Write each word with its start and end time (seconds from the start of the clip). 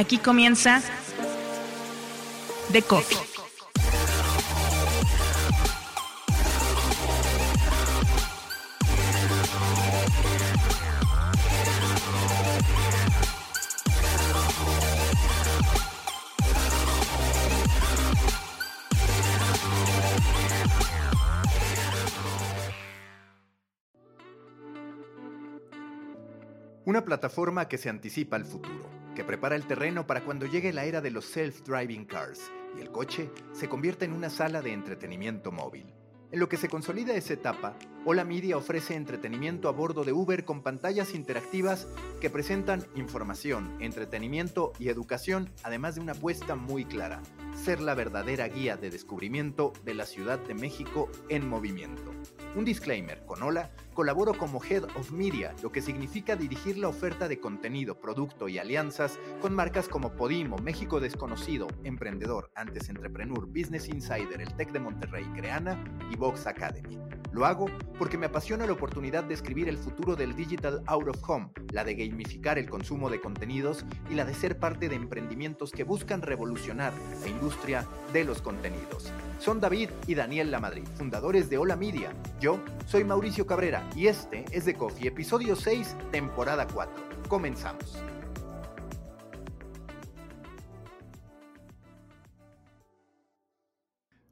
Aquí 0.00 0.16
comienza 0.16 0.80
The 2.72 2.80
Coffee. 2.80 3.18
Una 26.86 27.04
plataforma 27.04 27.68
que 27.68 27.76
se 27.76 27.90
anticipa 27.90 28.36
al 28.36 28.46
futuro, 28.46 28.88
que 29.14 29.24
prepara 29.24 29.56
el 29.56 29.66
terreno 29.66 30.06
para 30.06 30.24
cuando 30.24 30.46
llegue 30.46 30.72
la 30.72 30.84
era 30.84 31.00
de 31.00 31.10
los 31.10 31.36
self-driving 31.36 32.06
cars 32.06 32.50
y 32.76 32.80
el 32.80 32.90
coche 32.90 33.30
se 33.52 33.68
convierta 33.68 34.04
en 34.04 34.12
una 34.12 34.30
sala 34.30 34.62
de 34.62 34.72
entretenimiento 34.72 35.52
móvil. 35.52 35.92
En 36.32 36.38
lo 36.38 36.48
que 36.48 36.56
se 36.56 36.68
consolida 36.68 37.14
esa 37.14 37.32
etapa, 37.32 37.74
Hola 38.04 38.24
Media 38.24 38.56
ofrece 38.56 38.94
entretenimiento 38.94 39.68
a 39.68 39.72
bordo 39.72 40.04
de 40.04 40.12
Uber 40.12 40.44
con 40.44 40.62
pantallas 40.62 41.14
interactivas 41.14 41.88
que 42.20 42.30
presentan 42.30 42.86
información, 42.94 43.76
entretenimiento 43.80 44.72
y 44.78 44.90
educación, 44.90 45.50
además 45.64 45.96
de 45.96 46.02
una 46.02 46.12
apuesta 46.12 46.54
muy 46.54 46.84
clara, 46.84 47.20
ser 47.60 47.82
la 47.82 47.94
verdadera 47.94 48.48
guía 48.48 48.78
de 48.78 48.88
descubrimiento 48.88 49.74
de 49.84 49.92
la 49.92 50.06
Ciudad 50.06 50.38
de 50.38 50.54
México 50.54 51.10
en 51.28 51.46
movimiento. 51.46 52.10
Un 52.56 52.64
disclaimer, 52.64 53.22
con 53.26 53.42
Hola 53.42 53.70
colaboro 53.92 54.32
como 54.32 54.64
Head 54.64 54.84
of 54.96 55.10
Media, 55.12 55.54
lo 55.62 55.70
que 55.70 55.82
significa 55.82 56.34
dirigir 56.34 56.78
la 56.78 56.88
oferta 56.88 57.28
de 57.28 57.38
contenido, 57.38 58.00
producto 58.00 58.48
y 58.48 58.56
alianzas 58.56 59.18
con 59.42 59.54
marcas 59.54 59.88
como 59.88 60.14
Podimo, 60.16 60.56
México 60.56 61.00
Desconocido, 61.00 61.66
Emprendedor, 61.84 62.50
Antes 62.54 62.88
Entrepreneur, 62.88 63.46
Business 63.46 63.88
Insider, 63.88 64.40
El 64.40 64.54
Tech 64.54 64.72
de 64.72 64.80
Monterrey, 64.80 65.24
Creana 65.36 65.84
y 66.10 66.16
Vox 66.16 66.46
Academy. 66.46 66.98
Lo 67.32 67.44
hago 67.44 67.66
porque 67.98 68.16
me 68.16 68.26
apasiona 68.26 68.66
la 68.66 68.72
oportunidad 68.72 69.22
de 69.22 69.34
escribir 69.34 69.68
el 69.68 69.76
futuro 69.76 70.16
del 70.16 70.34
digital 70.34 70.82
out 70.86 71.08
of 71.08 71.28
home, 71.28 71.50
la 71.70 71.84
de 71.84 71.94
gamificar 71.94 72.58
el 72.58 72.70
consumo 72.70 73.10
de 73.10 73.20
contenidos 73.20 73.84
y 74.10 74.14
la 74.14 74.24
de 74.24 74.34
ser 74.34 74.58
parte 74.58 74.88
de 74.88 74.96
emprendimientos 74.96 75.72
que 75.72 75.84
buscan 75.84 76.22
revolucionar 76.22 76.92
la 77.20 77.28
industria 77.28 77.49
de 78.12 78.24
los 78.24 78.42
contenidos. 78.42 79.12
Son 79.40 79.60
David 79.60 79.90
y 80.06 80.14
Daniel 80.14 80.50
Lamadrid, 80.50 80.86
fundadores 80.96 81.50
de 81.50 81.58
Hola 81.58 81.74
Media. 81.74 82.12
Yo 82.40 82.60
soy 82.86 83.04
Mauricio 83.04 83.46
Cabrera 83.46 83.88
y 83.96 84.06
este 84.06 84.44
es 84.52 84.66
The 84.66 84.74
Coffee, 84.74 85.08
episodio 85.08 85.56
6, 85.56 85.96
temporada 86.12 86.66
4. 86.72 87.22
Comenzamos. 87.28 88.02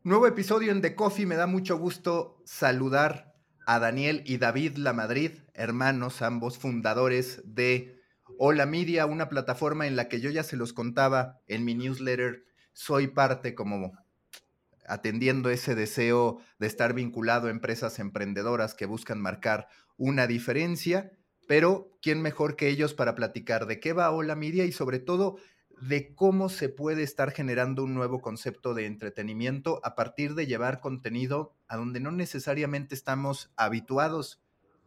Nuevo 0.05 0.27
episodio 0.27 0.71
en 0.71 0.81
The 0.81 0.95
Coffee, 0.95 1.27
me 1.27 1.35
da 1.35 1.47
mucho 1.47 1.77
gusto 1.77 2.41
saludar 2.47 3.35
a 3.67 3.79
Daniel 3.81 4.23
y 4.27 4.39
David 4.39 4.77
Lamadrid, 4.77 5.33
hermanos, 5.55 6.23
ambos 6.23 6.57
fundadores 6.57 7.43
de 7.45 8.01
Hola 8.39 8.65
Media, 8.65 9.07
una 9.07 9.29
plataforma 9.29 9.87
en 9.87 9.97
la 9.97 10.09
que 10.09 10.21
yo 10.21 10.31
ya 10.31 10.45
se 10.45 10.57
los 10.57 10.73
contaba 10.73 11.41
en 11.49 11.65
mi 11.65 11.75
newsletter, 11.75 12.48
soy 12.79 13.09
parte 13.09 13.57
como 13.57 13.98
atendiendo 14.87 15.51
ese 15.51 15.75
deseo 15.75 16.39
de 16.61 16.69
estar 16.69 16.95
vinculado 16.95 17.48
a 17.48 17.51
empresas 17.51 17.98
emprendedoras 17.98 18.75
que 18.75 18.87
buscan 18.87 19.21
marcar 19.21 19.67
una 19.97 20.29
diferencia, 20.29 21.11
pero 21.49 21.91
¿quién 22.01 22.23
mejor 22.23 22.55
que 22.55 22.69
ellos 22.69 22.95
para 22.95 23.17
platicar 23.17 23.67
de 23.67 23.81
qué 23.81 23.93
va 23.93 24.12
Hola 24.12 24.37
Media 24.37 24.65
y 24.65 24.71
sobre 24.71 25.01
todo 25.01 25.39
de 25.81 26.15
cómo 26.15 26.49
se 26.49 26.69
puede 26.69 27.03
estar 27.03 27.33
generando 27.33 27.83
un 27.83 27.95
nuevo 27.95 28.21
concepto 28.21 28.75
de 28.75 28.87
entretenimiento 28.87 29.81
a 29.83 29.97
partir 29.97 30.37
de 30.37 30.47
llevar 30.47 30.78
contenido 30.78 31.56
a 31.66 31.77
donde 31.77 31.99
no 31.99 32.12
necesariamente 32.12 32.95
estamos 32.95 33.50
habituados 33.56 34.41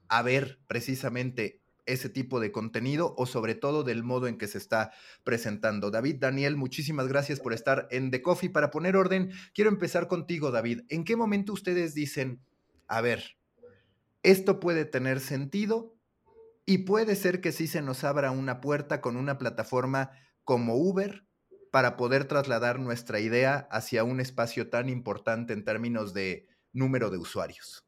a 0.07 0.21
ver 0.21 0.59
precisamente 0.65 1.60
ese 1.85 2.09
tipo 2.09 2.39
de 2.39 2.51
contenido 2.51 3.15
o 3.17 3.25
sobre 3.25 3.55
todo 3.55 3.83
del 3.83 4.03
modo 4.03 4.27
en 4.27 4.37
que 4.37 4.47
se 4.47 4.57
está 4.57 4.91
presentando. 5.23 5.91
David, 5.91 6.17
Daniel, 6.19 6.55
muchísimas 6.55 7.07
gracias 7.07 7.39
por 7.39 7.53
estar 7.53 7.87
en 7.91 8.11
The 8.11 8.21
Coffee. 8.21 8.49
Para 8.49 8.71
poner 8.71 8.95
orden, 8.95 9.31
quiero 9.53 9.69
empezar 9.69 10.07
contigo, 10.07 10.51
David. 10.51 10.81
¿En 10.89 11.03
qué 11.03 11.15
momento 11.15 11.53
ustedes 11.53 11.93
dicen, 11.93 12.41
a 12.87 13.01
ver, 13.01 13.37
esto 14.23 14.59
puede 14.59 14.85
tener 14.85 15.19
sentido 15.19 15.95
y 16.65 16.79
puede 16.79 17.15
ser 17.15 17.41
que 17.41 17.51
sí 17.51 17.67
se 17.67 17.81
nos 17.81 18.03
abra 18.03 18.31
una 18.31 18.61
puerta 18.61 19.01
con 19.01 19.17
una 19.17 19.37
plataforma 19.37 20.11
como 20.43 20.75
Uber 20.75 21.25
para 21.71 21.97
poder 21.97 22.25
trasladar 22.25 22.79
nuestra 22.79 23.19
idea 23.19 23.67
hacia 23.71 24.03
un 24.03 24.19
espacio 24.19 24.69
tan 24.69 24.89
importante 24.89 25.53
en 25.53 25.63
términos 25.63 26.13
de 26.13 26.47
número 26.73 27.09
de 27.09 27.17
usuarios? 27.17 27.85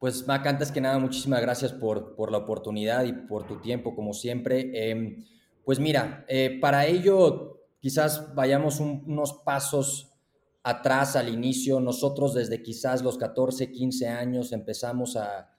Pues 0.00 0.26
Mac, 0.26 0.46
antes 0.46 0.72
que 0.72 0.80
nada, 0.80 0.98
muchísimas 0.98 1.42
gracias 1.42 1.74
por, 1.74 2.16
por 2.16 2.32
la 2.32 2.38
oportunidad 2.38 3.04
y 3.04 3.12
por 3.12 3.46
tu 3.46 3.60
tiempo, 3.60 3.94
como 3.94 4.14
siempre. 4.14 4.70
Em, 4.90 5.26
pues 5.62 5.78
mira, 5.78 6.24
eh, 6.26 6.58
para 6.58 6.86
ello 6.86 7.66
quizás 7.80 8.34
vayamos 8.34 8.80
unos 8.80 9.34
pasos 9.44 10.18
atrás 10.62 11.16
al 11.16 11.28
inicio. 11.28 11.80
Nosotros 11.80 12.32
desde 12.32 12.62
quizás 12.62 13.02
los 13.02 13.18
14, 13.18 13.70
15 13.70 14.08
años 14.08 14.52
empezamos 14.52 15.16
a, 15.16 15.54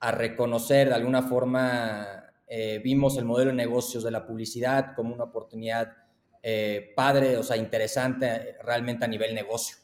a 0.00 0.10
reconocer 0.10 0.88
de 0.88 0.94
alguna 0.94 1.22
forma, 1.22 2.24
eh, 2.46 2.78
vimos 2.84 3.16
el 3.16 3.24
modelo 3.24 3.52
de 3.52 3.56
negocios 3.56 4.04
de 4.04 4.10
la 4.10 4.26
publicidad 4.26 4.94
como 4.94 5.14
una 5.14 5.24
oportunidad 5.24 5.96
eh, 6.42 6.92
padre, 6.94 7.38
o 7.38 7.42
sea, 7.42 7.56
interesante 7.56 8.58
realmente 8.62 9.06
a 9.06 9.08
nivel 9.08 9.34
negocio. 9.34 9.76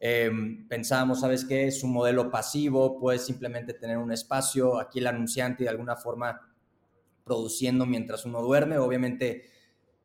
Em, 0.00 0.68
pensábamos, 0.68 1.20
¿sabes 1.20 1.44
qué? 1.44 1.66
Es 1.66 1.82
un 1.82 1.92
modelo 1.92 2.30
pasivo, 2.30 2.98
puedes 2.98 3.24
simplemente 3.26 3.74
tener 3.74 3.98
un 3.98 4.12
espacio, 4.12 4.78
aquí 4.78 5.00
el 5.00 5.08
anunciante 5.08 5.64
de 5.64 5.70
alguna 5.70 5.96
forma 5.96 6.40
produciendo 7.24 7.84
mientras 7.84 8.24
uno 8.24 8.40
duerme, 8.40 8.78
obviamente 8.78 9.50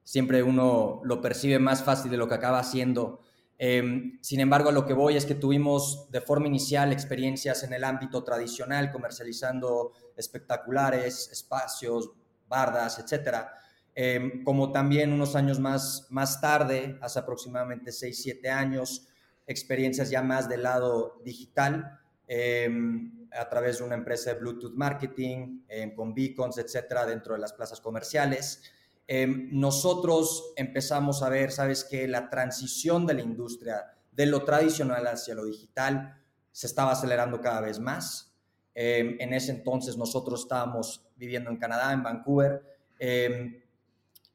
siempre 0.03 0.43
uno 0.43 1.01
lo 1.03 1.21
percibe 1.21 1.59
más 1.59 1.83
fácil 1.83 2.11
de 2.11 2.17
lo 2.17 2.27
que 2.27 2.35
acaba 2.35 2.59
haciendo. 2.59 3.21
Em, 3.57 4.19
sin 4.21 4.39
embargo, 4.39 4.69
a 4.69 4.71
lo 4.73 4.85
que 4.85 4.93
voy 4.93 5.15
es 5.15 5.25
que 5.25 5.35
tuvimos 5.35 6.09
de 6.11 6.21
forma 6.21 6.47
inicial 6.47 6.91
experiencias 6.91 7.63
en 7.63 7.71
el 7.73 7.83
ámbito 7.83 8.23
tradicional, 8.23 8.91
comercializando 8.91 9.93
espectaculares, 10.17 11.29
espacios, 11.31 12.11
bardas, 12.47 12.99
etcétera. 12.99 13.53
Em, 13.95 14.43
como 14.43 14.71
también 14.71 15.13
unos 15.13 15.35
años 15.35 15.59
más, 15.59 16.07
más 16.09 16.41
tarde, 16.41 16.97
hace 17.01 17.19
aproximadamente 17.19 17.91
6, 17.91 18.21
7 18.21 18.49
años, 18.49 19.07
experiencias 19.47 20.09
ya 20.09 20.21
más 20.21 20.47
del 20.49 20.63
lado 20.63 21.21
digital, 21.23 21.99
em, 22.27 23.27
a 23.31 23.49
través 23.49 23.79
de 23.79 23.83
una 23.85 23.95
empresa 23.95 24.33
de 24.33 24.39
Bluetooth 24.39 24.73
Marketing, 24.75 25.63
em, 25.67 25.93
con 25.95 26.13
beacons, 26.13 26.57
etcétera, 26.57 27.05
dentro 27.05 27.33
de 27.33 27.39
las 27.39 27.53
plazas 27.53 27.81
comerciales. 27.81 28.61
Em, 29.07 29.49
nosotros 29.51 30.53
empezamos 30.55 31.23
a 31.23 31.29
ver, 31.29 31.51
sabes, 31.51 31.83
que 31.83 32.07
la 32.07 32.29
transición 32.29 33.05
de 33.05 33.15
la 33.15 33.21
industria 33.21 33.93
de 34.11 34.25
lo 34.25 34.43
tradicional 34.43 35.05
hacia 35.07 35.35
lo 35.35 35.45
digital 35.45 36.21
se 36.51 36.67
estaba 36.67 36.91
acelerando 36.91 37.41
cada 37.41 37.61
vez 37.61 37.79
más. 37.79 38.29
en 38.75 39.33
ese 39.33 39.51
entonces 39.51 39.97
nosotros 39.97 40.41
estábamos 40.41 41.07
viviendo 41.15 41.51
en 41.51 41.57
Canadá, 41.57 41.93
en 41.93 42.01
Vancouver, 42.01 42.63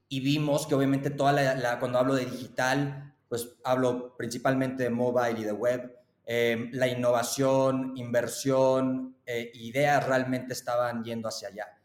y 0.08 0.20
vimos 0.20 0.66
que 0.66 0.74
obviamente 0.74 1.10
toda 1.10 1.32
la, 1.32 1.78
cuando 1.78 1.98
hablo 1.98 2.14
de 2.14 2.24
digital, 2.24 3.07
pues 3.28 3.56
hablo 3.64 4.16
principalmente 4.16 4.84
de 4.84 4.90
mobile 4.90 5.40
y 5.40 5.44
de 5.44 5.52
web. 5.52 5.94
Em, 6.24 6.70
la 6.72 6.88
innovación, 6.88 7.92
inversión, 7.96 9.16
eh, 9.24 9.50
ideas 9.54 10.06
realmente 10.06 10.52
estaban 10.52 11.02
yendo 11.04 11.28
hacia 11.28 11.48
allá. 11.48 11.78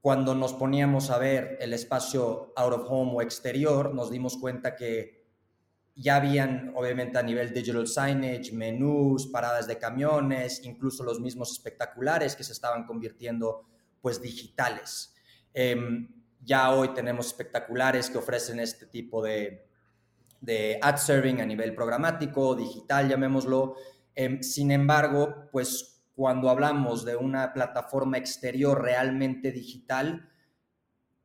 Cuando 0.00 0.34
nos 0.34 0.54
poníamos 0.54 1.10
a 1.10 1.18
ver 1.18 1.58
el 1.60 1.72
espacio 1.72 2.52
out 2.56 2.72
of 2.72 2.86
home 2.88 3.12
o 3.14 3.22
exterior, 3.22 3.94
nos 3.94 4.10
dimos 4.10 4.36
cuenta 4.36 4.74
que 4.74 5.20
ya 5.94 6.16
habían, 6.16 6.72
obviamente, 6.74 7.18
a 7.18 7.22
nivel 7.22 7.52
digital 7.52 7.86
signage, 7.86 8.52
menús, 8.52 9.26
paradas 9.26 9.66
de 9.66 9.78
camiones, 9.78 10.64
incluso 10.64 11.04
los 11.04 11.20
mismos 11.20 11.52
espectaculares 11.52 12.34
que 12.34 12.44
se 12.44 12.52
estaban 12.52 12.86
convirtiendo, 12.86 13.66
pues, 14.00 14.22
digitales. 14.22 15.14
Em, 15.52 16.08
ya 16.42 16.72
hoy 16.72 16.94
tenemos 16.94 17.26
espectaculares 17.26 18.08
que 18.08 18.18
ofrecen 18.18 18.60
este 18.60 18.86
tipo 18.86 19.22
de, 19.22 19.69
de 20.40 20.78
ad 20.80 20.96
serving 20.96 21.40
a 21.40 21.46
nivel 21.46 21.74
programático, 21.74 22.54
digital, 22.54 23.08
llamémoslo. 23.08 23.76
Em, 24.14 24.42
sin 24.42 24.70
embargo, 24.70 25.48
pues 25.52 26.02
cuando 26.14 26.50
hablamos 26.50 27.04
de 27.04 27.16
una 27.16 27.52
plataforma 27.52 28.18
exterior 28.18 28.82
realmente 28.82 29.52
digital, 29.52 30.28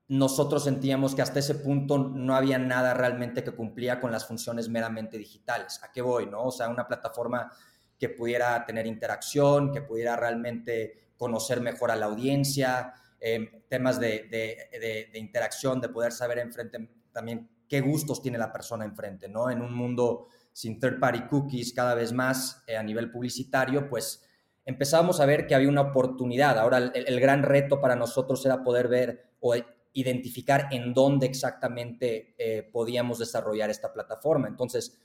nosotros 0.07 0.63
sentíamos 0.63 1.15
que 1.15 1.21
hasta 1.21 1.39
ese 1.39 1.55
punto 1.55 1.97
no 1.97 2.35
había 2.35 2.59
nada 2.59 2.93
realmente 2.93 3.43
que 3.43 3.51
cumplía 3.51 3.99
con 3.99 4.11
las 4.11 4.27
funciones 4.27 4.69
meramente 4.69 5.17
digitales. 5.17 5.81
¿A 5.83 5.91
qué 5.91 6.01
voy? 6.01 6.27
No? 6.27 6.43
O 6.43 6.51
sea, 6.51 6.69
una 6.69 6.87
plataforma 6.87 7.51
que 7.97 8.09
pudiera 8.09 8.65
tener 8.65 8.85
interacción, 8.85 9.71
que 9.71 9.81
pudiera 9.81 10.15
realmente 10.15 11.11
conocer 11.17 11.61
mejor 11.61 11.91
a 11.91 11.95
la 11.95 12.05
audiencia, 12.05 12.93
em, 13.19 13.63
temas 13.67 13.99
de, 13.99 14.27
de, 14.29 15.09
de, 15.11 15.19
interacción, 15.19 15.81
de 15.81 15.89
poder 15.89 16.11
saber 16.11 16.39
enfrente 16.39 16.89
también 17.11 17.49
qué 17.67 17.81
gustos 17.81 18.21
tiene 18.21 18.37
la 18.37 18.51
persona 18.51 18.85
enfrente, 18.85 19.27
¿no? 19.27 19.49
En 19.49 19.61
un 19.61 19.73
mundo 19.73 20.27
sin 20.51 20.79
third 20.79 20.99
party 20.99 21.27
cookies 21.27 21.73
cada 21.73 21.95
vez 21.95 22.13
más 22.13 22.63
eh, 22.67 22.77
a 22.77 22.83
nivel 22.83 23.11
publicitario, 23.11 23.89
pues 23.89 24.23
empezábamos 24.65 25.19
a 25.19 25.25
ver 25.25 25.47
que 25.47 25.55
había 25.55 25.69
una 25.69 25.81
oportunidad. 25.81 26.57
Ahora 26.57 26.77
el, 26.77 27.19
gran 27.19 27.43
reto 27.43 27.81
para 27.81 27.95
nosotros 27.95 28.45
era 28.45 28.63
poder 28.63 28.87
ver 28.87 29.31
o 29.39 29.53
identificar 29.93 30.67
en 30.71 30.93
dónde 30.93 31.25
exactamente 31.25 32.35
eh, 32.37 32.63
podíamos 32.71 33.19
desarrollar 33.19 33.69
esta 33.69 33.93
plataforma. 33.93 34.47
Entonces, 34.47 34.99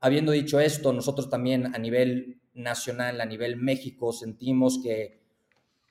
habiendo 0.00 0.32
dicho 0.32 0.60
esto, 0.60 0.92
nosotros 0.92 1.30
también 1.30 1.74
a 1.74 1.78
nivel 1.78 2.40
nacional, 2.54 3.20
a 3.20 3.26
nivel 3.26 3.56
México, 3.56 4.12
sentimos 4.12 4.80
que 4.82 5.25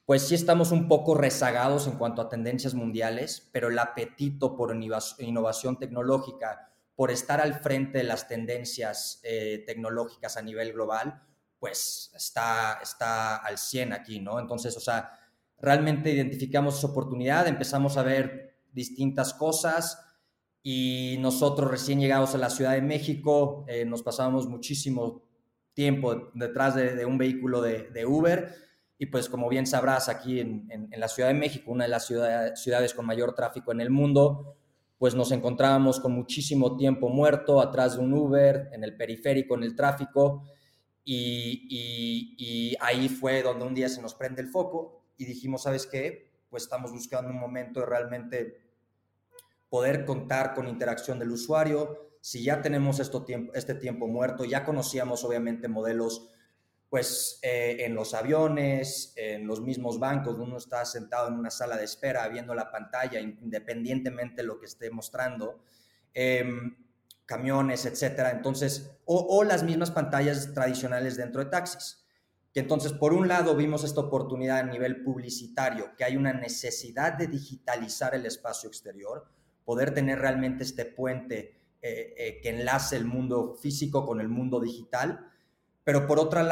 pues 0.06 0.28
sí 0.28 0.36
estamos 0.36 0.72
un 0.72 0.88
poco 0.88 1.16
rezagados 1.16 1.88
en 1.88 1.98
cuanto 1.98 2.22
a 2.22 2.30
tendencias 2.30 2.74
mundiales, 2.75 3.50
pero 3.52 3.69
el 3.69 3.80
apetito 3.80 4.56
por 4.56 4.75
innovación 4.75 5.80
tecnológica, 5.80 6.72
por 6.96 7.12
estar 7.12 7.42
al 7.42 7.56
frente 7.56 7.98
de 7.98 8.04
las 8.04 8.28
tendencias 8.28 9.19
eh, 9.24 9.63
tecnológicas 9.66 10.38
a 10.38 10.42
nivel 10.42 10.74
global, 10.74 11.24
pues 11.60 12.12
está, 12.16 12.80
está 12.84 13.38
al 13.38 13.57
100 13.57 13.94
aquí, 13.94 14.19
¿no? 14.19 14.40
Entonces, 14.40 14.78
o 14.78 14.80
sea, 14.80 15.12
realmente 15.57 16.12
identificamos 16.12 16.78
esa 16.78 16.88
oportunidad, 16.88 17.48
empezamos 17.48 17.98
a 17.98 18.04
ver 18.04 18.60
distintas 18.72 19.34
cosas 19.34 20.00
y 20.62 21.18
nosotros 21.19 21.69
recién 21.72 22.00
llegados 22.00 22.36
a 22.36 22.38
la 22.38 22.50
Ciudad 22.50 22.74
de 22.74 22.81
México, 22.81 23.66
eh, 23.68 23.86
nos 23.86 24.04
pasamos 24.04 24.48
muchísimo 24.48 25.24
tiempo 25.74 26.31
detrás 26.34 26.75
de, 26.75 27.06
un 27.06 27.18
vehículo 27.18 27.62
de, 27.62 28.06
Uber 28.06 28.65
y 28.97 29.07
pues 29.07 29.30
como 29.30 29.50
bien 29.50 29.68
sabrás 29.68 30.07
aquí 30.07 30.39
en, 30.39 30.89
la 30.95 31.07
Ciudad 31.07 31.30
de 31.30 31.36
México, 31.36 31.71
una 31.71 31.83
de 31.83 31.89
las 31.89 32.06
ciudades 32.06 32.94
con 32.94 33.06
mayor 33.06 33.36
tráfico 33.36 33.71
en 33.71 33.81
el 33.81 33.89
mundo, 33.89 34.56
pues 34.97 35.15
nos 35.15 35.31
encontrábamos 35.31 36.00
con 36.00 36.13
muchísimo 36.13 36.77
tiempo 36.77 37.09
muerto 37.09 37.59
atrás 37.62 37.97
de 37.97 38.03
un 38.03 38.13
Uber, 38.13 38.69
en 38.71 38.83
el 38.83 38.95
periférico, 38.95 39.56
en 39.56 39.63
el 39.63 39.75
tráfico, 39.75 40.44
y, 41.03 41.68
y, 41.69 42.75
ahí 42.80 43.09
fue 43.09 43.44
donde 43.44 43.65
un 43.65 43.75
día 43.75 43.89
se 43.89 44.01
nos 44.01 44.15
prende 44.15 44.42
el 44.42 44.47
foco 44.47 45.03
y 45.18 45.25
dijimos, 45.25 45.63
¿sabes 45.63 45.86
qué? 45.86 46.31
Pues 46.50 46.63
estamos 46.63 46.92
buscando 46.92 47.30
un 47.30 47.39
momento 47.39 47.81
de 47.81 47.86
realmente 47.86 48.65
poder 49.69 50.06
contar 50.06 50.56
con 50.56 50.68
interacción 50.68 51.19
del 51.19 51.31
usuario. 51.31 52.09
Si 52.21 52.44
ya 52.44 52.62
tenemos 52.63 53.00
esto 53.00 53.24
tiempo, 53.24 53.53
este 53.53 53.75
tiempo 53.75 54.07
muerto, 54.07 54.45
ya 54.45 54.65
conocíamos 54.65 55.24
obviamente 55.24 55.68
modelos 55.68 56.30
pues 56.90 57.40
eh, 57.42 57.78
en 57.80 57.96
los 57.96 58.14
aviones, 58.14 59.14
en 59.16 59.48
los 59.48 59.62
mismos 59.62 60.00
bancos, 60.00 60.38
uno 60.38 60.58
está 60.58 60.86
sentado 60.86 61.28
en 61.28 61.34
una 61.34 61.50
sala 61.50 61.78
de 61.78 61.86
espera 61.86 62.28
viendo 62.28 62.54
la 62.54 62.72
pantalla 62.72 63.20
independientemente 63.20 64.42
de 64.42 64.48
lo 64.48 64.60
que 64.60 64.66
esté 64.66 64.92
mostrando, 64.92 65.60
em, 66.14 66.78
camiones, 67.26 67.86
etcétera. 67.86 68.32
Entonces, 68.32 68.92
o, 69.06 69.26
o 69.30 69.44
las 69.44 69.64
mismas 69.64 69.92
pantallas 69.92 70.54
tradicionales 70.54 71.18
dentro 71.18 71.44
de 71.44 71.50
taxis 71.50 72.06
que 72.56 72.62
entonces, 72.62 72.94
por 72.94 73.12
un 73.12 73.28
lado, 73.28 73.54
vimos 73.58 73.84
esta 73.84 74.00
oportunidad 74.00 74.60
a 74.60 74.64
nivel 74.64 75.04
publicitario, 75.04 75.94
que 75.98 76.06
hay 76.06 76.16
una 76.16 76.31
necesidad 76.31 77.12
de 77.12 77.28
digitalizar 77.28 78.16
el 78.16 78.26
espacio 78.26 78.70
exterior, 78.70 79.26
poder 79.66 79.94
tener 79.94 80.20
realmente 80.20 80.64
este 80.64 80.86
puente 80.86 81.54
eh, 81.81 82.14
eh, 82.18 82.40
que 82.42 82.52
enlace 82.52 82.96
el 82.96 83.04
mundo 83.04 83.58
físico 83.62 84.06
con 84.06 84.22
el 84.22 84.30
mundo 84.30 84.62
digital, 84.62 85.30
pero 85.86 86.08
por 86.08 86.20
otro 86.20 86.44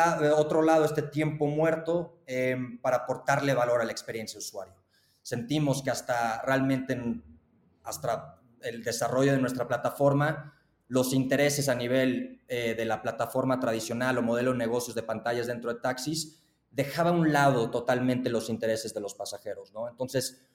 lado, 0.62 0.85
este 0.85 1.01
tiempo 1.01 1.47
muerto 1.47 2.21
em, 2.27 2.80
para 2.80 2.97
aportarle 2.97 3.56
valor 3.56 3.81
a 3.81 3.83
la 3.83 3.91
experiencia 3.91 4.38
de 4.38 4.45
usuario. 4.45 4.75
Sentimos 5.24 5.81
que 5.81 5.89
hasta 5.89 6.41
realmente 6.44 6.97
hasta 7.83 8.39
el 8.62 8.83
desarrollo 8.83 9.31
de 9.31 9.39
nuestra 9.39 9.68
plataforma 9.68 10.53
los 10.88 11.13
intereses 11.13 11.68
a 11.68 11.74
nivel 11.74 12.44
eh, 12.47 12.75
de 12.75 12.85
la 12.85 13.01
plataforma 13.01 13.59
tradicional 13.59 14.19
o 14.19 14.21
modelo 14.21 14.51
de 14.51 14.59
negocios 14.59 14.95
de 14.95 15.01
pantallas 15.01 15.47
dentro 15.47 15.74
de 15.74 15.79
taxis, 15.79 16.44
dejaba 16.69 17.09
a 17.09 17.13
un 17.13 17.33
lado 17.33 17.71
totalmente 17.71 18.29
los 18.29 18.50
intereses 18.50 18.94
de 18.94 19.01
los 19.01 19.15
pasajeros, 19.15 19.74
¿no? 19.74 19.89
Entonces, 19.89 20.45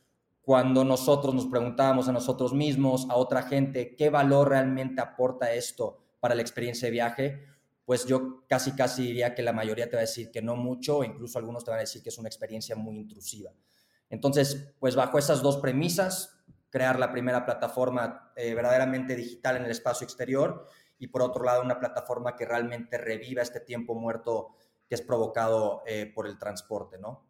cuando 0.41 0.85
nosotros 0.85 1.35
nos 1.35 1.47
preguntábamos 1.47 2.09
a 2.09 2.13
nosotros 2.13 2.53
mismos, 2.55 3.11
a 3.11 3.17
otra 3.17 3.43
gente, 3.43 3.97
qué 3.97 4.11
valor 4.11 4.51
realmente 4.51 5.01
aporta 5.01 5.53
esto 5.53 5.99
para 6.21 6.37
la 6.37 6.43
experiencia 6.43 6.87
de 6.87 6.93
viaje, 6.93 7.49
pues 7.88 8.05
yo 8.05 8.44
casi 8.46 8.73
casi 8.73 9.02
diría 9.02 9.35
que 9.35 9.43
la 9.43 9.55
mayoría 9.55 9.88
te 9.88 9.96
va 9.96 10.00
a 10.00 10.05
decir 10.05 10.31
que 10.31 10.43
no 10.43 10.56
mucho, 10.56 11.02
incluso 11.02 11.38
algunos 11.38 11.64
te 11.64 11.70
van 11.70 11.79
a 11.79 11.81
decir 11.81 12.02
que 12.02 12.11
es 12.11 12.19
una 12.19 12.29
experiencia 12.29 12.76
muy 12.76 12.99
intrusiva. 12.99 13.50
Entonces, 14.11 14.75
pues 14.79 14.94
bajo 14.94 15.19
esas 15.19 15.40
dos 15.40 15.56
premisas, 15.56 16.38
crear 16.69 16.99
la 16.99 17.11
primera 17.11 17.46
plataforma 17.46 18.31
eh, 18.37 18.52
verdaderamente 18.52 19.17
digital 19.17 19.56
en 19.56 19.64
el 19.64 19.70
espacio 19.70 20.05
exterior 20.05 20.67
y 20.99 21.06
por 21.06 21.23
otro 21.23 21.43
lado 21.43 21.62
una 21.62 21.81
plataforma 21.81 22.37
que 22.37 22.44
realmente 22.44 22.99
reviva 22.99 23.40
este 23.40 23.61
tiempo 23.61 23.94
muerto 23.94 24.55
que 24.87 24.94
es 24.94 25.00
provocado 25.00 25.82
eh, 25.87 26.12
por 26.14 26.26
el 26.26 26.38
transporte, 26.38 26.99
¿no? 26.99 27.26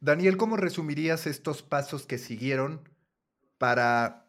Daniel, 0.00 0.36
¿cómo 0.36 0.58
resumirías 0.58 1.26
estos 1.26 1.62
pasos 1.62 2.04
que 2.04 2.18
siguieron 2.18 2.86
para 3.56 4.26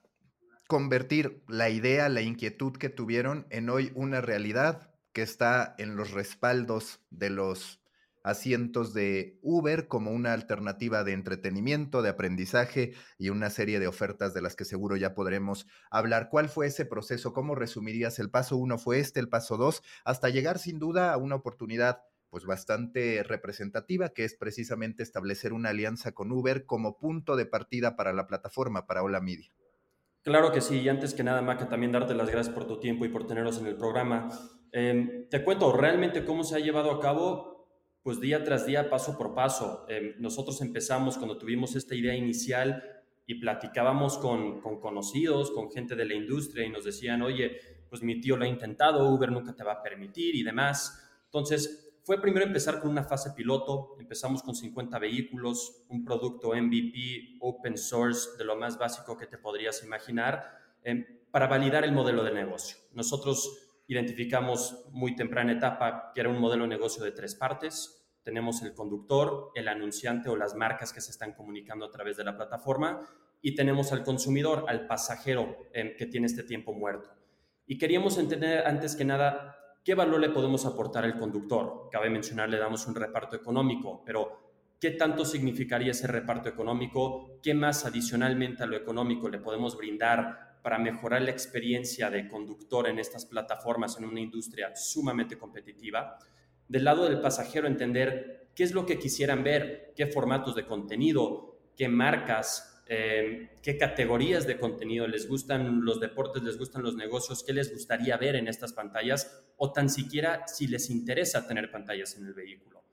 convertir 0.68 1.44
la 1.50 1.70
idea, 1.70 2.08
la 2.08 2.22
inquietud 2.22 2.78
que 2.78 2.88
tuvieron 2.88 3.46
en 3.50 3.70
hoy 3.70 3.92
una 3.94 4.22
realidad 4.22 4.91
que 5.14 5.22
está 5.22 5.76
en 5.78 5.96
los 5.96 6.12
respaldos 6.12 7.02
de 7.10 7.30
los 7.30 7.82
asientos 8.24 8.94
de 8.94 9.40
Uber 9.42 9.88
como 9.88 10.12
una 10.12 10.34
alternativa 10.34 11.04
de 11.04 11.14
entretenimiento, 11.14 12.02
de 12.02 12.10
aprendizaje 12.10 12.94
y 13.18 13.30
una 13.30 13.50
serie 13.50 13.80
de 13.80 13.88
ofertas 13.88 14.34
de 14.34 14.42
las 14.42 14.56
que 14.56 14.66
seguro 14.66 14.96
ya 14.96 15.14
podremos 15.14 15.66
hablar. 15.90 16.30
¿Cuál 16.30 16.50
fue 16.50 16.68
ese 16.68 16.86
proceso? 16.86 17.34
¿Cómo 17.34 17.56
resumirías? 17.56 18.20
El 18.20 18.30
paso 18.30 18.58
uno 18.58 18.78
fue 18.78 19.00
este, 19.00 19.20
el 19.20 19.30
paso 19.30 19.58
dos, 19.58 19.82
hasta 20.06 20.30
llegar 20.30 20.60
sin 20.60 20.80
duda 20.80 21.14
a 21.14 21.18
una 21.18 21.36
oportunidad 21.36 22.04
pues 22.30 22.46
bastante 22.46 23.24
representativa, 23.24 24.10
que 24.10 24.24
es 24.24 24.36
precisamente 24.36 25.04
establecer 25.04 25.52
una 25.52 25.70
alianza 25.70 26.14
con 26.14 26.32
Uber 26.32 26.66
como 26.66 26.98
punto 26.98 27.36
de 27.36 27.46
partida 27.46 27.98
para 27.98 28.14
la 28.14 28.26
plataforma, 28.26 28.88
para 28.88 29.04
Hola 29.04 29.20
Media. 29.20 29.54
Claro 30.24 30.52
que 30.54 30.62
sí, 30.62 30.80
y 30.80 30.88
antes 30.88 31.14
que 31.14 31.24
nada, 31.24 31.42
Maca, 31.42 31.68
también 31.68 31.92
darte 31.92 32.16
las 32.16 32.30
gracias 32.30 32.54
por 32.54 32.66
tu 32.68 32.80
tiempo 32.80 33.04
y 33.04 33.10
por 33.10 33.28
tenernos 33.28 33.58
en 33.58 33.66
el 33.66 33.76
programa. 33.76 34.30
Em, 34.72 35.28
te 35.30 35.44
cuento 35.44 35.72
realmente 35.74 36.24
cómo 36.24 36.44
se 36.44 36.56
ha 36.56 36.60
llevado 36.60 36.92
a 36.92 37.00
cabo 37.00 37.52
pues 38.04 38.20
día 38.20 38.44
tras 38.44 38.66
día, 38.66 38.90
paso 38.90 39.18
por 39.18 39.36
paso. 39.36 39.86
Em, 39.88 40.16
nosotros 40.20 40.62
empezamos 40.62 41.18
cuando 41.18 41.38
tuvimos 41.38 41.76
esta 41.76 41.94
idea 41.94 42.16
inicial 42.16 42.84
y 43.28 43.36
platicábamos 43.36 44.18
con, 44.18 44.62
con, 44.62 44.80
conocidos, 44.80 45.52
con 45.52 45.70
gente 45.70 45.96
de 45.96 46.06
la 46.06 46.16
industria 46.16 46.66
y 46.66 46.70
nos 46.70 46.84
decían, 46.84 47.22
oye, 47.22 47.60
pues 47.90 48.02
mi 48.02 48.20
tío 48.20 48.38
lo 48.38 48.46
ha 48.46 48.48
intentado, 48.48 49.08
Uber 49.08 49.32
nunca 49.32 49.54
te 49.54 49.64
va 49.64 49.74
a 49.74 49.84
permitir 49.84 50.36
y 50.36 50.44
demás. 50.44 51.12
Entonces, 51.26 51.92
fue 52.04 52.20
primero 52.20 52.46
empezar 52.46 52.80
con 52.80 52.90
una 52.90 53.04
fase 53.04 53.32
piloto, 53.32 53.96
empezamos 54.00 54.42
con 54.42 54.56
50 54.56 54.98
vehículos, 54.98 55.86
un 55.90 56.04
producto 56.04 56.56
MVP, 56.56 57.38
open 57.40 57.78
source, 57.78 58.38
de 58.38 58.46
lo 58.46 58.56
más 58.56 58.78
básico 58.78 59.16
que 59.16 59.28
te 59.28 59.38
podrías 59.38 59.84
imaginar, 59.84 60.44
em, 60.84 61.06
para 61.30 61.48
validar 61.48 61.84
el 61.84 61.92
modelo 61.92 62.24
de 62.24 62.34
negocio. 62.34 62.78
Nosotros 62.94 63.71
identificamos 63.92 64.86
muy 64.92 65.18
temprana 65.18 65.52
etapa 65.52 66.14
que 66.16 66.22
era 66.22 66.30
un 66.30 66.40
modelo 66.40 66.64
de 66.64 66.70
negocio 66.70 67.04
de 67.04 67.12
tres 67.12 67.36
partes. 67.36 68.08
Tenemos 68.24 68.62
el 68.62 68.74
conductor, 68.74 69.52
el 69.54 69.68
anunciante 69.68 70.30
o 70.30 70.38
las 70.38 70.56
marcas 70.56 70.94
que 70.94 71.02
se 71.02 71.12
están 71.12 71.34
comunicando 71.34 71.86
a 71.86 71.92
través 71.92 72.16
de 72.16 72.24
la 72.24 72.38
plataforma 72.38 73.02
y 73.42 73.54
tenemos 73.54 73.92
al 73.92 74.04
consumidor, 74.04 74.64
al 74.70 74.88
pasajero 74.88 75.68
eh, 75.74 75.98
que 75.98 76.06
tiene 76.06 76.28
este 76.28 76.44
tiempo 76.44 76.72
muerto. 76.72 77.10
Y 77.68 77.78
queríamos 77.78 78.18
entender 78.18 78.66
antes 78.66 78.96
que 78.96 79.04
nada 79.04 79.58
qué 79.84 79.94
valor 79.94 80.22
le 80.22 80.30
podemos 80.30 80.66
aportar 80.66 81.04
al 81.04 81.20
conductor. 81.20 81.90
Cabe 81.92 82.10
mencionar, 82.10 82.48
le 82.48 82.60
damos 82.60 82.88
un 82.88 82.96
reparto 82.96 83.36
económico, 83.36 84.04
pero 84.06 84.54
¿qué 84.80 84.92
tanto 84.92 85.26
significaría 85.26 85.92
ese 85.92 86.08
reparto 86.08 86.48
económico? 86.48 87.42
¿Qué 87.44 87.54
más 87.54 87.86
adicionalmente 87.86 88.64
a 88.64 88.68
lo 88.68 88.78
económico 88.78 89.28
le 89.28 89.40
podemos 89.40 89.76
brindar 89.76 90.51
para 90.62 90.80
mejorar 90.80 91.22
la 91.22 91.32
experiencia 91.32 92.10
de 92.10 92.28
conductor 92.28 92.88
en 92.88 93.00
estas 93.00 93.26
plataformas 93.26 93.98
en 93.98 94.06
una 94.06 94.20
industria 94.20 94.76
sumamente 94.76 95.38
competitiva. 95.38 96.18
Del 96.68 96.84
lado 96.84 97.06
del 97.06 97.20
pasajero, 97.20 97.68
entender 97.68 98.50
qué 98.56 98.64
es 98.64 98.74
lo 98.74 98.86
que 98.86 99.00
quisieran 99.00 99.44
ver, 99.44 99.94
qué 99.96 100.08
formatos 100.08 100.56
de 100.56 100.66
contenido, 100.66 101.60
qué 101.76 101.88
marcas, 101.88 102.84
eh, 102.88 103.52
qué 103.62 103.78
categorías 103.78 104.46
de 104.46 104.60
contenido 104.60 105.08
les 105.08 105.28
gustan 105.28 105.86
los 105.86 106.00
deportes, 106.00 106.44
les 106.44 106.58
gustan 106.58 106.84
los 106.84 106.96
negocios, 106.96 107.44
qué 107.44 107.54
les 107.54 107.72
gustaría 107.72 108.18
ver 108.18 108.36
en 108.36 108.48
estas 108.48 108.74
pantallas 108.74 109.46
o 109.58 109.72
tan 109.72 109.90
siquiera 109.90 110.46
si 110.48 110.68
les 110.68 110.90
interesa 110.90 111.48
tener 111.48 111.72
pantallas 111.72 112.18
en 112.18 112.26
el 112.26 112.34
vehículo. 112.34 112.84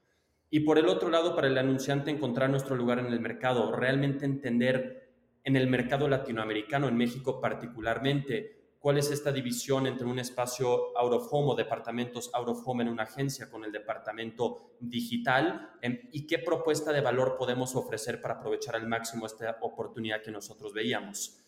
Y 0.51 0.61
por 0.61 0.79
el 0.79 0.89
otro 0.89 1.11
lado, 1.11 1.35
para 1.35 1.49
el 1.49 1.59
anunciante 1.59 2.11
encontrar 2.11 2.49
nuestro 2.49 2.77
lugar 2.77 2.99
en 3.01 3.07
el 3.07 3.21
mercado, 3.21 3.75
realmente 3.75 4.25
entender 4.25 5.08
en 5.45 5.57
el 5.57 5.67
mercado 5.67 6.09
latinoamericano, 6.09 6.89
en 6.89 6.97
México 6.97 7.41
particularmente, 7.41 8.59
cuál 8.79 8.99
es 8.99 9.11
esta 9.11 9.33
división 9.33 9.87
entre 9.87 10.07
un 10.07 10.19
espacio 10.19 10.97
out 10.97 11.13
of 11.13 11.29
home 11.31 11.53
o 11.53 11.57
departamentos 11.57 12.31
out 12.33 12.49
of 12.49 12.63
home 12.65 12.83
en 12.83 12.89
una 12.89 13.03
agencia 13.05 13.51
con 13.51 13.65
el 13.65 13.73
departamento 13.73 14.77
digital 14.81 15.73
em, 15.83 15.99
y 16.13 16.27
qué 16.27 16.39
propuesta 16.39 16.93
de 16.93 17.01
valor 17.01 17.37
podemos 17.37 17.75
ofrecer 17.75 18.21
para 18.21 18.35
aprovechar 18.35 18.77
al 18.77 18.87
máximo 18.87 19.27
esta 19.27 19.59
oportunidad 19.63 20.23
que 20.23 20.31
nosotros 20.31 20.73
veíamos. 20.73 21.39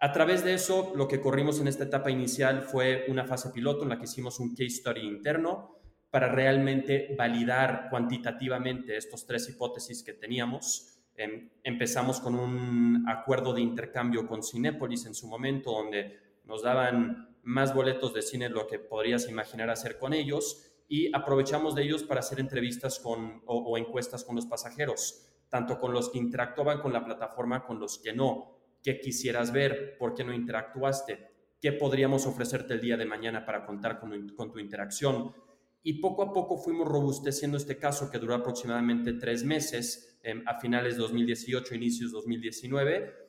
A 0.00 0.12
través 0.12 0.44
de 0.44 0.54
eso, 0.54 0.92
lo 0.94 1.08
que 1.08 1.20
corrimos 1.20 1.58
en 1.60 1.66
esta 1.66 1.84
etapa 1.84 2.10
inicial 2.10 2.62
fue 2.62 3.06
una 3.08 3.24
fase 3.24 3.50
piloto 3.50 3.82
en 3.82 3.88
la 3.88 3.98
que 3.98 4.04
hicimos 4.04 4.38
un 4.38 4.50
case 4.50 4.70
study 4.70 5.00
interno 5.00 5.76
para 6.10 6.28
realmente 6.28 7.14
validar 7.18 7.88
cuantitativamente 7.90 8.96
estos 8.96 9.26
tres 9.26 9.48
hipótesis 9.48 10.02
que 10.02 10.12
teníamos. 10.12 10.97
Em, 11.18 11.50
empezamos 11.64 12.20
con 12.20 12.36
un 12.36 13.04
acuerdo 13.08 13.52
de 13.52 13.60
intercambio 13.60 14.24
con 14.28 14.44
Cinépolis 14.44 15.04
en 15.04 15.14
su 15.14 15.26
momento, 15.26 15.72
donde 15.72 16.16
nos 16.44 16.62
daban 16.62 17.36
más 17.42 17.74
boletos 17.74 18.14
de 18.14 18.22
cine 18.22 18.48
lo 18.48 18.68
que 18.68 18.78
podrías 18.78 19.28
imaginar 19.28 19.68
hacer 19.68 19.98
con 19.98 20.14
ellos 20.14 20.70
y 20.86 21.10
aprovechamos 21.12 21.74
de 21.74 21.82
ellos 21.82 22.04
para 22.04 22.20
hacer 22.20 22.38
entrevistas 22.38 23.00
con, 23.00 23.42
o, 23.46 23.76
encuestas 23.76 24.22
con 24.22 24.36
los 24.36 24.46
pasajeros, 24.46 25.26
tanto 25.48 25.80
con 25.80 25.92
los 25.92 26.08
que 26.08 26.18
interactuaban 26.18 26.80
con 26.80 26.92
la 26.92 27.04
plataforma, 27.04 27.66
con 27.66 27.80
los 27.80 27.98
que 27.98 28.12
no. 28.12 28.56
¿Qué 28.80 29.00
quisieras 29.00 29.52
ver? 29.52 29.98
¿Por 29.98 30.14
qué 30.14 30.22
no 30.22 30.32
interactuaste? 30.32 31.32
¿Qué 31.60 31.72
podríamos 31.72 32.26
ofrecerte 32.26 32.74
el 32.74 32.80
día 32.80 32.96
de 32.96 33.06
mañana 33.06 33.44
para 33.44 33.66
contar 33.66 33.98
con, 33.98 34.28
con 34.36 34.52
tu 34.52 34.60
interacción? 34.60 35.34
Y 35.82 35.94
poco 35.94 36.22
a 36.22 36.32
poco 36.32 36.58
fuimos 36.58 36.86
robusteciendo 36.86 37.56
este 37.56 37.76
caso 37.76 38.08
que 38.08 38.18
duró 38.18 38.34
aproximadamente 38.34 39.14
tres 39.14 39.42
meses, 39.42 40.07
em, 40.22 40.42
a 40.46 40.58
finales 40.58 40.94
de 40.94 41.02
2018, 41.02 41.74
inicios 41.74 42.12
2019 42.12 43.28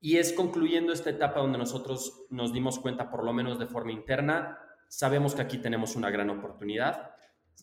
y 0.00 0.18
es 0.18 0.32
concluyendo 0.32 0.92
esta 0.92 1.10
etapa 1.10 1.40
donde 1.40 1.58
nosotros 1.58 2.26
nos 2.30 2.52
dimos 2.52 2.78
cuenta, 2.78 3.10
por 3.10 3.24
lo 3.24 3.32
menos 3.32 3.58
de 3.58 3.66
forma 3.66 3.92
interna, 3.92 4.58
sabemos 4.88 5.34
que 5.34 5.42
aquí 5.42 5.58
tenemos 5.58 5.96
una 5.96 6.10
gran 6.10 6.30
oportunidad. 6.30 7.10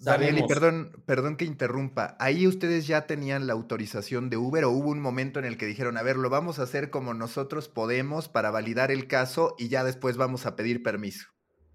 Daniel, 0.01 0.39
y 0.39 0.43
perdón, 0.47 1.03
perdón 1.05 1.37
que 1.37 1.45
interrumpa. 1.45 2.17
¿Ahí 2.19 2.47
ustedes 2.47 2.87
ya 2.87 3.05
tenían 3.05 3.45
la 3.45 3.53
autorización 3.53 4.31
de 4.31 4.37
Uber 4.37 4.65
o 4.65 4.71
hubo 4.71 4.89
un 4.89 4.99
momento 4.99 5.37
en 5.37 5.45
el 5.45 5.57
que 5.57 5.67
dijeron, 5.67 5.97
a 5.97 6.03
ver, 6.03 6.17
lo 6.17 6.29
vamos 6.31 6.57
a 6.57 6.63
hacer 6.63 6.89
como 6.89 7.13
nosotros 7.13 7.69
podemos 7.69 8.27
para 8.27 8.49
validar 8.49 8.91
el 8.91 9.07
caso 9.07 9.55
y 9.59 9.69
ya 9.69 9.83
después 9.83 10.17
vamos 10.17 10.47
a 10.47 10.55
pedir 10.55 10.81
permiso? 10.81 11.27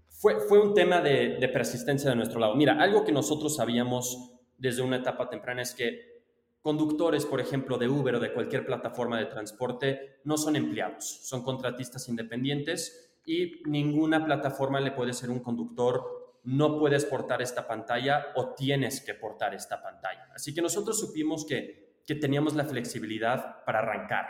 Fue, 0.09 0.39
fue 0.41 0.59
un 0.59 0.73
tema 0.73 0.99
de, 0.99 1.37
de 1.39 1.47
persistencia 1.47 2.09
de 2.09 2.17
nuestro 2.17 2.41
lado. 2.41 2.55
Mira, 2.55 2.73
algo 2.73 3.05
que 3.05 3.13
nosotros 3.13 3.55
sabíamos 3.55 4.35
desde 4.57 4.81
una 4.81 4.97
etapa 4.97 5.29
temprana 5.29 5.61
es 5.61 5.73
que 5.73 6.18
Conductores, 6.61 7.25
por 7.25 7.39
ejemplo, 7.39 7.77
de 7.77 7.87
Uber 7.87 8.15
o 8.15 8.19
de 8.19 8.33
cualquier 8.33 8.65
plataforma 8.65 9.17
de 9.17 9.27
transporte, 9.27 10.19
no 10.25 10.37
son 10.37 10.55
empleados, 10.55 11.21
son 11.23 11.41
contratistas 11.41 12.09
independientes 12.09 13.17
y 13.25 13.61
ninguna 13.65 14.25
plataforma 14.25 14.81
le 14.81 14.91
puede 14.91 15.13
ser 15.13 15.29
un 15.29 15.39
conductor, 15.39 16.39
no 16.43 16.77
puedes 16.77 17.05
portar 17.05 17.41
esta 17.41 17.67
pantalla 17.67 18.27
o 18.35 18.53
tienes 18.55 19.01
que 19.01 19.13
portar 19.13 19.53
esta 19.53 19.81
pantalla. 19.81 20.27
Así 20.33 20.53
que 20.53 20.61
nosotros 20.61 20.99
supimos 20.99 21.45
que, 21.45 22.01
que 22.05 22.15
teníamos 22.15 22.55
la 22.55 22.65
flexibilidad 22.65 23.63
para 23.65 23.79
arrancar 23.79 24.27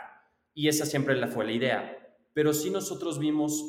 y 0.54 0.68
esa 0.68 0.86
siempre 0.86 1.26
fue 1.26 1.44
la 1.44 1.52
idea. 1.52 1.96
Pero 2.32 2.52
sí 2.52 2.70
nosotros 2.70 3.18
vimos 3.18 3.64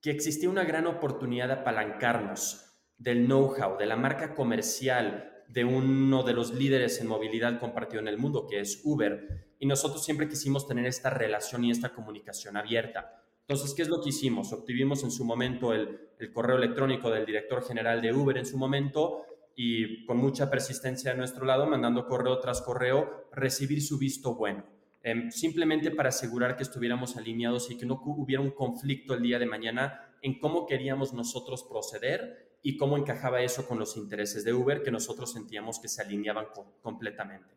que 0.00 0.10
existía 0.10 0.48
una 0.48 0.64
gran 0.64 0.86
oportunidad 0.86 1.48
de 1.48 1.54
apalancarnos 1.54 2.66
del 2.96 3.26
know-how, 3.26 3.76
de 3.76 3.86
la 3.86 3.96
marca 3.96 4.34
comercial, 4.34 5.35
de 5.48 5.64
uno 5.64 6.22
de 6.22 6.32
los 6.32 6.54
líderes 6.54 7.00
en 7.00 7.06
movilidad 7.06 7.58
compartido 7.60 8.00
en 8.00 8.08
el 8.08 8.18
mundo, 8.18 8.46
que 8.46 8.60
es 8.60 8.80
Uber. 8.84 9.46
Y 9.58 9.66
nosotros 9.66 10.04
siempre 10.04 10.28
quisimos 10.28 10.66
tener 10.66 10.86
esta 10.86 11.10
relación 11.10 11.64
y 11.64 11.70
esta 11.70 11.92
comunicación 11.92 12.56
abierta. 12.56 13.22
Entonces, 13.48 13.74
¿qué 13.74 13.82
es 13.82 13.88
lo 13.88 14.00
que 14.00 14.08
hicimos? 14.08 14.52
Obtuvimos 14.52 15.04
en 15.04 15.12
su 15.12 15.24
momento 15.24 15.72
el, 15.72 16.00
correo 16.32 16.56
electrónico 16.56 17.10
del 17.10 17.24
director 17.24 17.62
general 17.62 18.00
de 18.00 18.12
Uber 18.12 18.38
en 18.38 18.46
su 18.46 18.58
momento 18.58 19.22
y 19.54 20.04
con 20.04 20.16
mucha 20.16 20.50
persistencia 20.50 21.12
de 21.12 21.18
nuestro 21.18 21.44
lado, 21.46 21.66
mandando 21.66 22.06
correo 22.06 22.40
tras 22.40 22.60
correo, 22.60 23.28
recibir 23.32 23.82
su 23.82 23.98
visto 23.98 24.34
bueno. 24.34 24.64
Em, 25.02 25.30
simplemente 25.30 25.92
para 25.92 26.08
asegurar 26.08 26.56
que 26.56 26.64
estuviéramos 26.64 27.16
alineados 27.16 27.70
y 27.70 27.76
que 27.78 27.86
no 27.86 28.02
hubiera 28.04 28.42
un 28.42 28.50
conflicto 28.50 29.14
el 29.14 29.22
día 29.22 29.38
de 29.38 29.46
mañana 29.46 30.16
en 30.22 30.40
cómo 30.40 30.66
queríamos 30.66 31.12
nosotros 31.12 31.62
proceder 31.62 32.45
y 32.66 32.76
cómo 32.76 32.96
encajaba 32.96 33.42
eso 33.42 33.68
con 33.68 33.78
los 33.78 33.96
intereses 33.96 34.42
de 34.42 34.52
Uber 34.52 34.82
que 34.82 34.90
nosotros 34.90 35.32
sentíamos 35.32 35.78
que 35.78 35.86
se 35.86 36.02
alineaban 36.02 36.46
completamente. 36.82 37.54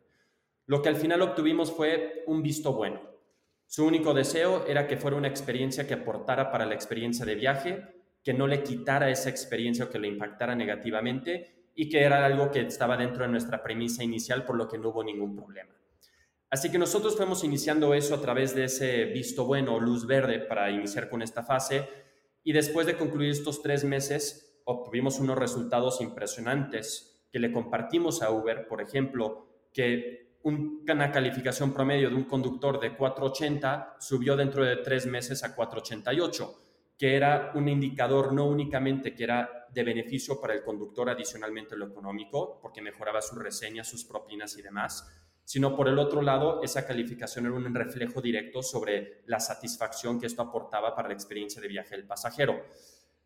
Lo 0.66 0.80
que 0.82 0.88
al 0.88 0.94
final 0.94 1.20
obtuvimos 1.20 1.72
fue 1.72 2.22
un 2.28 2.44
visto 2.44 2.74
bueno. 2.74 3.00
Su 3.66 3.84
único 3.84 4.14
deseo 4.14 4.64
era 4.68 4.86
que 4.86 4.96
fuera 4.96 5.16
una 5.16 5.26
experiencia 5.26 5.84
que 5.84 5.94
aportara 5.94 6.52
para 6.52 6.64
la 6.64 6.76
experiencia 6.76 7.26
de 7.26 7.34
viaje, 7.34 7.88
que 8.22 8.34
no 8.34 8.46
le 8.46 8.62
quitara 8.62 9.10
esa 9.10 9.30
experiencia 9.30 9.86
o 9.86 9.90
que 9.90 9.98
le 9.98 10.06
impactara 10.06 10.54
negativamente 10.54 11.72
y 11.74 11.88
que 11.88 12.02
era 12.02 12.24
algo 12.24 12.52
que 12.52 12.60
estaba 12.60 12.96
dentro 12.96 13.24
de 13.24 13.32
nuestra 13.32 13.64
premisa 13.64 14.04
inicial, 14.04 14.44
por 14.44 14.54
lo 14.54 14.68
que 14.68 14.78
no 14.78 14.90
hubo 14.90 15.02
ningún 15.02 15.34
problema. 15.34 15.74
Así 16.50 16.70
que 16.70 16.78
nosotros 16.78 17.16
fuimos 17.16 17.42
iniciando 17.42 17.94
eso 17.94 18.14
a 18.14 18.20
través 18.20 18.54
de 18.54 18.66
ese 18.66 19.06
visto 19.06 19.44
bueno 19.44 19.74
o 19.74 19.80
luz 19.80 20.06
verde 20.06 20.38
para 20.38 20.70
iniciar 20.70 21.08
con 21.08 21.20
esta 21.20 21.42
fase 21.42 21.88
y 22.44 22.52
después 22.52 22.86
de 22.86 22.96
concluir 22.96 23.30
estos 23.30 23.60
tres 23.60 23.82
meses, 23.82 24.49
obtuvimos 24.70 25.18
unos 25.18 25.38
resultados 25.38 26.00
impresionantes 26.00 27.26
que 27.30 27.38
le 27.38 27.52
compartimos 27.52 28.22
a 28.22 28.30
Uber, 28.30 28.66
por 28.66 28.80
ejemplo, 28.80 29.46
que 29.72 30.38
una 30.42 31.12
calificación 31.12 31.72
promedio 31.72 32.08
de 32.08 32.16
un 32.16 32.24
conductor 32.24 32.80
de 32.80 32.96
480 32.96 33.96
subió 34.00 34.36
dentro 34.36 34.64
de 34.64 34.76
tres 34.76 35.06
meses 35.06 35.44
a 35.44 35.54
488, 35.54 36.54
que 36.96 37.16
era 37.16 37.52
un 37.54 37.68
indicador 37.68 38.32
no 38.32 38.46
únicamente 38.46 39.14
que 39.14 39.24
era 39.24 39.66
de 39.72 39.84
beneficio 39.84 40.40
para 40.40 40.54
el 40.54 40.62
conductor 40.62 41.10
adicionalmente 41.10 41.76
lo 41.76 41.86
económico, 41.86 42.58
porque 42.60 42.82
mejoraba 42.82 43.22
sus 43.22 43.38
reseñas, 43.38 43.88
sus 43.88 44.04
propinas 44.04 44.56
y 44.56 44.62
demás, 44.62 45.06
sino 45.44 45.74
por 45.76 45.88
el 45.88 45.98
otro 45.98 46.22
lado, 46.22 46.62
esa 46.62 46.86
calificación 46.86 47.46
era 47.46 47.54
un 47.54 47.74
reflejo 47.74 48.20
directo 48.20 48.62
sobre 48.62 49.22
la 49.26 49.40
satisfacción 49.40 50.20
que 50.20 50.26
esto 50.26 50.42
aportaba 50.42 50.94
para 50.94 51.08
la 51.08 51.14
experiencia 51.14 51.60
de 51.60 51.68
viaje 51.68 51.96
del 51.96 52.06
pasajero. 52.06 52.64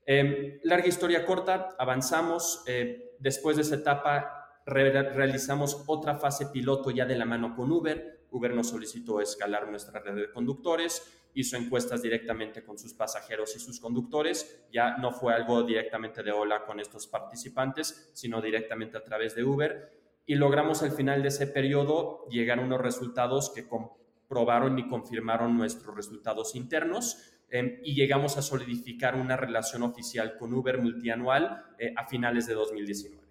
Em, 0.06 0.61
larga 0.64 0.87
historia 0.87 1.25
corta, 1.25 1.75
avanzamos. 1.78 2.62
Eh, 2.66 3.16
después 3.18 3.56
de 3.56 3.62
esa 3.62 3.76
etapa 3.76 4.40
realizamos 4.66 5.84
otra 5.87 6.16
fase 6.16 6.46
piloto 6.46 6.90
ya 6.90 7.06
de 7.06 7.16
la 7.16 7.25
mano 7.25 7.54
con 7.54 7.70
Uber. 7.70 8.26
Uber 8.30 8.54
nos 8.54 8.70
solicitó 8.70 9.20
escalar 9.20 9.68
nuestra 9.68 10.00
red 10.00 10.14
de 10.16 10.30
conductores, 10.30 11.28
hizo 11.34 11.56
encuestas 11.56 12.02
directamente 12.02 12.64
con 12.64 12.78
sus 12.78 12.92
pasajeros 12.94 13.54
y 13.56 13.61
sus 13.61 13.78
conductores. 13.78 14.66
Ya 14.73 14.96
no 14.96 15.12
fue 15.12 15.34
algo 15.34 15.62
directamente 15.62 16.23
de 16.23 16.32
hola 16.32 16.64
con 16.64 16.80
estos 16.80 17.06
participantes, 17.06 18.11
sino 18.12 18.40
directamente 18.42 18.99
a 18.99 19.04
través 19.04 19.34
de 19.34 19.44
Uber. 19.44 19.92
Y 20.26 20.34
logramos 20.34 20.82
al 20.82 20.92
final 20.92 21.23
de 21.23 21.28
ese 21.28 21.46
periodo 21.46 22.26
llegar 22.28 22.58
a 22.58 22.62
unos 22.62 22.80
resultados 22.80 23.52
que 23.54 23.68
comprobaron 23.68 24.78
y 24.78 24.88
confirmaron 24.88 25.56
nuestros 25.56 25.94
resultados 25.94 26.54
internos 26.54 27.34
Em, 27.54 27.78
y 27.84 27.94
llegamos 27.94 28.37
a 28.37 28.42
solidificar 28.42 29.14
una 29.14 29.37
relación 29.37 29.84
oficial 29.84 30.37
con 30.37 30.52
Uber 30.52 30.82
multianual 30.82 31.64
eh, 31.78 31.94
a 31.96 32.04
finales 32.04 32.49
de 32.49 32.54
2019. 32.54 33.23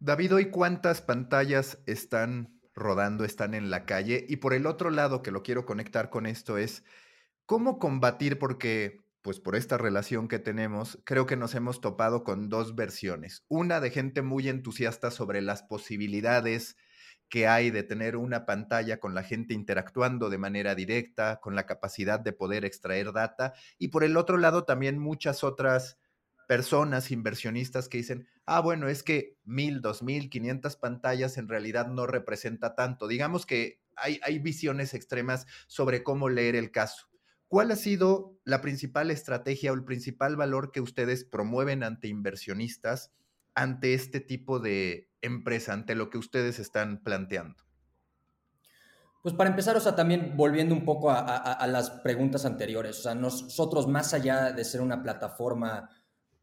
David, 0.00 0.34
¿hoy 0.34 0.50
cuántas 0.50 1.00
pantallas 1.00 1.78
están 1.86 2.60
rodando, 2.74 3.24
están 3.24 3.54
en 3.54 3.70
la 3.70 3.84
calle? 3.84 4.26
Y 4.28 4.38
por 4.38 4.52
el 4.52 4.66
otro 4.66 4.90
lado, 4.90 5.22
que 5.22 5.30
lo 5.30 5.44
quiero 5.44 5.64
conectar 5.64 6.10
con 6.10 6.26
esto, 6.26 6.58
es 6.58 6.82
cómo 7.46 7.78
combatir, 7.78 8.40
porque 8.40 8.98
pues 9.20 9.38
por 9.38 9.54
esta 9.54 9.78
relación 9.78 10.26
que 10.26 10.40
tenemos, 10.40 10.98
creo 11.04 11.24
que 11.24 11.36
nos 11.36 11.54
hemos 11.54 11.80
topado 11.80 12.24
con 12.24 12.48
dos 12.48 12.74
versiones. 12.74 13.44
Una 13.46 13.78
de 13.78 13.90
gente 13.90 14.22
muy 14.22 14.48
entusiasta 14.48 15.12
sobre 15.12 15.40
las 15.40 15.62
posibilidades 15.62 16.74
que 17.32 17.48
hay 17.48 17.70
de 17.70 17.82
tener 17.82 18.18
una 18.18 18.44
pantalla 18.44 19.00
con 19.00 19.14
la 19.14 19.22
gente 19.22 19.54
interactuando 19.54 20.28
de 20.28 20.36
manera 20.36 20.74
directa, 20.74 21.40
con 21.40 21.54
la 21.54 21.64
capacidad 21.64 22.20
de 22.20 22.34
poder 22.34 22.66
extraer 22.66 23.10
data. 23.10 23.54
Y 23.78 23.88
por 23.88 24.04
el 24.04 24.18
otro 24.18 24.36
lado, 24.36 24.64
también 24.64 24.98
muchas 24.98 25.42
otras 25.42 25.96
personas, 26.46 27.10
inversionistas 27.10 27.88
que 27.88 27.96
dicen, 27.96 28.28
ah, 28.44 28.60
bueno, 28.60 28.86
es 28.86 29.02
que 29.02 29.38
mil, 29.44 29.80
dos 29.80 30.02
mil, 30.02 30.28
quinientas 30.28 30.76
pantallas 30.76 31.38
en 31.38 31.48
realidad 31.48 31.86
no 31.86 32.06
representa 32.06 32.74
tanto. 32.74 33.08
Digamos 33.08 33.46
que 33.46 33.80
hay, 33.96 34.20
hay 34.22 34.38
visiones 34.38 34.92
extremas 34.92 35.46
sobre 35.68 36.02
cómo 36.02 36.28
leer 36.28 36.54
el 36.54 36.70
caso. 36.70 37.08
¿Cuál 37.48 37.70
ha 37.70 37.76
sido 37.76 38.36
la 38.44 38.60
principal 38.60 39.10
estrategia 39.10 39.72
o 39.72 39.74
el 39.74 39.84
principal 39.84 40.36
valor 40.36 40.70
que 40.70 40.82
ustedes 40.82 41.24
promueven 41.24 41.82
ante 41.82 42.08
inversionistas 42.08 43.10
ante 43.54 43.94
este 43.94 44.20
tipo 44.20 44.58
de 44.58 45.11
empresa, 45.22 45.72
ante 45.72 45.94
lo 45.94 46.10
que 46.10 46.18
ustedes 46.18 46.58
están 46.58 47.02
planteando? 47.02 47.62
Pues 49.22 49.34
para 49.34 49.50
empezar, 49.50 49.76
o 49.76 49.80
sea, 49.80 49.94
también 49.94 50.36
volviendo 50.36 50.74
un 50.74 50.84
poco 50.84 51.10
a, 51.10 51.64
las 51.68 51.90
preguntas 51.90 52.44
anteriores, 52.44 52.98
o 52.98 53.02
sea, 53.02 53.14
nosotros 53.14 53.86
más 53.86 54.12
allá 54.14 54.50
de 54.50 54.64
ser 54.64 54.80
una 54.80 55.00
plataforma 55.00 55.88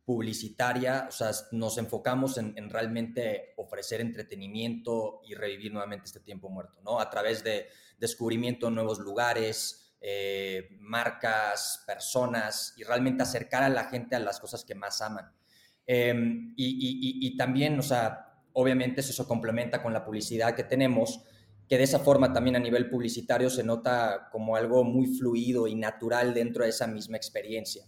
publicitaria, 0.05 1.05
o 1.09 1.11
sea, 1.11 1.31
nos 1.51 1.77
enfocamos 1.77 2.37
en, 2.37 2.69
realmente 2.69 3.53
ofrecer 3.57 3.99
entretenimiento 3.99 5.19
y 5.27 5.35
revivir 5.35 5.73
nuevamente 5.73 6.05
este 6.05 6.21
tiempo 6.21 6.49
muerto, 6.49 6.81
¿no? 6.81 7.01
A 7.01 7.09
través 7.09 7.43
de 7.43 7.67
descubrimiento 7.99 8.67
de 8.67 8.71
nuevos 8.71 8.99
lugares, 8.99 9.93
eh, 9.99 10.69
marcas, 10.79 11.83
personas 11.85 12.73
y 12.77 12.83
realmente 12.83 13.23
acercar 13.23 13.61
a 13.61 13.69
la 13.69 13.83
gente 13.89 14.15
a 14.15 14.19
las 14.19 14.39
cosas 14.39 14.63
que 14.63 14.73
más 14.73 15.01
aman. 15.01 15.33
Em, 15.85 16.53
y, 16.55 17.35
también, 17.35 17.77
o 17.79 17.81
sea, 17.81 18.28
obviamente 18.59 18.99
eso 18.99 19.13
se 19.13 19.25
complementa 19.25 19.81
con 19.81 19.93
la 19.93 20.03
publicidad 20.03 20.53
que 20.53 20.65
tenemos, 20.65 21.21
que 21.67 21.77
de 21.77 21.83
esa 21.85 21.99
forma 21.99 22.33
también 22.33 22.57
a 22.57 22.59
nivel 22.59 22.89
publicitario 22.89 23.49
se 23.49 23.63
nota 23.63 24.27
como 24.31 24.57
algo 24.57 24.83
muy 24.83 25.07
fluido 25.07 25.65
y 25.65 25.75
natural 25.75 26.33
dentro 26.33 26.63
de 26.63 26.71
esa 26.71 26.85
misma 26.85 27.15
experiencia. 27.15 27.85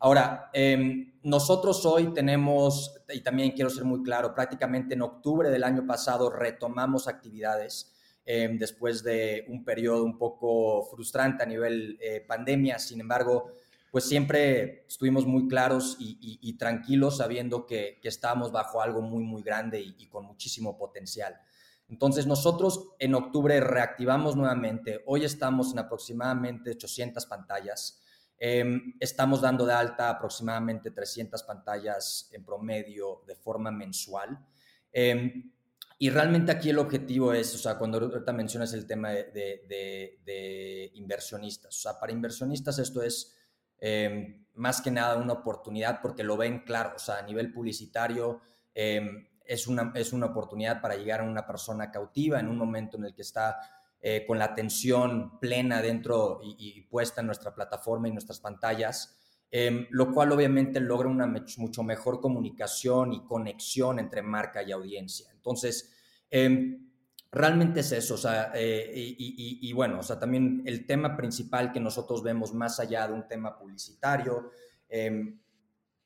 Ahora, 0.00 0.50
em, 0.52 1.14
nosotros 1.22 1.86
hoy 1.86 2.12
tenemos, 2.12 2.94
y 3.08 3.20
también 3.20 3.52
quiero 3.52 3.70
ser 3.70 3.84
muy 3.84 4.02
claro, 4.02 4.34
prácticamente 4.34 4.94
en 4.94 5.02
octubre 5.02 5.48
del 5.48 5.64
año 5.64 5.86
pasado 5.86 6.28
retomamos 6.28 7.08
actividades 7.08 7.94
em, 8.24 8.58
después 8.58 9.02
de 9.02 9.46
un 9.48 9.64
periodo 9.64 10.04
un 10.04 10.18
poco 10.18 10.84
frustrante 10.84 11.42
a 11.42 11.46
nivel 11.46 11.98
eh, 12.00 12.20
pandemia. 12.20 12.78
Sin 12.78 13.00
embargo, 13.00 13.50
pues 13.92 14.04
siempre 14.04 14.84
estuvimos 14.88 15.26
muy 15.26 15.46
claros 15.46 15.96
y, 16.00 16.52
tranquilos 16.54 17.18
sabiendo 17.18 17.66
que, 17.66 18.00
estábamos 18.02 18.50
bajo 18.50 18.82
algo 18.82 19.02
muy, 19.02 19.22
muy 19.22 19.44
grande 19.44 19.80
y 19.80 20.08
con 20.08 20.24
muchísimo 20.24 20.76
potencial. 20.76 21.38
Entonces 21.92 22.26
nosotros 22.26 22.94
en 22.98 23.14
octubre 23.14 23.60
reactivamos 23.60 24.34
nuevamente. 24.34 25.02
Hoy 25.04 25.26
estamos 25.26 25.72
en 25.72 25.80
aproximadamente 25.80 26.70
800 26.70 27.26
pantallas. 27.26 28.00
Em, 28.38 28.94
estamos 28.98 29.42
dando 29.42 29.66
de 29.66 29.74
alta 29.74 30.08
aproximadamente 30.08 30.90
300 30.90 31.42
pantallas 31.42 32.30
en 32.32 32.46
promedio 32.46 33.22
de 33.26 33.36
forma 33.36 33.70
mensual. 33.70 34.38
Em, 34.90 35.52
y 35.98 36.08
realmente 36.08 36.50
aquí 36.50 36.70
el 36.70 36.78
objetivo 36.78 37.34
es, 37.34 37.54
o 37.54 37.58
sea, 37.58 37.76
cuando 37.76 37.98
ahorita 37.98 38.32
mencionas 38.32 38.72
el 38.72 38.86
tema 38.86 39.10
de, 39.10 40.90
inversionistas, 40.94 41.76
o 41.76 41.80
sea, 41.82 42.00
para 42.00 42.10
inversionistas 42.10 42.78
esto 42.78 43.02
es 43.02 43.36
em, 43.82 44.46
más 44.54 44.80
que 44.80 44.90
nada 44.90 45.16
una 45.16 45.32
oportunidad 45.32 46.00
porque 46.00 46.22
lo 46.22 46.36
ven 46.36 46.60
claro, 46.60 46.92
o 46.96 46.98
sea, 46.98 47.18
a 47.18 47.22
nivel 47.22 47.52
publicitario 47.52 48.40
es, 48.74 49.66
una, 49.66 49.92
es 49.94 50.12
una 50.12 50.26
oportunidad 50.26 50.80
para 50.80 50.96
llegar 50.96 51.20
a 51.20 51.24
una 51.24 51.46
persona 51.46 51.90
cautiva 51.90 52.40
en 52.40 52.48
un 52.48 52.56
momento 52.56 52.96
en 52.96 53.04
el 53.04 53.14
que 53.14 53.22
está 53.22 53.58
eh, 54.00 54.24
con 54.26 54.38
la 54.38 54.46
atención 54.46 55.38
plena 55.38 55.80
dentro 55.80 56.40
y, 56.42 56.80
puesta 56.82 57.20
en 57.20 57.26
nuestra 57.28 57.54
plataforma 57.54 58.08
y 58.08 58.12
nuestras 58.12 58.40
pantallas, 58.40 59.16
em, 59.50 59.86
lo 59.90 60.12
cual 60.12 60.32
obviamente 60.32 60.80
logra 60.80 61.08
una 61.08 61.32
mucho 61.58 61.82
mejor 61.82 62.20
comunicación 62.20 63.12
y 63.12 63.24
conexión 63.24 63.98
entre 63.98 64.22
marca 64.22 64.62
y 64.62 64.72
audiencia. 64.72 65.30
Entonces, 65.32 65.92
em, 66.30 66.91
realmente 67.32 67.80
es 67.80 67.90
eso, 67.92 68.14
o 68.14 68.18
sea, 68.18 68.52
eh, 68.54 68.92
y, 68.94 69.72
bueno, 69.72 70.00
o 70.00 70.02
sea, 70.02 70.18
también 70.18 70.62
el 70.66 70.86
tema 70.86 71.16
principal 71.16 71.72
que 71.72 71.80
nosotros 71.80 72.22
vemos 72.22 72.52
más 72.52 72.78
allá 72.78 73.08
de 73.08 73.14
un 73.14 73.26
tema 73.26 73.56
publicitario, 73.56 74.50
eh, 74.88 75.34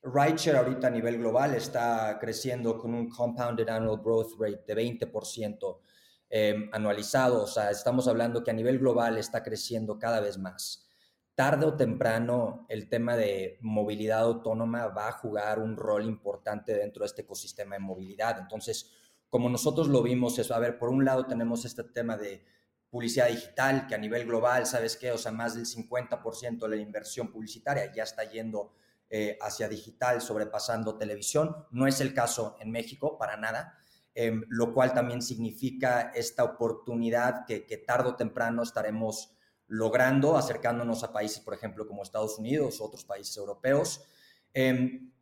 Rideshare 0.03 0.59
ahorita 0.59 0.87
a 0.87 0.91
nivel 0.91 1.19
global 1.19 1.55
está 1.55 2.17
creciendo 2.21 2.79
con 2.79 2.95
un 2.95 3.09
compounded 3.09 3.69
annual 3.69 4.01
growth 4.01 4.39
rate 4.39 4.63
de 4.65 4.75
20%. 4.75 5.81
Em, 6.29 6.69
anualizado, 6.73 7.45
o 7.45 7.47
sea, 7.47 7.71
estamos 7.71 8.09
hablando 8.09 8.43
que 8.43 8.51
a 8.51 8.55
nivel 8.55 8.79
global 8.79 9.17
está 9.17 9.43
creciendo 9.43 9.99
cada 9.99 10.21
vez 10.21 10.39
más. 10.39 10.89
Tarde 11.35 11.67
o 11.67 11.77
temprano, 11.77 12.67
el 12.69 12.89
tema 12.89 13.17
de 13.17 13.59
movilidad 13.61 14.21
autónoma 14.21 14.89
va 14.89 15.09
a 15.09 15.13
jugar 15.13 15.59
un 15.61 15.77
rol 15.77 16.05
importante 16.05 16.75
dentro 16.75 17.03
de 17.03 17.07
este 17.07 17.23
ecosistema 17.23 17.77
de 17.77 17.81
movilidad. 17.81 18.39
Entonces, 18.41 18.91
como 19.29 19.49
nosotros 19.49 19.89
lo 19.89 20.03
vimos, 20.03 20.39
es, 20.39 20.51
a 20.51 20.59
ver, 20.59 20.79
por 20.79 20.89
un 20.89 21.05
lado 21.05 21.27
tenemos 21.27 21.65
este 21.65 21.85
tema 21.85 22.17
de 22.17 22.45
publicidad 22.91 23.29
digital, 23.29 23.87
que 23.87 23.95
a 23.95 23.99
nivel 23.99 24.27
global, 24.27 24.67
¿sabes 24.67 24.97
qué? 24.97 25.13
O 25.13 25.19
sea, 25.19 25.33
más 25.33 25.55
del 25.55 25.67
50% 25.67 26.59
de 26.61 26.69
la 26.69 26.77
inversión 26.77 27.31
publicitaria 27.31 27.93
ya 27.93 28.05
está 28.05 28.25
yendo 28.25 28.73
eh, 29.11 29.37
hacia 29.41 29.69
digital, 29.69 30.21
sobrepasando 30.21 30.97
televisión. 30.97 31.67
No 31.71 31.87
es 31.87 32.01
el 32.01 32.15
caso 32.15 32.57
en 32.61 32.71
México, 32.71 33.19
para 33.19 33.37
nada. 33.37 33.79
Em, 34.19 34.45
lo 34.49 34.73
cual 34.73 34.95
también 34.95 35.21
significa 35.21 36.11
esta 36.15 36.43
oportunidad 36.43 37.45
que, 37.45 37.85
tarde 37.87 38.09
o 38.09 38.17
temprano 38.17 38.63
estaremos 38.63 39.37
logrando, 39.67 40.39
acercándonos 40.39 41.05
a 41.05 41.13
países, 41.13 41.41
por 41.41 41.53
ejemplo, 41.53 41.87
como 41.87 42.03
Estados 42.03 42.39
Unidos, 42.39 42.81
otros 42.81 43.05
países 43.05 43.37
europeos. 43.37 44.07
Em, 44.55 45.13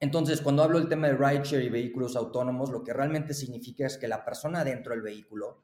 entonces, 0.00 0.40
cuando 0.40 0.62
hablo 0.62 0.78
del 0.78 0.88
tema 0.88 1.08
de 1.08 1.16
rideshare 1.16 1.64
y 1.64 1.68
vehículos 1.68 2.16
autónomos, 2.16 2.70
lo 2.70 2.82
que 2.82 2.94
realmente 2.94 3.34
significa 3.34 3.86
es 3.86 3.98
que 3.98 4.08
la 4.08 4.24
persona 4.24 4.64
dentro 4.64 4.92
del 4.92 5.02
vehículo 5.02 5.62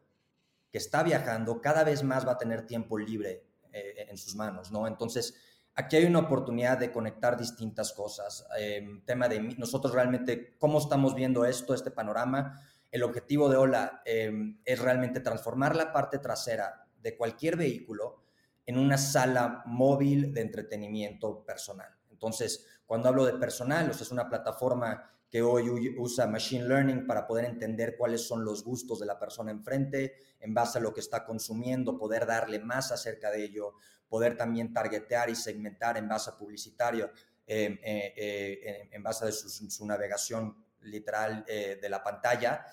que 0.70 0.79
está 0.79 1.03
viajando 1.03 1.61
cada 1.62 1.85
vez 1.85 2.03
más 2.03 2.27
va 2.27 2.33
a 2.33 2.38
tener 2.38 2.66
tiempo 2.66 2.99
libre 2.99 3.46
eh, 3.72 4.07
en 4.11 4.18
sus 4.18 4.35
manos, 4.37 4.70
¿no? 4.70 4.87
Entonces, 4.87 5.35
aquí 5.75 5.96
hay 5.96 6.05
una 6.05 6.18
oportunidad 6.18 6.77
de 6.79 6.92
conectar 6.92 7.38
distintas 7.38 7.94
cosas. 7.94 8.46
Em, 8.59 9.03
tema 9.07 9.27
de 9.27 9.40
nosotros 9.40 9.94
realmente, 9.94 10.57
cómo 10.59 10.79
estamos 10.79 11.14
viendo 11.14 11.46
esto, 11.46 11.72
este 11.72 11.90
panorama 11.90 12.61
el 12.90 13.03
objetivo 13.03 13.49
de 13.49 13.57
Ola 13.57 14.03
em, 14.05 14.59
es 14.64 14.79
realmente 14.79 15.20
transformar 15.20 15.77
la 15.77 15.92
parte 15.92 16.18
trasera 16.18 16.87
de 17.01 17.16
cualquier 17.16 17.57
vehículo 17.57 18.22
en 18.64 18.79
una 18.79 18.99
sala 18.99 19.62
móvil 19.66 20.33
de 20.33 20.40
entretenimiento 20.40 21.44
personal. 21.44 21.95
Entonces, 22.16 22.66
cuando 22.87 23.11
hablo 23.11 23.26
de 23.26 23.35
personal, 23.35 23.88
o 23.88 23.92
es 23.92 24.11
una 24.11 24.26
plataforma 24.26 25.12
que 25.31 25.42
hoy 25.42 25.94
usa 25.98 26.26
Machine 26.26 26.66
Learning 26.66 27.07
para 27.07 27.26
poder 27.26 27.44
entender 27.44 27.96
cuáles 27.98 28.26
son 28.26 28.42
los 28.42 28.64
gustos 28.64 29.00
de 29.00 29.07
la 29.07 29.18
persona 29.18 29.50
enfrente, 29.50 30.14
en 30.40 30.55
base 30.55 30.79
a 30.79 30.81
lo 30.81 30.94
que 30.94 31.00
está 31.00 31.26
consumiendo, 31.26 31.98
poder 31.98 32.24
darle 32.24 32.59
más 32.59 32.90
acerca 32.90 33.31
de 33.31 33.44
ello, 33.44 33.74
poder 34.09 34.35
también 34.37 34.72
targetear 34.72 35.29
y 35.29 35.37
segmentar 35.37 35.98
en 35.98 36.09
base 36.09 36.31
a 36.31 36.38
publicitario, 36.38 37.11
em, 37.46 37.74
eh, 37.83 38.14
eh, 38.16 38.88
en 38.92 39.02
base 39.02 39.26
a 39.26 39.33
su, 39.33 39.87
navegación 39.87 40.57
literal 40.81 41.44
eh, 41.46 41.79
de 41.83 41.88
la 41.90 42.02
pantalla. 42.02 42.64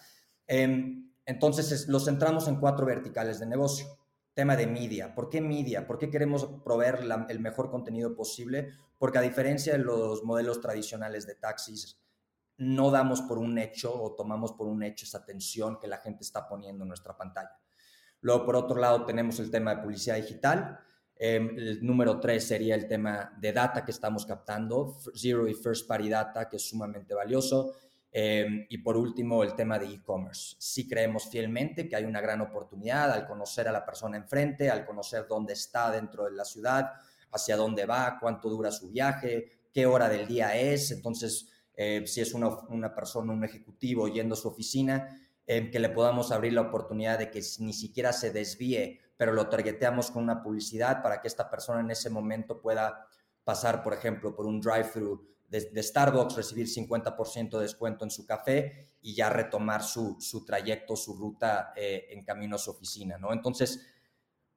Em, 0.48 1.12
entonces, 1.26 1.90
lo 1.90 2.00
centramos 2.00 2.48
en 2.48 2.62
cuatro 2.62 2.86
verticales 2.86 3.40
de 3.40 3.46
negocio. 3.46 3.88
Tema 4.34 4.56
de 4.56 4.66
media. 4.66 5.14
¿Por 5.14 5.30
qué 5.30 5.42
media? 5.42 5.86
¿Por 5.86 6.00
qué 6.00 6.10
queremos 6.10 6.48
proveer 6.64 7.00
el 7.30 7.40
mejor 7.40 7.70
contenido 7.70 8.16
posible? 8.16 8.72
Porque 8.98 9.20
a 9.20 9.22
diferencia 9.22 9.74
de 9.74 9.80
los 9.80 10.24
modelos 10.24 10.60
tradicionales 10.60 11.28
de 11.28 11.36
taxis, 11.36 12.00
no 12.58 12.92
damos 12.92 13.22
por 13.22 13.38
un 13.38 13.58
hecho 13.58 13.94
o 13.94 14.16
tomamos 14.16 14.54
por 14.54 14.68
un 14.68 14.84
hecho 14.84 15.06
esa 15.06 15.20
atención 15.20 15.80
que 15.80 15.88
la 15.88 15.98
gente 15.98 16.24
está 16.24 16.48
poniendo 16.48 16.84
en 16.84 16.88
nuestra 16.88 17.16
pantalla. 17.16 17.60
Luego, 18.22 18.46
por 18.46 18.56
otro 18.56 18.80
lado, 18.80 19.06
tenemos 19.06 19.40
el 19.40 19.52
tema 19.52 19.76
de 19.76 19.82
publicidad 19.82 20.16
digital. 20.16 20.80
Em, 21.16 21.58
el 21.58 21.86
número 21.86 22.20
tres 22.20 22.48
sería 22.48 22.76
el 22.76 22.88
tema 22.88 23.34
de 23.40 23.54
data 23.54 23.84
que 23.86 23.92
estamos 23.92 24.26
captando, 24.26 24.98
Zero 25.16 25.48
y 25.48 25.54
First 25.54 25.88
Party 25.88 26.10
Data, 26.10 26.50
que 26.50 26.58
es 26.58 26.68
sumamente 26.68 27.14
valioso. 27.14 27.74
Em, 28.16 28.68
y 28.70 28.78
por 28.78 28.96
último, 28.96 29.42
el 29.42 29.56
tema 29.56 29.80
de 29.80 29.88
e-commerce. 29.88 30.56
Sí 30.60 30.88
creemos 30.88 31.28
fielmente 31.30 31.90
que 31.90 31.96
hay 31.96 32.06
una 32.06 32.22
gran 32.22 32.42
oportunidad 32.42 33.12
al 33.12 33.26
conocer 33.26 33.68
a 33.68 33.72
la 33.72 33.84
persona 33.84 34.18
enfrente, 34.18 34.70
al 34.70 34.86
conocer 34.86 35.26
dónde 35.28 35.54
está 35.54 35.90
dentro 35.90 36.26
de 36.26 36.34
la 36.34 36.46
ciudad, 36.46 36.92
hacia 37.32 37.58
dónde 37.58 37.88
va, 37.88 38.20
cuánto 38.22 38.50
dura 38.50 38.70
su 38.70 38.92
viaje, 38.92 39.68
qué 39.74 39.88
hora 39.88 40.10
del 40.10 40.28
día 40.28 40.56
es. 40.56 40.92
Entonces, 40.92 41.50
eh, 41.76 42.04
si 42.06 42.22
es 42.22 42.36
una, 42.36 42.50
una, 42.70 42.94
persona, 42.94 43.34
un 43.34 43.44
ejecutivo 43.44 44.08
yendo 44.08 44.36
a 44.36 44.38
su 44.38 44.48
oficina, 44.48 45.10
em, 45.48 45.72
que 45.72 45.80
le 45.80 45.90
podamos 45.90 46.32
abrir 46.32 46.54
la 46.54 46.62
oportunidad 46.62 47.18
de 47.18 47.32
que 47.32 47.42
ni 47.60 47.74
siquiera 47.74 48.14
se 48.14 48.30
desvíe, 48.30 49.00
pero 49.18 49.34
lo 49.34 49.50
targeteamos 49.50 50.12
con 50.12 50.22
una 50.22 50.44
publicidad 50.44 51.02
para 51.02 51.20
que 51.20 51.28
esta 51.28 51.50
persona 51.50 51.80
en 51.80 51.90
ese 51.90 52.12
momento 52.12 52.62
pueda 52.62 53.08
pasar, 53.44 53.82
por 53.82 53.94
ejemplo, 53.96 54.36
por 54.36 54.46
un 54.46 54.62
drive-thru 54.62 55.33
de, 55.62 55.84
Starbucks, 55.84 56.36
recibir 56.36 56.68
50% 56.68 57.58
de 57.58 57.62
descuento 57.62 58.04
en 58.04 58.12
su 58.12 58.26
café 58.26 58.88
y 59.02 59.14
ya 59.14 59.30
retomar 59.30 59.84
su, 59.84 60.18
su 60.20 60.44
trayecto, 60.44 60.96
su 60.96 61.16
ruta 61.16 61.74
eh, 61.76 62.08
en 62.10 62.24
camino 62.24 62.56
a 62.56 62.60
su 62.60 62.72
oficina, 62.72 63.20
¿no? 63.20 63.32
Entonces, 63.32 63.86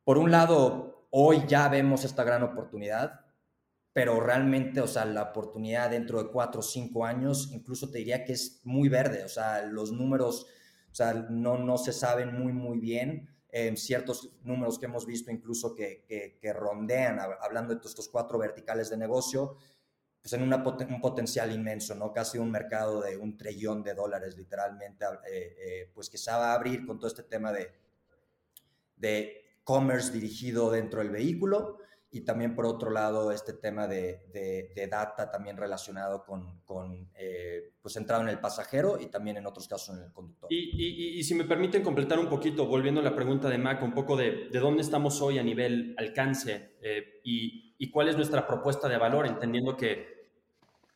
por 0.05 0.17
un 0.17 0.31
lado, 0.31 1.09
hoy 1.11 1.43
ya 1.47 1.69
vemos 1.69 2.05
esta 2.05 2.25
gran 2.25 2.43
oportunidad, 2.43 3.27
pero 3.93 4.21
realmente, 4.21 4.81
o 4.81 4.87
sea, 4.87 5.05
la 5.05 5.25
oportunidad 5.25 5.91
dentro 5.91 6.23
de 6.23 6.31
cuatro 6.31 6.61
o 6.61 6.63
cinco 6.63 7.05
años, 7.05 7.51
incluso 7.53 7.91
te 7.91 7.99
diría 7.99 8.25
que 8.25 8.33
es 8.33 8.61
muy 8.65 8.89
verde, 8.89 9.25
o 9.25 9.29
sea, 9.29 9.63
los 9.63 9.93
números, 9.93 10.47
o 10.91 10.95
sea, 10.95 11.13
no, 11.13 11.59
no 11.59 11.77
se 11.77 11.93
saben 11.93 12.39
muy, 12.39 12.53
muy 12.53 12.79
bien. 12.79 13.29
Eh, 13.51 13.75
ciertos 13.77 14.33
números 14.43 14.79
que 14.79 14.85
hemos 14.85 15.07
visto 15.07 15.31
incluso 15.31 15.75
que, 15.75 16.05
que, 16.07 16.37
que 16.39 16.53
rondean, 16.53 17.19
hablando 17.41 17.75
de 17.75 17.81
estos 17.83 18.09
cuatro 18.09 18.39
verticales 18.39 18.91
de 18.91 18.99
negocio, 18.99 19.57
pues 20.29 20.81
en 20.81 20.93
un 20.95 21.01
potencial 21.01 21.53
inmenso, 21.53 21.95
¿no? 21.95 22.13
Casi 22.13 22.39
un 22.39 22.51
mercado 22.51 23.01
de 23.01 23.17
un 23.17 23.37
trillón 23.37 23.85
de 23.85 23.95
dólares, 23.95 24.37
literalmente, 24.37 25.05
eh, 25.05 25.57
eh, 25.59 25.91
pues 25.95 26.11
que 26.11 26.19
se 26.19 26.33
va 26.33 26.53
a 26.53 26.55
abrir 26.55 26.85
con 26.85 26.99
todo 26.99 27.07
este 27.07 27.23
tema 27.23 27.53
de, 27.53 27.71
de 28.97 29.61
commerce 29.63 30.13
dirigido 30.13 30.71
dentro 30.71 31.01
del 31.01 31.11
vehículo 31.11 31.79
y 32.11 32.23
también 32.23 32.55
por 32.55 32.67
otro 32.67 32.91
lado 32.91 33.31
este 33.31 33.53
tema 33.53 33.87
de, 33.87 34.23
de, 34.33 34.87
data 34.89 35.31
también 35.31 35.57
relacionado 35.57 36.25
con, 36.25 36.61
con 36.65 37.11
eh, 37.15 37.73
pues 37.83 37.95
centrado 37.95 38.23
en 38.23 38.29
el 38.29 38.41
pasajero 38.41 38.99
y 39.01 39.07
también 39.07 39.37
en 39.37 39.47
otros 39.47 39.69
casos 39.69 39.97
en 39.97 40.05
el 40.05 40.13
conductor. 40.13 40.51
Y, 40.51 40.57
y, 40.57 41.19
y, 41.19 41.23
si 41.23 41.35
me 41.35 41.45
permiten 41.45 41.83
completar 41.83 42.19
un 42.19 42.29
poquito, 42.29 42.67
volviendo 42.67 43.01
a 43.01 43.05
la 43.05 43.15
pregunta 43.15 43.49
de 43.49 43.59
Mac, 43.59 43.83
un 43.83 43.93
poco 43.93 44.17
de, 44.17 44.49
de 44.51 44.59
dónde 44.59 44.83
estamos 44.83 45.21
hoy 45.21 45.39
a 45.39 45.43
nivel 45.43 45.95
alcance 45.99 46.77
eh, 46.81 47.21
y, 47.23 47.75
y 47.79 47.91
cuál 47.91 48.09
es 48.09 48.17
nuestra 48.17 48.47
propuesta 48.47 48.89
de 48.89 48.99
valor, 48.99 49.27
entendiendo 49.27 49.77
que 49.77 50.16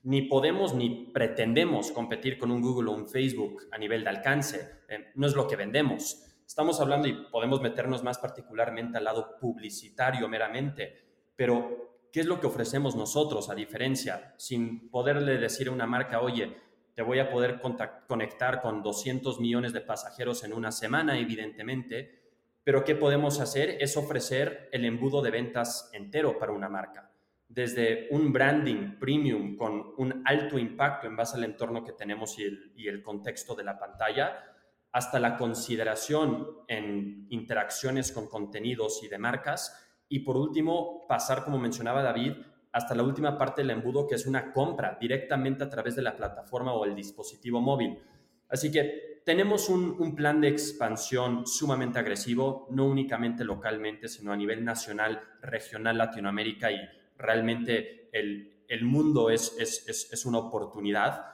ni 0.03 0.23
podemos 0.23 0.75
ni 0.75 1.11
pretendemos 1.13 1.93
competir 1.93 2.39
con 2.39 2.51
un 2.51 2.63
Google 2.63 2.91
o 2.91 2.95
un 2.95 3.09
Facebook 3.09 3.69
a 3.71 3.79
nivel 3.79 4.03
de 4.03 4.11
alcance, 4.11 4.83
eh, 4.89 5.11
no 5.15 5.27
es 5.27 5.35
lo 5.35 5.47
que 5.47 5.57
vendemos. 5.57 6.27
Estamos 6.47 6.81
hablando 6.81 7.07
y 7.07 7.27
podemos 7.31 7.61
meternos 7.61 8.03
más 8.03 8.19
particularmente 8.19 8.99
al 8.99 9.05
lado 9.05 9.37
publicitario 9.39 10.27
meramente, 10.29 10.95
pero 11.37 12.09
¿qué 12.13 12.21
es 12.21 12.27
lo 12.27 12.41
que 12.41 12.47
ofrecemos 12.47 12.97
nosotros 12.97 13.51
a 13.51 13.55
diferencia? 13.55 14.35
Sin 14.37 14.91
poderle 14.91 15.39
decir 15.39 15.69
a 15.69 15.73
una 15.73 15.87
marca, 15.87 16.21
oye, 16.21 16.57
te 16.95 17.03
voy 17.03 17.19
a 17.19 17.31
poder 17.31 17.61
conectar 18.09 18.61
con 18.61 18.83
200 18.83 19.39
millones 19.39 19.73
de 19.73 19.81
pasajeros 19.81 20.43
en 20.45 20.53
una 20.53 20.73
semana, 20.73 21.19
evidentemente, 21.19 22.21
pero 22.65 22.85
¿qué 22.85 22.95
podemos 22.95 23.39
hacer? 23.41 23.77
Es 23.81 23.97
ofrecer 23.97 24.69
el 24.73 24.85
embudo 24.85 25.23
de 25.23 25.31
ventas 25.31 25.89
entero 25.93 26.39
para 26.39 26.53
una 26.53 26.69
marca 26.69 27.10
desde 27.51 28.07
un 28.13 28.33
branding 28.33 28.97
premium 29.01 29.57
con 29.57 29.93
un 29.99 30.23
alto 30.25 30.57
impacto 30.57 31.09
en 31.09 31.17
base 31.17 31.37
al 31.37 31.43
entorno 31.43 31.83
que 31.83 31.93
tenemos 31.93 32.39
y 32.39 32.45
el, 32.45 32.73
y 32.77 32.87
el, 32.87 33.03
contexto 33.03 33.57
de 33.57 33.65
la 33.65 33.77
pantalla, 33.77 34.39
hasta 34.93 35.19
la 35.19 35.37
consideración 35.37 36.47
en 36.69 37.27
interacciones 37.29 38.13
con 38.13 38.29
contenidos 38.29 39.03
y 39.03 39.09
de 39.09 39.19
marcas. 39.19 39.77
Y 40.09 40.21
por 40.21 40.37
último, 40.37 41.07
pasar, 41.09 41.43
como 41.45 41.59
mencionaba 41.59 42.03
David, 42.03 42.35
hasta 42.71 42.95
la 42.95 43.03
última 43.03 43.37
parte 43.37 43.63
del 43.63 43.71
embudo, 43.71 44.07
que 44.07 44.15
es 44.15 44.27
una 44.27 44.53
compra 44.53 44.97
directamente 45.01 45.65
a 45.65 45.69
través 45.69 45.97
de 45.97 46.03
la 46.03 46.17
plataforma 46.17 46.73
o 46.73 46.85
el 46.85 46.95
dispositivo 46.95 47.61
móvil. 47.61 47.99
Así 48.49 48.71
que 48.71 49.23
tenemos 49.27 49.69
un, 49.69 49.97
un 49.99 50.15
plan 50.15 50.41
de 50.41 50.49
expansión 50.49 51.49
sumamente 51.49 51.99
agresivo, 51.99 52.69
no 52.71 52.87
únicamente 52.87 53.43
localmente, 53.45 54.07
sino 54.07 54.33
a 54.33 54.37
nivel 54.37 54.65
nacional, 54.65 55.21
regional, 55.43 55.99
Latinoamérica 55.99 56.71
y 56.71 57.00
realmente 57.21 58.09
el, 58.13 58.85
mundo 58.85 59.31
es, 59.31 59.57
es, 59.59 60.27
una 60.27 60.39
oportunidad. 60.39 61.27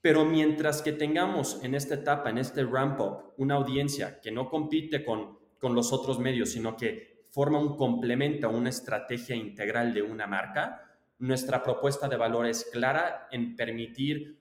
Pero 0.00 0.24
mientras 0.24 0.82
que 0.82 0.92
tengamos 0.92 1.62
en 1.62 1.74
esta 1.74 1.94
etapa, 1.94 2.30
en 2.30 2.38
este 2.38 2.64
ramp-up, 2.64 3.34
una 3.38 3.56
audiencia 3.56 4.20
que 4.20 4.30
no 4.30 4.48
compite 4.48 5.04
con, 5.04 5.38
con 5.58 5.74
los 5.74 5.92
otros 5.92 6.18
medios, 6.18 6.50
sino 6.50 6.76
que 6.76 7.26
forma 7.30 7.58
un 7.58 7.76
complemento 7.76 8.46
a 8.46 8.50
una 8.50 8.70
estrategia 8.70 9.34
integral 9.34 9.92
de 9.92 10.02
una 10.02 10.26
marca, 10.26 10.82
nuestra 11.18 11.62
propuesta 11.62 12.08
de 12.08 12.16
valor 12.16 12.46
es 12.46 12.64
clara 12.72 13.28
en 13.30 13.56
permitir 13.56 14.38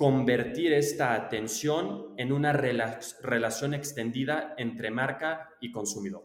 convertir 0.00 0.72
esta 0.72 1.12
atención 1.12 2.14
en 2.16 2.32
una 2.32 2.54
relación 2.54 3.74
extendida 3.74 4.54
entre 4.56 4.90
marca 4.90 5.50
y 5.60 5.70
consumidor. 5.70 6.22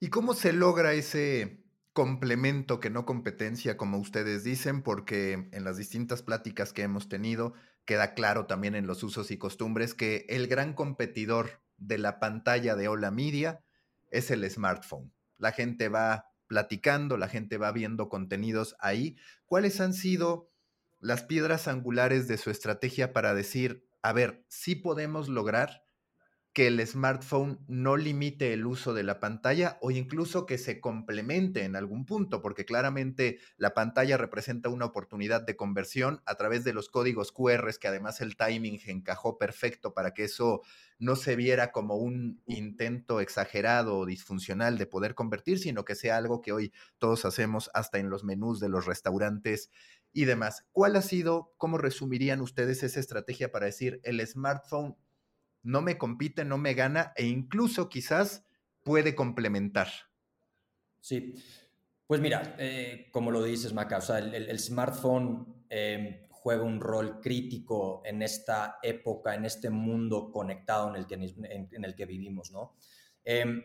¿Y 0.00 0.08
cómo 0.08 0.32
se 0.32 0.54
logra 0.54 0.94
ese 0.94 1.58
complemento 1.98 2.78
que 2.78 2.90
no 2.90 3.04
competencia, 3.04 3.76
como 3.76 3.98
ustedes 3.98 4.44
dicen, 4.44 4.82
porque 4.82 5.48
en 5.50 5.64
las 5.64 5.76
distintas 5.76 6.22
pláticas 6.22 6.72
que 6.72 6.82
hemos 6.82 7.08
tenido 7.08 7.54
queda 7.84 8.14
claro 8.14 8.46
también 8.46 8.76
en 8.76 8.86
los 8.86 9.02
usos 9.02 9.32
y 9.32 9.36
costumbres 9.36 9.94
que 9.94 10.24
el 10.28 10.46
gran 10.46 10.74
competidor 10.74 11.60
de 11.76 11.98
la 11.98 12.20
pantalla 12.20 12.76
de 12.76 12.86
Hola 12.86 13.10
Media 13.10 13.64
es 14.12 14.30
el 14.30 14.48
smartphone. 14.48 15.12
La 15.38 15.50
gente 15.50 15.88
va 15.88 16.30
platicando, 16.46 17.16
la 17.16 17.26
gente 17.26 17.58
va 17.58 17.72
viendo 17.72 18.08
contenidos 18.08 18.76
ahí. 18.78 19.16
¿Cuáles 19.44 19.80
han 19.80 19.92
sido 19.92 20.52
las 21.00 21.24
piedras 21.24 21.66
angulares 21.66 22.28
de 22.28 22.38
su 22.38 22.50
estrategia 22.50 23.12
para 23.12 23.34
decir, 23.34 23.88
a 24.02 24.12
ver, 24.12 24.44
sí 24.46 24.76
podemos 24.76 25.28
lograr 25.28 25.82
que 26.52 26.66
el 26.66 26.84
smartphone 26.86 27.60
no 27.68 27.96
limite 27.96 28.52
el 28.52 28.66
uso 28.66 28.92
de 28.92 29.04
la 29.04 29.20
pantalla 29.20 29.78
o 29.80 29.90
incluso 29.90 30.44
que 30.46 30.58
se 30.58 30.80
complemente 30.80 31.64
en 31.64 31.76
algún 31.76 32.04
punto, 32.04 32.42
porque 32.42 32.64
claramente 32.64 33.38
la 33.56 33.74
pantalla 33.74 34.16
representa 34.16 34.68
una 34.68 34.86
oportunidad 34.86 35.42
de 35.42 35.56
conversión 35.56 36.20
a 36.26 36.34
través 36.34 36.64
de 36.64 36.72
los 36.72 36.88
códigos 36.88 37.32
QR, 37.32 37.78
que 37.78 37.88
además 37.88 38.20
el 38.20 38.36
timing 38.36 38.80
encajó 38.86 39.38
perfecto 39.38 39.94
para 39.94 40.14
que 40.14 40.24
eso 40.24 40.62
no 40.98 41.14
se 41.16 41.36
viera 41.36 41.70
como 41.70 41.96
un 41.96 42.42
intento 42.46 43.20
exagerado 43.20 43.96
o 43.96 44.06
disfuncional 44.06 44.78
de 44.78 44.86
poder 44.86 45.14
convertir, 45.14 45.58
sino 45.58 45.84
que 45.84 45.94
sea 45.94 46.16
algo 46.16 46.40
que 46.40 46.52
hoy 46.52 46.72
todos 46.98 47.24
hacemos 47.24 47.70
hasta 47.74 47.98
en 47.98 48.10
los 48.10 48.24
menús 48.24 48.58
de 48.58 48.68
los 48.68 48.86
restaurantes 48.86 49.70
y 50.12 50.24
demás. 50.24 50.66
¿Cuál 50.72 50.96
ha 50.96 51.02
sido, 51.02 51.52
cómo 51.56 51.78
resumirían 51.78 52.40
ustedes 52.40 52.82
esa 52.82 53.00
estrategia 53.00 53.52
para 53.52 53.66
decir 53.66 54.00
el 54.02 54.26
smartphone 54.26 54.96
no 55.62 55.82
me 55.82 55.98
compite, 55.98 56.44
no 56.44 56.58
me 56.58 56.74
gana 56.74 57.12
e 57.16 57.26
incluso 57.26 57.88
quizás 57.88 58.46
puede 58.82 59.14
complementar. 59.14 59.88
Sí, 61.00 61.34
pues 62.06 62.20
mira, 62.20 62.56
eh, 62.58 63.08
como 63.12 63.30
lo 63.30 63.42
dices, 63.42 63.72
Maca, 63.72 63.98
o 63.98 64.00
sea, 64.00 64.18
el, 64.18 64.58
smartphone 64.58 65.64
em, 65.68 66.26
juega 66.30 66.62
un 66.62 66.80
rol 66.80 67.20
crítico 67.20 68.02
en 68.04 68.22
esta 68.22 68.78
época, 68.82 69.34
en 69.34 69.44
este 69.44 69.68
mundo 69.68 70.30
conectado 70.30 70.88
en 70.88 70.96
el 70.96 71.06
que, 71.06 71.14
en, 71.14 71.84
el 71.84 71.94
que 71.94 72.06
vivimos, 72.06 72.50
¿no? 72.50 72.76
Em, 73.24 73.62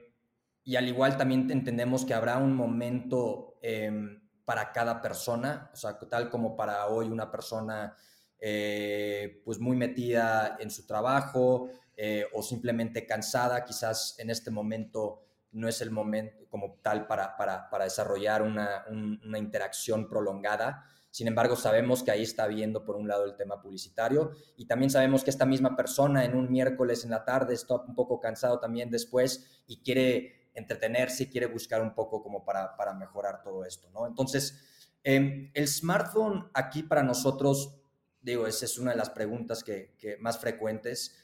y 0.65 0.75
al 0.75 0.87
igual 0.87 1.17
también 1.17 1.49
entendemos 1.51 2.05
que 2.05 2.13
habrá 2.13 2.37
un 2.37 2.53
momento 2.53 3.59
em, 3.61 4.21
para 4.45 4.71
cada 4.71 5.01
persona, 5.01 5.69
o 5.73 5.75
sea, 5.75 5.97
tal 5.97 6.29
como 6.29 6.55
para 6.55 6.87
hoy 6.87 7.07
una 7.07 7.31
persona 7.31 7.95
eh, 8.39 9.41
pues 9.45 9.59
muy 9.59 9.77
metida 9.77 10.57
en 10.59 10.69
su 10.69 10.85
trabajo, 10.85 11.69
eh, 11.95 12.25
o 12.33 12.41
simplemente 12.41 13.05
cansada, 13.05 13.63
quizás 13.63 14.15
en 14.19 14.29
este 14.29 14.49
momento 14.51 15.23
no 15.51 15.67
es 15.67 15.81
el 15.81 15.91
momento 15.91 16.45
como 16.49 16.79
tal 16.81 17.05
para, 17.07 17.37
para, 17.37 17.83
desarrollar 17.83 18.41
una, 18.41 18.85
una, 18.89 19.37
interacción 19.37 20.09
prolongada. 20.09 20.85
Sin 21.11 21.27
embargo, 21.27 21.55
sabemos 21.55 22.01
que 22.01 22.09
ahí 22.09 22.23
está 22.23 22.47
viendo 22.47 22.83
por 22.83 22.95
un 22.95 23.07
lado 23.07 23.25
el 23.25 23.35
tema 23.35 23.61
publicitario 23.61 24.31
y 24.57 24.65
también 24.65 24.89
sabemos 24.89 25.23
que 25.23 25.29
esta 25.29 25.45
misma 25.45 25.75
persona 25.75 26.25
en 26.25 26.35
un 26.35 26.51
miércoles 26.51 27.03
en 27.03 27.11
la 27.11 27.23
tarde 27.23 27.53
está 27.53 27.75
un 27.75 27.93
poco 27.93 28.19
cansado 28.19 28.59
también 28.59 28.89
después 28.89 29.61
y 29.67 29.77
quiere 29.83 30.43
entretenerse 30.55 31.29
quiere 31.29 31.47
buscar 31.47 31.81
un 31.81 31.93
poco 31.93 32.21
como 32.21 32.43
para, 32.45 32.75
para 32.75 32.93
mejorar 32.93 33.41
todo 33.43 33.65
esto, 33.65 33.89
¿no? 33.91 34.07
Entonces, 34.07 34.59
em, 35.03 35.51
el 35.53 35.67
smartphone 35.67 36.49
aquí 36.53 36.83
para 36.83 37.03
nosotros, 37.03 37.75
digo, 38.21 38.47
esa 38.47 38.65
es 38.65 38.77
una 38.77 38.91
de 38.91 38.97
las 38.97 39.09
preguntas 39.09 39.63
que, 39.63 39.95
que 39.97 40.17
más 40.17 40.39
frecuentes 40.39 41.19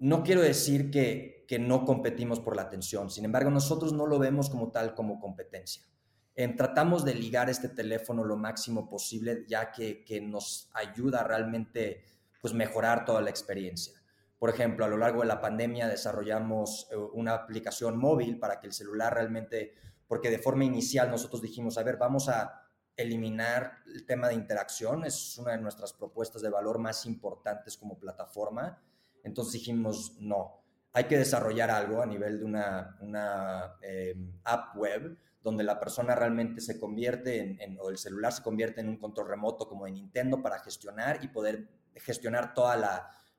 no 0.00 0.22
quiero 0.22 0.40
decir 0.40 0.90
que, 0.90 1.38
no 1.60 1.84
competimos 1.84 2.38
por 2.38 2.54
la 2.54 2.62
atención, 2.62 3.10
sin 3.10 3.24
embargo, 3.24 3.50
nosotros 3.50 3.92
no 3.92 4.06
lo 4.06 4.20
vemos 4.20 4.48
como 4.48 4.70
tal, 4.70 4.94
como 4.94 5.20
competencia. 5.20 5.82
tratamos 6.56 7.04
de 7.04 7.14
ligar 7.14 7.50
este 7.50 7.68
teléfono 7.68 8.24
lo 8.24 8.36
máximo 8.36 8.88
posible, 8.88 9.44
ya 9.46 9.72
que, 9.72 10.20
nos 10.22 10.70
ayuda 10.72 11.24
realmente 11.24 12.04
pues, 12.40 12.54
mejorar 12.54 13.04
toda 13.04 13.20
la 13.20 13.30
experiencia. 13.30 14.00
Por 14.38 14.48
ejemplo, 14.48 14.86
a 14.86 14.88
lo 14.88 14.96
largo 14.96 15.20
de 15.20 15.26
la 15.26 15.40
pandemia 15.40 15.86
desarrollamos 15.86 16.88
eh, 16.90 16.96
una 16.96 17.34
aplicación 17.34 17.98
móvil 17.98 18.38
para 18.38 18.58
que 18.58 18.68
el 18.68 18.72
celular 18.72 19.12
realmente, 19.12 19.74
porque 20.08 20.30
de 20.30 20.38
forma 20.38 20.64
inicial 20.64 21.10
nosotros 21.10 21.42
dijimos, 21.42 21.76
a 21.76 21.82
ver, 21.82 21.98
vamos 21.98 22.30
a 22.30 22.62
eliminar 22.96 23.82
el 23.86 24.06
tema 24.06 24.28
de 24.28 24.34
interacción, 24.34 25.04
es 25.04 25.36
una 25.36 25.52
de 25.52 25.58
nuestras 25.58 25.92
propuestas 25.92 26.40
de 26.40 26.48
valor 26.48 26.78
más 26.78 27.04
importantes 27.04 27.76
como 27.76 27.98
plataforma 27.98 28.78
entonces 29.24 29.54
dijimos, 29.54 30.16
no, 30.18 30.60
hay 30.92 31.04
que 31.04 31.18
desarrollar 31.18 31.70
algo 31.70 32.02
a 32.02 32.06
nivel 32.06 32.38
de 32.38 32.44
una, 32.44 33.76
eh, 33.82 34.14
app 34.44 34.76
web 34.76 35.16
donde 35.42 35.64
la 35.64 35.80
persona 35.80 36.14
realmente 36.14 36.60
se 36.60 36.78
convierte 36.78 37.62
en, 37.62 37.78
o 37.80 37.90
el 37.90 37.96
celular 37.96 38.32
se 38.32 38.42
convierte 38.42 38.80
en 38.80 38.88
un 38.88 38.98
control 38.98 39.28
remoto 39.28 39.68
como 39.68 39.86
de 39.86 39.92
Nintendo 39.92 40.42
para 40.42 40.58
gestionar 40.58 41.20
y 41.22 41.28
poder 41.28 41.68
gestionar 41.94 42.52
toda 42.52 42.76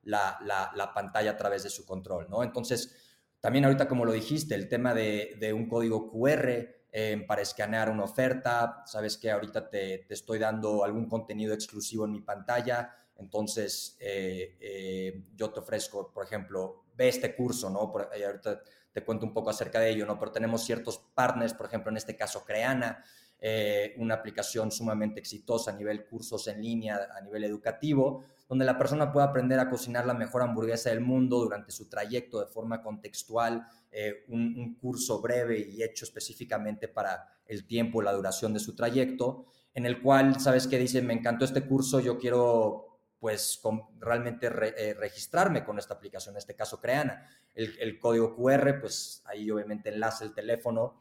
la, 0.04 0.91
pantalla 0.96 1.32
a 1.32 1.38
través 1.38 1.63
de 1.63 1.70
su 1.70 1.86
control, 1.86 2.28
¿no? 2.30 2.44
Entonces, 2.44 2.96
también 3.39 3.65
ahorita 3.65 3.88
como 3.88 4.06
lo 4.06 4.13
dijiste, 4.13 4.56
el 4.56 4.67
tema 4.67 4.94
de, 4.94 5.54
un 5.54 5.67
código 5.67 6.10
QR 6.10 6.50
eh, 6.94 7.24
para 7.28 7.41
escanear 7.41 7.89
una 7.89 8.04
oferta, 8.04 8.84
sabes 8.86 9.17
que 9.17 9.30
ahorita 9.30 9.70
te, 9.70 10.00
te, 10.08 10.13
estoy 10.13 10.39
dando 10.39 10.84
algún 10.84 11.08
contenido 11.08 11.54
exclusivo 11.54 12.06
en 12.06 12.12
mi 12.12 12.22
pantalla, 12.22 12.96
entonces, 13.22 13.96
eh, 14.00 14.58
eh, 14.60 15.24
yo 15.36 15.52
te 15.52 15.60
ofrezco, 15.60 16.12
por 16.12 16.26
ejemplo, 16.26 16.86
ve 16.96 17.08
este 17.08 17.36
curso, 17.36 17.70
¿no? 17.70 17.92
Por, 17.92 18.10
ahorita 18.12 18.62
te 18.92 19.04
cuento 19.06 19.26
un 19.26 19.34
poco 19.34 19.52
acerca 19.52 19.80
de 19.80 19.92
ello, 19.92 20.06
¿no? 20.06 20.20
Pero 20.20 20.32
tenemos 20.32 20.64
ciertos 20.64 20.98
partners, 21.14 21.54
por 21.54 21.68
ejemplo, 21.68 21.92
en 21.92 21.98
este 21.98 22.16
caso 22.16 22.44
Creana, 22.44 23.04
eh, 23.40 23.94
una 23.98 24.16
aplicación 24.16 24.72
sumamente 24.72 25.20
exitosa 25.20 25.72
a 25.72 25.76
nivel 25.76 26.06
cursos 26.06 26.48
en 26.48 26.62
línea, 26.62 27.10
a 27.16 27.22
nivel 27.22 27.44
educativo, 27.44 28.24
donde 28.50 28.66
la 28.66 28.78
persona 28.78 29.12
pueda 29.12 29.28
aprender 29.28 29.60
a 29.60 29.70
cocinar 29.70 30.06
la 30.06 30.14
mejor 30.14 30.42
hamburguesa 30.42 30.90
del 30.90 31.02
mundo 31.02 31.40
durante 31.40 31.72
su 31.72 31.90
trayecto 31.90 32.40
de 32.40 32.48
forma 32.48 32.82
contextual, 32.82 33.66
eh, 33.92 34.26
un, 34.28 34.56
un, 34.58 34.76
curso 34.76 35.22
breve 35.22 35.60
y 35.60 35.84
hecho 35.84 36.06
específicamente 36.06 36.88
para 36.88 37.30
el 37.46 37.66
tiempo, 37.66 38.02
la 38.02 38.14
duración 38.14 38.54
de 38.54 38.60
su 38.60 38.76
trayecto, 38.76 39.46
en 39.74 39.86
el 39.86 40.02
cual, 40.02 40.40
¿sabes 40.40 40.68
qué? 40.68 40.78
Dice, 40.78 41.02
me 41.02 41.14
encantó 41.14 41.46
este 41.46 41.66
curso, 41.66 42.00
yo 42.00 42.18
quiero 42.18 42.91
pues 43.22 43.60
con, 43.62 43.84
realmente 44.00 44.48
eh, 44.48 44.96
registrarme 44.96 45.64
con 45.64 45.78
esta 45.78 45.94
aplicación, 45.94 46.34
en 46.34 46.40
este 46.40 46.56
caso 46.56 46.82
Creana. 46.82 47.30
El, 47.54 48.00
código 48.00 48.36
QR, 48.36 48.80
pues 48.82 49.22
ahí 49.26 49.52
obviamente 49.52 49.90
enlace 49.90 50.26
el 50.26 50.34
teléfono, 50.34 51.00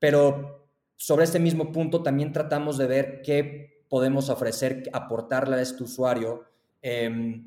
pero 0.00 0.66
sobre 0.96 1.24
este 1.24 1.38
mismo 1.38 1.70
punto 1.70 2.02
también 2.02 2.32
tratamos 2.32 2.78
de 2.78 2.86
ver 2.88 3.22
qué 3.22 3.84
podemos 3.88 4.28
ofrecer, 4.28 4.90
aportarle 4.92 5.54
a 5.54 5.60
este 5.60 5.84
usuario 5.84 6.46
eh, 6.80 7.44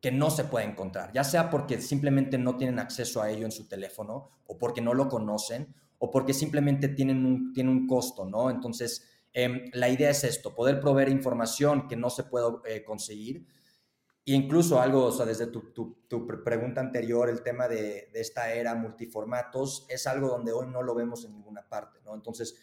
que 0.00 0.10
no 0.10 0.30
se 0.30 0.44
puede 0.44 0.64
encontrar, 0.64 1.12
ya 1.12 1.24
sea 1.24 1.50
porque 1.50 1.82
simplemente 1.82 2.38
no 2.38 2.56
tienen 2.56 2.78
acceso 2.78 3.20
a 3.20 3.28
ello 3.28 3.44
en 3.44 3.52
su 3.52 3.68
teléfono 3.68 4.30
o 4.46 4.56
porque 4.56 4.80
no 4.80 4.94
lo 4.94 5.08
conocen 5.08 5.74
o 5.98 6.10
porque 6.10 6.32
simplemente 6.32 6.88
tienen 6.88 7.52
tienen 7.52 7.76
un 7.76 7.86
costo, 7.86 8.24
¿no? 8.24 8.48
Entonces, 8.48 9.09
eh, 9.32 9.70
la 9.72 9.88
idea 9.88 10.10
es 10.10 10.24
esto, 10.24 10.54
poder 10.54 10.80
proveer 10.80 11.08
información 11.08 11.88
que 11.88 11.96
no 11.96 12.10
se 12.10 12.24
puede 12.24 12.46
eh, 12.66 12.84
conseguir. 12.84 13.46
E 14.26 14.32
incluso 14.32 14.80
algo, 14.80 15.06
o 15.06 15.12
sea, 15.12 15.26
desde 15.26 15.46
tu, 15.46 15.72
tu, 15.72 16.04
tu 16.08 16.26
pregunta 16.44 16.80
anterior, 16.80 17.28
el 17.28 17.42
tema 17.42 17.68
de, 17.68 18.10
de, 18.12 18.20
esta 18.20 18.52
era 18.52 18.74
multiformatos, 18.74 19.86
es 19.88 20.06
algo 20.06 20.28
donde 20.28 20.52
hoy 20.52 20.66
no 20.66 20.82
lo 20.82 20.94
vemos 20.94 21.24
en 21.24 21.32
ninguna 21.32 21.68
parte, 21.68 22.00
¿no? 22.04 22.14
Entonces, 22.14 22.56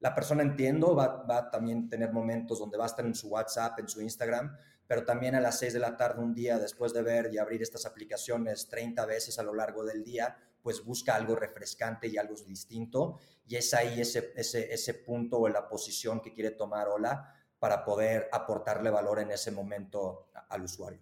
la 0.00 0.14
persona 0.14 0.42
entiendo, 0.42 0.94
va, 0.94 1.24
va 1.24 1.38
a 1.38 1.50
también 1.50 1.88
tener 1.88 2.12
momentos 2.12 2.58
donde 2.58 2.76
va 2.76 2.84
a 2.84 2.88
estar 2.88 3.06
en 3.06 3.14
su 3.14 3.28
WhatsApp, 3.28 3.78
en 3.78 3.88
su 3.88 4.02
Instagram, 4.02 4.54
pero 4.86 5.04
también 5.04 5.34
a 5.34 5.40
las 5.40 5.58
6 5.60 5.72
de 5.72 5.78
la 5.78 5.96
tarde 5.96 6.22
un 6.22 6.34
día, 6.34 6.58
después 6.58 6.92
de 6.92 7.02
ver 7.02 7.30
y 7.32 7.38
abrir 7.38 7.62
estas 7.62 7.86
aplicaciones 7.86 8.68
30 8.68 9.06
veces 9.06 9.38
a 9.38 9.42
lo 9.42 9.54
largo 9.54 9.84
del 9.84 10.04
día, 10.04 10.36
pues 10.64 10.82
busca 10.82 11.14
algo 11.14 11.36
refrescante 11.36 12.08
y 12.08 12.16
algo 12.16 12.34
distinto. 12.46 13.20
Y 13.46 13.56
es 13.56 13.74
ahí 13.74 14.00
ese, 14.00 14.32
ese, 14.34 14.72
ese 14.72 14.94
punto 14.94 15.38
o 15.38 15.48
la 15.50 15.68
posición 15.68 16.22
que 16.22 16.32
quiere 16.32 16.52
tomar 16.52 16.88
Ola 16.88 17.32
para 17.58 17.84
poder 17.84 18.30
aportarle 18.32 18.88
valor 18.88 19.20
en 19.20 19.30
ese 19.30 19.50
momento 19.50 20.30
al 20.48 20.62
usuario. 20.62 21.00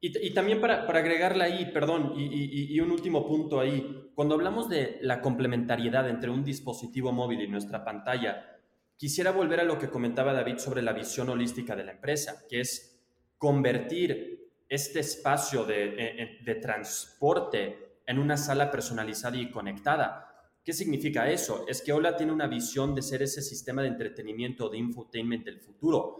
Y, 0.00 0.28
y 0.28 0.32
también 0.32 0.60
para, 0.60 0.86
para, 0.86 1.00
agregarle 1.00 1.42
ahí, 1.42 1.72
perdón, 1.72 2.12
y, 2.16 2.26
y, 2.26 2.74
y, 2.74 2.80
un 2.80 2.92
último 2.92 3.26
punto 3.26 3.58
ahí, 3.58 4.12
cuando 4.14 4.36
hablamos 4.36 4.68
de 4.68 4.98
la 5.00 5.20
complementariedad 5.20 6.08
entre 6.08 6.30
un 6.30 6.44
dispositivo 6.44 7.10
móvil 7.10 7.40
y 7.40 7.48
nuestra 7.48 7.84
pantalla, 7.84 8.56
quisiera 8.96 9.32
volver 9.32 9.60
a 9.60 9.64
lo 9.64 9.78
que 9.78 9.90
comentaba 9.90 10.32
David 10.32 10.58
sobre 10.58 10.82
la 10.82 10.92
visión 10.92 11.28
holística 11.28 11.74
de 11.74 11.84
la 11.84 11.92
empresa, 11.92 12.44
que 12.48 12.60
es 12.60 13.00
convertir 13.38 14.36
este 14.68 15.00
espacio 15.00 15.64
de, 15.64 15.84
eh, 15.84 16.22
eh, 16.22 16.38
de, 16.44 16.54
transporte 16.56 17.85
en 18.06 18.18
una 18.18 18.36
sala 18.36 18.70
personalizada 18.70 19.36
y 19.36 19.50
conectada. 19.50 20.32
¿Qué 20.64 20.72
significa 20.72 21.30
eso? 21.30 21.64
Es 21.68 21.82
que 21.82 21.92
Hola 21.92 22.16
tiene 22.16 22.32
una 22.32 22.46
visión 22.46 22.94
de 22.94 23.02
ser 23.02 23.22
ese 23.22 23.42
sistema 23.42 23.82
de 23.82 23.88
entretenimiento, 23.88 24.68
de 24.68 24.78
infotainment 24.78 25.44
del 25.44 25.60
futuro. 25.60 26.16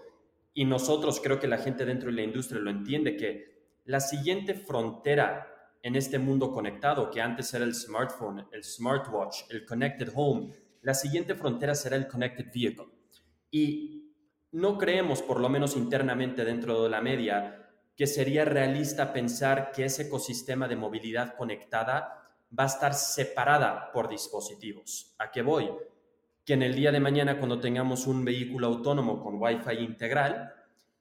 Y 0.55 0.65
nosotros, 0.65 1.21
creo 1.23 1.39
que 1.39 1.49
la 1.49 1.59
gente 1.59 1.85
dentro 1.85 2.11
de 2.11 2.17
la 2.17 2.23
industria 2.23 2.61
lo 2.61 2.71
entiende, 2.71 3.17
que 3.17 3.57
la 3.85 4.01
siguiente 4.01 4.55
frontera 4.55 5.53
en 5.83 5.95
este 5.95 6.19
mundo 6.19 6.51
conectado, 6.53 7.11
que 7.11 7.21
antes 7.21 7.53
era 7.55 7.65
el 7.65 7.75
smartphone, 7.75 8.47
el 8.53 8.65
smartwatch, 8.65 9.51
el 9.51 9.65
connected 9.65 10.11
home, 10.15 10.53
la 10.83 10.95
siguiente 10.95 11.35
frontera 11.35 11.75
será 11.75 11.97
el 11.97 12.09
connected 12.09 12.47
vehicle. 12.53 12.87
Y 13.51 14.13
no 14.53 14.79
creemos, 14.79 15.23
por 15.23 15.41
lo 15.41 15.49
menos 15.49 15.77
internamente 15.77 16.45
dentro 16.45 16.85
de 16.85 16.91
la 16.91 17.01
media, 17.01 17.66
que 17.97 18.07
sería 18.07 18.45
realista 18.45 19.13
pensar 19.13 19.73
que 19.73 19.87
ese 19.87 20.03
ecosistema 20.03 20.69
de 20.69 20.77
movilidad 20.77 21.35
conectada 21.35 22.23
va 22.57 22.65
a 22.65 22.67
estar 22.67 22.95
separada 22.95 23.91
por 23.91 24.09
dispositivos. 24.09 25.15
¿A 25.19 25.31
qué 25.31 25.43
voy? 25.43 25.71
Que 26.45 26.53
en 26.53 26.63
el 26.63 26.75
día 26.75 26.93
de 26.93 27.01
mañana, 27.01 27.39
cuando 27.39 27.59
tengamos 27.59 28.07
un 28.07 28.25
vehículo 28.25 28.67
autónomo 28.67 29.23
con 29.23 29.41
Wi-Fi 29.41 29.83
integral, 29.83 30.53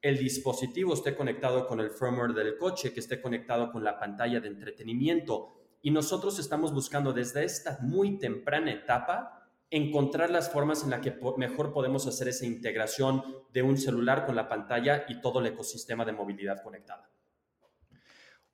el 0.02 0.18
dispositivo 0.18 0.94
esté 0.94 1.16
conectado 1.16 1.68
con 1.68 1.80
el 1.80 1.90
firmware 1.90 2.34
del 2.34 2.58
coche, 2.58 2.94
que 2.94 3.02
esté 3.02 3.22
conectado 3.22 3.72
con 3.72 3.84
la 3.84 4.00
pantalla 4.00 4.40
de 4.40 4.48
entretenimiento. 4.48 5.54
Y 5.82 5.92
nosotros 5.92 6.40
estamos 6.40 6.74
buscando 6.74 7.12
desde 7.12 7.44
esta 7.44 7.78
muy 7.82 8.18
temprana 8.18 8.72
etapa 8.72 9.35
encontrar 9.70 10.30
las 10.30 10.52
formas 10.52 10.84
en 10.84 10.92
las 10.92 11.02
que 11.02 11.18
mejor 11.38 11.74
podemos 11.74 12.08
hacer 12.08 12.28
esa 12.28 12.46
integración 12.46 13.24
de 13.52 13.64
un 13.64 13.78
celular 13.78 14.26
con 14.26 14.36
la 14.36 14.48
pantalla 14.48 15.06
y 15.08 15.22
todo 15.22 15.40
el 15.40 15.48
ecosistema 15.48 16.06
de 16.06 16.14
movilidad 16.14 16.62
conectada. 16.64 17.10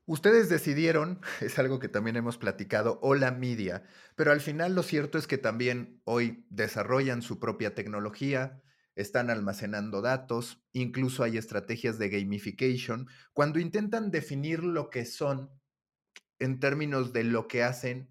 Ustedes 0.05 0.49
decidieron, 0.49 1.21
es 1.41 1.59
algo 1.59 1.79
que 1.79 1.87
también 1.87 2.17
hemos 2.17 2.37
platicado, 2.37 2.99
Hola 3.01 3.31
Media, 3.31 3.83
pero 4.15 4.31
al 4.31 4.41
final 4.41 4.75
lo 4.75 4.83
cierto 4.83 5.17
es 5.17 5.27
que 5.27 5.37
también 5.37 6.01
hoy 6.05 6.45
desarrollan 6.49 7.21
su 7.21 7.39
propia 7.39 7.75
tecnología, 7.75 8.61
están 8.95 9.29
almacenando 9.29 10.01
datos, 10.01 10.65
incluso 10.73 11.23
hay 11.23 11.37
estrategias 11.37 11.97
de 11.97 12.09
gamification. 12.09 13.07
Cuando 13.33 13.59
intentan 13.59 14.11
definir 14.11 14.63
lo 14.63 14.89
que 14.89 15.05
son 15.05 15.49
en 16.39 16.59
términos 16.59 17.13
de 17.13 17.23
lo 17.23 17.47
que 17.47 17.63
hacen, 17.63 18.09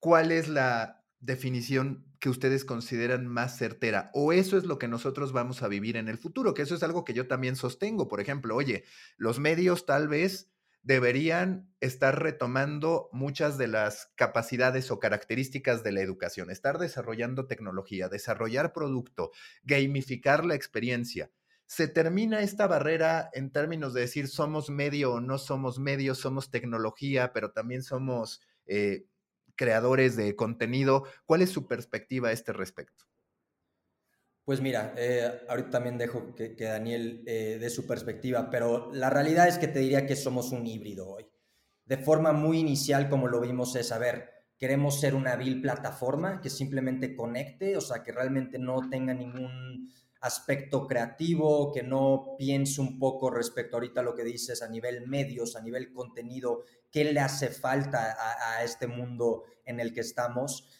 ¿cuál 0.00 0.32
es 0.32 0.48
la 0.48 1.03
definición 1.24 2.04
que 2.20 2.28
ustedes 2.28 2.64
consideran 2.64 3.26
más 3.26 3.56
certera 3.56 4.10
o 4.12 4.32
eso 4.32 4.56
es 4.58 4.64
lo 4.64 4.78
que 4.78 4.88
nosotros 4.88 5.32
vamos 5.32 5.62
a 5.62 5.68
vivir 5.68 5.96
en 5.96 6.08
el 6.08 6.18
futuro, 6.18 6.54
que 6.54 6.62
eso 6.62 6.74
es 6.74 6.82
algo 6.82 7.04
que 7.04 7.14
yo 7.14 7.26
también 7.26 7.56
sostengo. 7.56 8.08
Por 8.08 8.20
ejemplo, 8.20 8.54
oye, 8.54 8.84
los 9.16 9.38
medios 9.38 9.86
tal 9.86 10.08
vez 10.08 10.50
deberían 10.82 11.74
estar 11.80 12.22
retomando 12.22 13.08
muchas 13.10 13.56
de 13.56 13.68
las 13.68 14.12
capacidades 14.16 14.90
o 14.90 15.00
características 15.00 15.82
de 15.82 15.92
la 15.92 16.02
educación, 16.02 16.50
estar 16.50 16.78
desarrollando 16.78 17.46
tecnología, 17.46 18.10
desarrollar 18.10 18.74
producto, 18.74 19.30
gamificar 19.62 20.44
la 20.44 20.54
experiencia. 20.54 21.30
Se 21.64 21.88
termina 21.88 22.42
esta 22.42 22.66
barrera 22.66 23.30
en 23.32 23.50
términos 23.50 23.94
de 23.94 24.02
decir 24.02 24.28
somos 24.28 24.68
medio 24.68 25.14
o 25.14 25.20
no 25.22 25.38
somos 25.38 25.78
medio, 25.78 26.14
somos 26.14 26.50
tecnología, 26.50 27.32
pero 27.32 27.52
también 27.52 27.82
somos 27.82 28.42
eh, 28.66 29.06
creadores 29.56 30.16
de 30.16 30.36
contenido. 30.36 31.04
¿Cuál 31.24 31.42
es 31.42 31.50
su 31.50 31.66
perspectiva 31.66 32.28
a 32.28 32.32
este 32.32 32.52
respecto? 32.52 33.04
Pues 34.44 34.60
mira, 34.60 34.92
eh, 34.96 35.40
ahorita 35.48 35.70
también 35.70 35.96
dejo 35.96 36.34
que, 36.34 36.54
Daniel 36.58 37.22
eh, 37.26 37.56
dé 37.58 37.70
su 37.70 37.86
perspectiva, 37.86 38.50
pero 38.50 38.92
la 38.92 39.08
realidad 39.08 39.48
es 39.48 39.56
que 39.56 39.68
te 39.68 39.78
diría 39.78 40.06
que 40.06 40.16
somos 40.16 40.52
un 40.52 40.66
híbrido 40.66 41.08
hoy. 41.08 41.26
De 41.86 41.96
forma 41.96 42.32
muy 42.32 42.58
inicial, 42.58 43.08
como 43.08 43.26
lo 43.26 43.40
vimos, 43.40 43.74
es, 43.76 43.90
a 43.90 43.98
ver, 43.98 44.30
queremos 44.58 45.00
ser 45.00 45.14
una 45.14 45.36
vil 45.36 45.62
plataforma 45.62 46.40
que 46.42 46.50
simplemente 46.50 47.16
conecte, 47.16 47.76
o 47.76 47.80
sea, 47.80 48.02
que 48.02 48.12
realmente 48.12 48.58
no 48.58 48.88
tenga 48.90 49.14
ningún 49.14 49.90
aspecto 50.24 50.86
creativo, 50.86 51.70
que 51.70 51.82
no 51.82 52.34
piense 52.38 52.80
un 52.80 52.98
poco 52.98 53.30
respecto 53.30 53.76
ahorita 53.76 54.00
a 54.00 54.02
lo 54.02 54.14
que 54.14 54.24
dices 54.24 54.62
a 54.62 54.68
nivel 54.68 55.06
medios, 55.06 55.54
a 55.54 55.60
nivel 55.60 55.92
contenido, 55.92 56.62
qué 56.90 57.04
le 57.04 57.20
hace 57.20 57.48
falta 57.48 58.16
a, 58.18 58.64
este 58.64 58.86
mundo 58.86 59.44
en 59.66 59.80
el 59.80 59.92
que 59.92 60.00
estamos. 60.00 60.70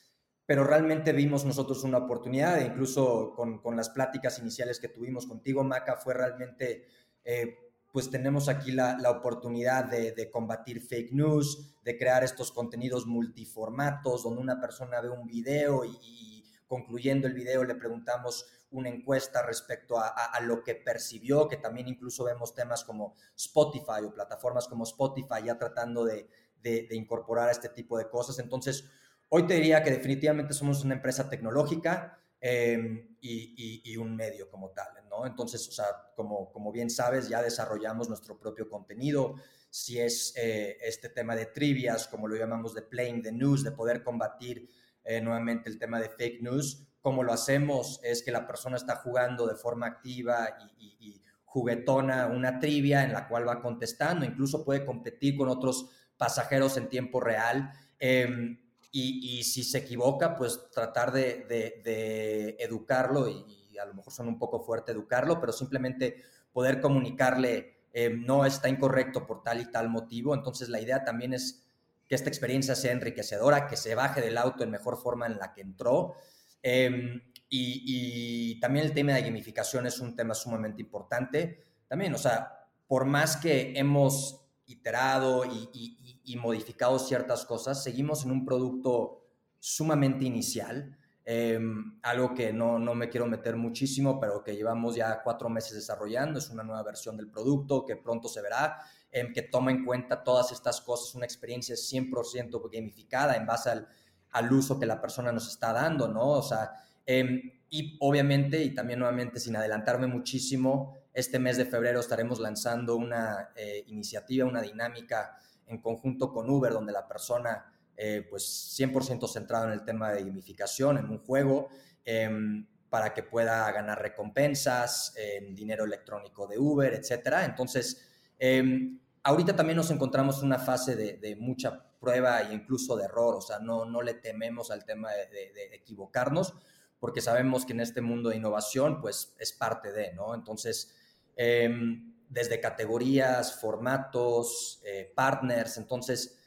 Pero 0.46 0.64
realmente 0.64 1.12
vimos 1.12 1.44
nosotros 1.44 1.84
una 1.84 1.98
oportunidad, 1.98 2.58
e 2.58 2.66
incluso 2.66 3.34
con, 3.36 3.58
con, 3.58 3.76
las 3.76 3.90
pláticas 3.90 4.38
iniciales 4.38 4.80
que 4.80 4.88
tuvimos 4.88 5.26
contigo, 5.26 5.62
Maca, 5.62 5.96
fue 5.96 6.14
realmente, 6.14 6.86
eh, 7.22 7.58
pues 7.92 8.10
tenemos 8.10 8.48
aquí 8.48 8.72
la, 8.72 8.96
la 8.98 9.10
oportunidad 9.10 9.84
de, 9.84 10.12
de, 10.12 10.30
combatir 10.30 10.80
fake 10.80 11.12
news, 11.12 11.76
de 11.84 11.98
crear 11.98 12.24
estos 12.24 12.50
contenidos 12.50 13.06
multiformatos, 13.06 14.22
donde 14.22 14.40
una 14.40 14.58
persona 14.58 15.02
ve 15.02 15.10
un 15.10 15.26
video 15.26 15.84
y 15.84 16.44
concluyendo 16.66 17.26
el 17.26 17.34
video 17.34 17.62
le 17.62 17.74
preguntamos 17.74 18.46
una 18.74 18.88
encuesta 18.88 19.42
respecto 19.42 19.98
a, 19.98 20.08
a, 20.08 20.24
a, 20.26 20.40
lo 20.40 20.62
que 20.62 20.74
percibió, 20.74 21.48
que 21.48 21.56
también 21.56 21.88
incluso 21.88 22.24
vemos 22.24 22.54
temas 22.54 22.84
como 22.84 23.14
Spotify 23.36 24.04
o 24.04 24.12
plataformas 24.12 24.68
como 24.68 24.84
Spotify 24.84 25.44
ya 25.44 25.58
tratando 25.58 26.04
de, 26.04 26.28
de, 26.60 26.86
de 26.88 26.96
incorporar 26.96 27.50
este 27.50 27.68
tipo 27.68 27.96
de 27.98 28.08
cosas. 28.08 28.38
Entonces, 28.38 28.84
hoy 29.28 29.46
te 29.46 29.54
diría 29.54 29.82
que 29.82 29.90
definitivamente 29.90 30.54
somos 30.54 30.84
una 30.84 30.94
empresa 30.94 31.28
tecnológica 31.28 32.18
eh, 32.40 33.08
y, 33.20 33.54
y, 33.56 33.92
y, 33.92 33.96
un 33.96 34.14
medio 34.14 34.50
como 34.50 34.70
tal, 34.70 34.88
¿no? 35.08 35.24
Entonces, 35.26 35.66
o 35.66 35.72
sea, 35.72 35.86
como, 36.14 36.52
como 36.52 36.72
bien 36.72 36.90
sabes, 36.90 37.28
ya 37.28 37.40
desarrollamos 37.40 38.08
nuestro 38.08 38.38
propio 38.38 38.68
contenido. 38.68 39.36
Si 39.70 39.98
es 39.98 40.34
eh, 40.36 40.76
este 40.82 41.08
tema 41.08 41.34
de 41.36 41.46
trivias, 41.46 42.06
como 42.06 42.28
lo 42.28 42.36
llamamos 42.36 42.74
de 42.74 42.82
playing 42.82 43.22
the 43.22 43.32
news, 43.32 43.64
de 43.64 43.72
poder 43.72 44.02
combatir 44.02 44.68
eh, 45.04 45.20
nuevamente 45.20 45.70
el 45.70 45.78
tema 45.78 45.98
de 45.98 46.10
fake 46.10 46.42
news, 46.42 46.86
como 47.04 47.22
lo 47.22 47.34
hacemos 47.34 48.00
es 48.02 48.22
que 48.22 48.32
la 48.32 48.46
persona 48.46 48.78
está 48.78 48.96
jugando 48.96 49.46
de 49.46 49.56
forma 49.56 49.86
activa 49.86 50.48
y, 50.80 51.20
juguetona 51.44 52.26
una 52.26 52.58
trivia 52.58 53.04
en 53.04 53.12
la 53.12 53.28
cual 53.28 53.46
va 53.46 53.62
contestando, 53.62 54.24
incluso 54.24 54.64
puede 54.64 54.84
competir 54.84 55.36
con 55.36 55.48
otros 55.48 55.88
pasajeros 56.16 56.76
en 56.76 56.88
tiempo 56.88 57.20
real. 57.20 57.70
Eh, 58.00 58.58
y, 58.90 59.44
si 59.44 59.62
se 59.62 59.78
equivoca, 59.78 60.34
pues 60.34 60.68
tratar 60.72 61.12
de, 61.12 62.56
educarlo 62.58 63.28
y, 63.28 63.78
a 63.78 63.84
lo 63.84 63.94
mejor 63.94 64.12
son 64.12 64.26
un 64.26 64.38
poco 64.38 64.64
fuerte 64.64 64.90
educarlo, 64.90 65.38
pero 65.38 65.52
simplemente 65.52 66.24
poder 66.52 66.80
comunicarle 66.80 67.84
eh, 67.92 68.10
no 68.10 68.44
está 68.44 68.68
incorrecto 68.68 69.24
por 69.26 69.44
tal 69.44 69.60
y 69.60 69.70
tal 69.70 69.90
motivo. 69.90 70.34
Entonces 70.34 70.68
la 70.68 70.80
idea 70.80 71.04
también 71.04 71.34
es 71.34 71.68
que 72.08 72.16
esta 72.16 72.30
experiencia 72.30 72.74
sea 72.74 72.90
enriquecedora, 72.90 73.68
que 73.68 73.76
se 73.76 73.94
baje 73.94 74.20
del 74.20 74.38
auto 74.38 74.64
en 74.64 74.72
mejor 74.72 74.96
forma 74.96 75.26
en 75.26 75.38
la 75.38 75.52
que 75.52 75.60
entró. 75.60 76.16
Em, 76.66 77.20
y, 77.50 78.58
también 78.58 78.86
el 78.86 78.94
tema 78.94 79.12
de 79.12 79.22
gamificación 79.22 79.86
es 79.86 80.00
un 80.00 80.16
tema 80.16 80.34
sumamente 80.34 80.80
importante. 80.80 81.62
También, 81.86 82.14
o 82.14 82.18
sea, 82.18 82.66
por 82.86 83.04
más 83.04 83.36
que 83.36 83.78
hemos 83.78 84.40
iterado 84.66 85.44
y, 85.44 86.20
y 86.24 86.36
modificado 86.36 86.98
ciertas 86.98 87.44
cosas, 87.44 87.84
seguimos 87.84 88.24
en 88.24 88.30
un 88.30 88.46
producto 88.46 89.26
sumamente 89.60 90.24
inicial. 90.24 90.96
Em, 91.26 91.98
algo 92.02 92.34
que 92.34 92.52
no, 92.52 92.78
no, 92.78 92.94
me 92.94 93.08
quiero 93.08 93.26
meter 93.26 93.56
muchísimo, 93.56 94.20
pero 94.20 94.44
que 94.44 94.54
llevamos 94.54 94.94
ya 94.94 95.22
cuatro 95.22 95.48
meses 95.48 95.74
desarrollando. 95.74 96.38
Es 96.38 96.50
una 96.50 96.62
nueva 96.62 96.82
versión 96.82 97.16
del 97.16 97.30
producto 97.30 97.84
que 97.84 97.96
pronto 97.96 98.28
se 98.28 98.42
verá, 98.42 98.78
em, 99.10 99.32
que 99.32 99.42
toma 99.42 99.70
en 99.70 99.84
cuenta 99.84 100.22
todas 100.22 100.52
estas 100.52 100.80
cosas, 100.82 101.14
una 101.14 101.24
experiencia 101.24 101.76
100% 101.76 102.60
gamificada 102.70 103.36
en 103.36 103.46
base 103.46 103.70
al, 103.70 103.88
al, 104.34 104.52
uso 104.52 104.78
que 104.78 104.86
la 104.86 105.00
persona 105.00 105.32
nos 105.32 105.48
está 105.48 105.72
dando, 105.72 106.08
¿no? 106.08 106.28
O 106.28 106.42
sea, 106.42 106.72
em, 107.06 107.52
y 107.70 107.96
obviamente, 108.00 108.62
y 108.62 108.74
también 108.74 108.98
nuevamente 108.98 109.40
sin 109.40 109.56
adelantarme 109.56 110.06
muchísimo, 110.06 110.96
este 111.12 111.38
mes 111.38 111.56
de 111.56 111.64
febrero 111.64 112.00
estaremos 112.00 112.40
lanzando 112.40 112.96
una 112.96 113.50
eh, 113.56 113.84
iniciativa, 113.86 114.46
una 114.46 114.60
dinámica 114.62 115.36
en 115.66 115.78
conjunto 115.80 116.32
con 116.32 116.50
Uber, 116.50 116.72
donde 116.72 116.92
la 116.92 117.06
persona 117.06 117.64
eh, 117.96 118.26
pues 118.28 118.76
100% 118.78 119.28
centrado 119.28 119.66
en 119.66 119.72
el 119.72 119.84
tema 119.84 120.10
de 120.12 120.24
gamificación, 120.24 120.98
en 120.98 121.08
un 121.08 121.18
juego, 121.18 121.68
em, 122.04 122.66
para 122.90 123.14
que 123.14 123.22
pueda 123.22 123.70
ganar 123.72 124.00
recompensas, 124.00 125.14
en 125.16 125.54
dinero 125.54 125.84
electrónico 125.84 126.46
de 126.46 126.58
Uber, 126.58 126.92
etcétera. 126.94 127.44
Entonces, 127.44 128.04
em, 128.38 128.98
ahorita 129.24 129.56
también 129.56 129.78
nos 129.78 129.90
encontramos 129.90 130.38
en 130.38 130.46
una 130.46 130.58
fase 130.58 130.94
de, 130.94 131.36
mucha 131.36 131.82
prueba 131.98 132.42
e 132.42 132.54
incluso 132.54 132.96
de 132.96 133.04
error, 133.04 133.34
o 133.36 133.40
sea, 133.40 133.58
no, 133.58 133.86
no 133.86 134.02
le 134.02 134.14
tememos 134.14 134.70
al 134.70 134.84
tema 134.84 135.10
de, 135.10 135.74
equivocarnos, 135.74 136.54
porque 137.00 137.20
sabemos 137.20 137.64
que 137.64 137.72
en 137.72 137.80
este 137.80 138.02
mundo 138.02 138.30
de 138.30 138.36
innovación, 138.36 139.00
pues 139.00 139.34
es 139.38 139.52
parte 139.52 139.92
de, 139.92 140.12
¿no? 140.12 140.34
Entonces, 140.34 140.94
em, 141.36 142.14
desde 142.28 142.60
categorías, 142.60 143.58
formatos, 143.60 144.82
eh, 144.84 145.12
partners, 145.14 145.78
entonces, 145.78 146.38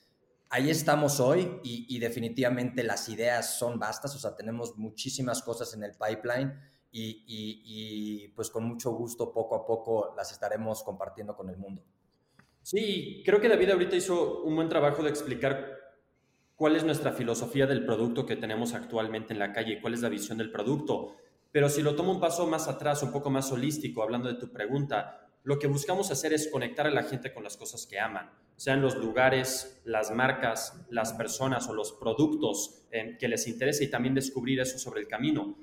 ahí 0.50 0.70
estamos 0.70 1.20
hoy 1.20 1.60
y, 1.63 1.98
definitivamente 2.00 2.84
las 2.84 3.10
ideas 3.10 3.58
son 3.58 3.80
vastas, 3.80 4.16
o 4.16 4.20
sea, 4.20 4.36
tenemos 4.36 4.78
muchísimas 4.78 5.42
cosas 5.42 5.74
en 5.74 5.84
el 5.84 5.94
pipeline 5.94 6.54
y, 6.92 8.28
pues 8.36 8.50
con 8.50 8.63
mucho 8.66 8.92
gusto 8.92 9.32
poco 9.32 9.56
a 9.56 9.66
poco 9.66 10.13
las 10.16 10.32
estaremos 10.32 10.84
compartiendo 10.84 11.36
con 11.36 11.50
el 11.50 11.58
mundo. 11.58 11.84
Sí, 12.67 13.21
creo 13.23 13.39
que 13.39 13.47
David 13.47 13.69
ahorita 13.69 13.95
hizo 13.95 14.41
un 14.41 14.58
buen 14.58 14.67
trabajo 14.67 15.01
de 15.01 15.10
explicar 15.10 15.77
cuál 16.58 16.75
es 16.75 16.84
nuestra 16.84 17.13
filosofía 17.13 17.65
del 17.65 17.86
producto 17.86 18.25
que 18.25 18.36
tenemos 18.36 18.73
actualmente 18.73 19.32
en 19.32 19.39
la 19.39 19.53
calle 19.53 19.75
y 19.75 19.80
cuál 19.80 19.93
es 19.93 20.01
la 20.01 20.10
visión 20.10 20.38
del 20.38 20.51
producto. 20.51 21.15
Pero 21.53 21.69
si 21.69 21.82
lo 21.82 21.95
tomo 21.95 22.12
un 22.12 22.19
paso 22.19 22.45
más 22.45 22.67
atrás, 22.67 23.01
un 23.03 23.13
poco 23.13 23.30
más 23.30 23.49
holístico, 23.53 24.03
hablando 24.03 24.27
de 24.27 24.38
tu 24.38 24.51
pregunta, 24.51 25.30
lo 25.45 25.58
que 25.58 25.67
buscamos 25.67 26.12
hacer 26.12 26.34
es 26.34 26.49
conectar 26.51 26.86
a 26.86 26.91
la 26.91 27.03
gente 27.03 27.34
con 27.34 27.45
las 27.45 27.56
cosas 27.56 27.88
que 27.88 28.01
aman 28.01 28.30
sean 28.58 28.82
los 28.82 28.97
lugares, 28.97 29.80
las 29.86 30.12
marcas, 30.12 30.86
las 30.89 31.13
personas 31.13 31.69
o 31.69 31.73
los 31.73 31.93
productos 31.93 32.82
eh, 32.91 33.15
que 33.17 33.30
les 33.30 33.47
interese 33.47 33.86
y 33.86 33.89
también 33.89 34.13
descubrir 34.15 34.60
eso 34.60 34.77
sobre 34.77 34.99
el 34.99 35.08
camino. 35.08 35.56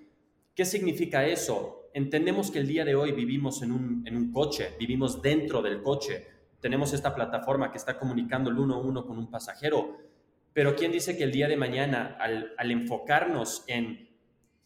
¿Qué 0.54 0.64
significa 0.64 1.26
eso? 1.26 1.90
Entendemos 1.92 2.50
que 2.50 2.60
el 2.60 2.68
día 2.68 2.84
de 2.84 2.94
hoy 2.94 3.12
vivimos 3.12 3.62
en 3.62 3.72
un, 3.72 4.06
en 4.06 4.16
un 4.16 4.32
coche, 4.32 4.70
vivimos 4.78 5.20
dentro 5.20 5.60
del 5.60 5.82
coche, 5.82 6.33
tenemos 6.64 6.94
esta 6.94 7.14
plataforma 7.14 7.70
que 7.70 7.76
está 7.76 7.98
comunicando 7.98 8.48
el 8.48 8.58
uno 8.58 8.76
a 8.76 8.78
uno 8.78 9.04
con 9.04 9.18
un 9.18 9.30
pasajero, 9.30 9.98
pero 10.54 10.74
¿quién 10.74 10.92
dice 10.92 11.14
que 11.14 11.24
el 11.24 11.30
día 11.30 11.46
de 11.46 11.58
mañana, 11.58 12.16
al, 12.18 12.54
al 12.56 12.70
enfocarnos 12.70 13.64
en 13.66 14.08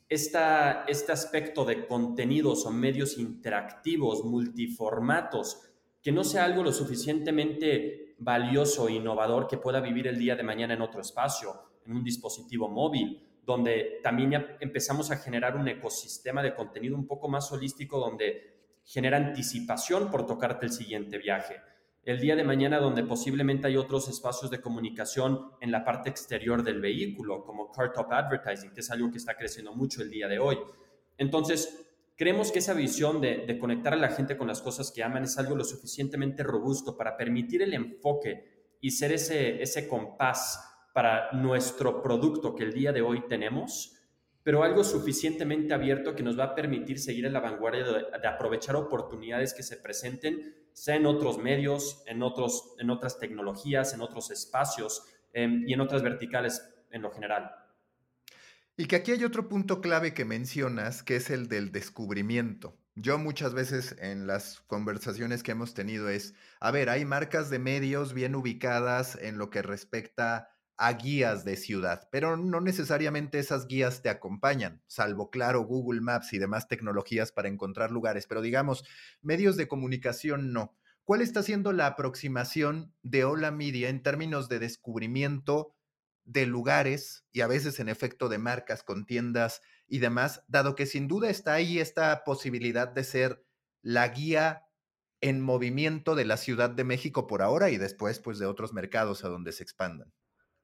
esta, 0.08 0.84
este 0.86 1.10
aspecto 1.10 1.64
de 1.64 1.88
contenidos 1.88 2.64
o 2.66 2.70
medios 2.70 3.18
interactivos, 3.18 4.24
multiformatos, 4.24 5.72
que 6.00 6.12
no 6.12 6.22
sea 6.22 6.44
algo 6.44 6.62
lo 6.62 6.72
suficientemente 6.72 8.14
valioso 8.20 8.86
e 8.86 8.92
innovador 8.92 9.48
que 9.48 9.58
pueda 9.58 9.80
vivir 9.80 10.06
el 10.06 10.20
día 10.20 10.36
de 10.36 10.44
mañana 10.44 10.74
en 10.74 10.82
otro 10.82 11.00
espacio, 11.00 11.80
en 11.84 11.96
un 11.96 12.04
dispositivo 12.04 12.68
móvil, 12.68 13.20
donde 13.44 13.98
también 14.04 14.30
ya 14.30 14.56
empezamos 14.60 15.10
a 15.10 15.16
generar 15.16 15.56
un 15.56 15.66
ecosistema 15.66 16.44
de 16.44 16.54
contenido 16.54 16.94
un 16.94 17.08
poco 17.08 17.28
más 17.28 17.50
holístico, 17.50 17.98
donde 17.98 18.54
genera 18.84 19.16
anticipación 19.16 20.12
por 20.12 20.26
tocarte 20.26 20.66
el 20.66 20.72
siguiente 20.72 21.18
viaje. 21.18 21.56
El 22.08 22.20
día 22.20 22.34
de 22.34 22.42
mañana 22.42 22.78
donde 22.78 23.02
posiblemente 23.02 23.66
hay 23.66 23.76
otros 23.76 24.08
espacios 24.08 24.50
de 24.50 24.62
comunicación 24.62 25.50
en 25.60 25.70
la 25.70 25.84
parte 25.84 26.08
exterior 26.08 26.62
del 26.62 26.80
vehículo, 26.80 27.44
como 27.44 27.70
Car 27.70 27.92
Top 27.92 28.10
Advertising, 28.10 28.72
que 28.72 28.80
es 28.80 28.90
algo 28.90 29.10
que 29.10 29.18
está 29.18 29.36
creciendo 29.36 29.74
mucho 29.74 30.00
el 30.00 30.08
día 30.08 30.26
de 30.26 30.38
hoy. 30.38 30.56
Entonces, 31.18 31.84
Creemos 32.16 32.50
que 32.50 32.58
esa 32.58 32.74
visión 32.74 33.20
de, 33.20 33.56
conectar 33.60 33.92
a 33.92 33.96
la 33.96 34.08
gente 34.08 34.36
con 34.36 34.48
las 34.48 34.60
cosas 34.60 34.90
que 34.90 35.04
aman 35.04 35.22
es 35.22 35.38
algo 35.38 35.54
lo 35.54 35.62
suficientemente 35.62 36.42
robusto 36.42 36.96
para 36.96 37.16
permitir 37.16 37.62
el 37.62 37.72
enfoque 37.74 38.74
y 38.80 38.90
ser 38.90 39.12
ese, 39.12 39.62
ese 39.62 39.86
compás 39.86 40.88
para 40.92 41.30
nuestro 41.30 42.02
producto 42.02 42.56
que 42.56 42.64
el 42.64 42.72
día 42.72 42.90
de 42.90 43.02
hoy 43.02 43.22
tenemos, 43.28 43.94
pero 44.42 44.64
algo 44.64 44.82
suficientemente 44.82 45.72
abierto 45.72 46.16
que 46.16 46.24
nos 46.24 46.36
va 46.36 46.42
a 46.42 46.54
permitir 46.56 46.98
seguir 46.98 47.24
en 47.24 47.34
la 47.34 47.38
vanguardia 47.38 47.84
de, 47.84 48.26
aprovechar 48.26 48.74
oportunidades 48.74 49.54
que 49.54 49.62
se 49.62 49.76
presenten, 49.76 50.57
sea 50.78 50.96
en 50.96 51.06
otros 51.06 51.38
medios, 51.38 52.02
en, 52.06 52.22
otros, 52.22 52.74
en 52.78 52.90
otras 52.90 53.18
tecnologías, 53.18 53.92
en 53.94 54.00
otros 54.00 54.30
espacios 54.30 55.02
em, 55.32 55.64
y 55.66 55.74
en 55.74 55.80
otras 55.80 56.02
verticales 56.02 56.62
en 56.90 57.02
lo 57.02 57.10
general. 57.10 57.50
Y 58.76 58.86
que 58.86 58.96
aquí 58.96 59.10
hay 59.10 59.24
otro 59.24 59.48
punto 59.48 59.80
clave 59.80 60.14
que 60.14 60.24
mencionas, 60.24 61.02
que 61.02 61.16
es 61.16 61.30
el 61.30 61.48
del 61.48 61.72
descubrimiento. 61.72 62.78
Yo 62.94 63.18
muchas 63.18 63.52
veces 63.52 63.96
en 63.98 64.28
las 64.28 64.60
conversaciones 64.68 65.42
que 65.42 65.50
hemos 65.50 65.74
tenido 65.74 66.08
es, 66.08 66.34
a 66.60 66.70
ver, 66.70 66.88
hay 66.88 67.04
marcas 67.04 67.50
de 67.50 67.58
medios 67.58 68.14
bien 68.14 68.36
ubicadas 68.36 69.16
en 69.20 69.36
lo 69.36 69.50
que 69.50 69.62
respecta 69.62 70.50
a 70.78 70.92
guías 70.92 71.44
de 71.44 71.56
ciudad, 71.56 72.08
pero 72.10 72.36
no 72.36 72.60
necesariamente 72.60 73.40
esas 73.40 73.66
guías 73.66 74.00
te 74.00 74.08
acompañan, 74.08 74.82
salvo 74.86 75.28
claro 75.28 75.62
Google 75.62 76.00
Maps 76.00 76.32
y 76.32 76.38
demás 76.38 76.68
tecnologías 76.68 77.32
para 77.32 77.48
encontrar 77.48 77.90
lugares, 77.90 78.26
pero 78.28 78.40
digamos, 78.40 78.84
medios 79.20 79.56
de 79.56 79.66
comunicación 79.66 80.52
no. 80.52 80.76
¿Cuál 81.02 81.22
está 81.22 81.42
siendo 81.42 81.72
la 81.72 81.86
aproximación 81.86 82.94
de 83.02 83.24
Hola 83.24 83.50
Media 83.50 83.88
en 83.88 84.02
términos 84.02 84.48
de 84.48 84.60
descubrimiento 84.60 85.74
de 86.24 86.46
lugares 86.46 87.24
y 87.32 87.40
a 87.40 87.46
veces 87.46 87.80
en 87.80 87.88
efecto 87.88 88.28
de 88.28 88.38
marcas 88.38 88.82
con 88.84 89.04
tiendas 89.04 89.62
y 89.88 89.98
demás, 89.98 90.44
dado 90.46 90.74
que 90.76 90.86
sin 90.86 91.08
duda 91.08 91.30
está 91.30 91.54
ahí 91.54 91.80
esta 91.80 92.22
posibilidad 92.24 92.86
de 92.86 93.02
ser 93.02 93.44
la 93.82 94.06
guía 94.08 94.66
en 95.20 95.40
movimiento 95.40 96.14
de 96.14 96.24
la 96.24 96.36
Ciudad 96.36 96.70
de 96.70 96.84
México 96.84 97.26
por 97.26 97.42
ahora 97.42 97.70
y 97.70 97.78
después 97.78 98.20
pues 98.20 98.38
de 98.38 98.46
otros 98.46 98.72
mercados 98.72 99.24
a 99.24 99.28
donde 99.28 99.52
se 99.52 99.62
expandan. 99.62 100.12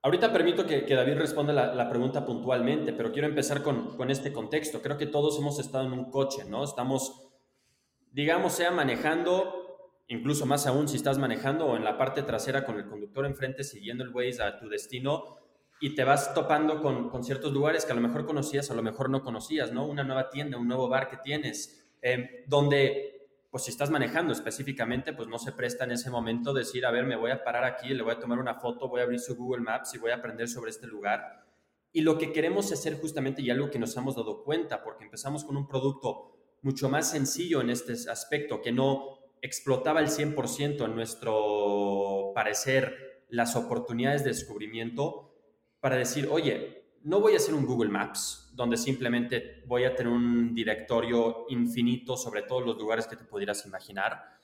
Ahorita 0.04 0.30
permito 0.30 0.66
que, 0.66 0.84
David 0.94 1.14
responda 1.14 1.54
la, 1.54 1.88
pregunta 1.88 2.26
puntualmente, 2.26 2.92
pero 2.92 3.10
quiero 3.10 3.26
empezar 3.26 3.62
con, 3.62 4.10
este 4.10 4.34
contexto. 4.34 4.82
Creo 4.82 4.98
que 4.98 5.06
todos 5.06 5.38
hemos 5.38 5.58
estado 5.58 5.86
en 5.86 5.94
un 5.94 6.10
coche, 6.10 6.44
¿no? 6.44 6.62
Estamos, 6.62 7.32
digamos, 8.12 8.52
sea 8.52 8.70
manejando, 8.70 10.02
incluso 10.08 10.44
más 10.44 10.66
aún 10.66 10.88
si 10.88 10.98
estás 10.98 11.16
manejando 11.16 11.64
o 11.64 11.76
en 11.76 11.84
la 11.84 11.96
parte 11.96 12.22
trasera 12.22 12.66
con 12.66 12.76
el 12.76 12.86
conductor 12.86 13.24
enfrente 13.24 13.64
siguiendo 13.64 14.04
el 14.04 14.10
Waze 14.10 14.42
a 14.42 14.58
tu 14.58 14.68
destino, 14.68 15.38
y 15.80 15.94
te 15.94 16.04
vas 16.04 16.34
topando 16.34 16.82
con, 16.82 17.24
ciertos 17.24 17.54
lugares 17.54 17.86
que 17.86 17.92
a 17.92 17.94
lo 17.94 18.02
mejor 18.02 18.26
conocías, 18.26 18.70
a 18.70 18.74
lo 18.74 18.82
mejor 18.82 19.08
no 19.08 19.22
conocías, 19.22 19.72
¿no? 19.72 19.86
Una 19.86 20.04
nueva 20.04 20.28
tienda, 20.28 20.58
un 20.58 20.68
nuevo 20.68 20.86
bar 20.86 21.08
que 21.08 21.16
tienes, 21.16 21.82
em, 22.02 22.28
donde, 22.46 23.13
pues 23.54 23.66
si 23.66 23.70
estás 23.70 23.88
manejando 23.88 24.32
específicamente, 24.32 25.12
pues 25.12 25.28
no 25.28 25.38
se 25.38 25.52
presta 25.52 25.84
en 25.84 25.92
ese 25.92 26.10
momento 26.10 26.52
decir, 26.52 26.84
a 26.84 26.90
ver, 26.90 27.06
me 27.06 27.14
voy 27.14 27.30
a 27.30 27.44
parar 27.44 27.62
aquí, 27.62 27.94
le 27.94 28.02
voy 28.02 28.10
a 28.10 28.18
tomar 28.18 28.40
una 28.40 28.56
foto, 28.56 28.88
voy 28.88 28.98
a 29.00 29.04
abrir 29.04 29.20
su 29.20 29.36
Google 29.36 29.62
Maps 29.62 29.94
y 29.94 29.98
voy 29.98 30.10
a 30.10 30.16
aprender 30.16 30.48
sobre 30.48 30.72
este 30.72 30.88
lugar. 30.88 31.46
Y 31.92 32.00
lo 32.00 32.18
que 32.18 32.32
queremos 32.32 32.72
hacer 32.72 32.98
justamente, 32.98 33.42
y 33.42 33.50
algo 33.50 33.70
que 33.70 33.78
nos 33.78 33.96
hemos 33.96 34.16
dado 34.16 34.42
cuenta, 34.42 34.82
porque 34.82 35.04
empezamos 35.04 35.44
con 35.44 35.56
un 35.56 35.68
producto 35.68 36.36
mucho 36.62 36.88
más 36.88 37.08
sencillo 37.08 37.60
en 37.60 37.70
este 37.70 37.92
aspecto, 38.10 38.60
que 38.60 38.72
no 38.72 39.20
explotaba 39.40 40.00
el 40.00 40.08
100% 40.08 40.84
en 40.86 40.96
nuestro 40.96 42.32
parecer 42.34 43.22
las 43.28 43.54
oportunidades 43.54 44.24
de 44.24 44.30
descubrimiento, 44.30 45.32
para 45.78 45.94
decir, 45.94 46.26
oye, 46.28 46.83
no 47.04 47.20
voy 47.20 47.34
a 47.34 47.36
hacer 47.36 47.54
un 47.54 47.66
Google 47.66 47.90
Maps 47.90 48.50
donde 48.54 48.76
simplemente 48.76 49.62
voy 49.66 49.84
a 49.84 49.94
tener 49.94 50.12
un 50.12 50.54
directorio 50.54 51.44
infinito 51.50 52.16
sobre 52.16 52.42
todos 52.42 52.64
los 52.64 52.78
lugares 52.78 53.06
que 53.06 53.16
te 53.16 53.24
pudieras 53.24 53.66
imaginar, 53.66 54.40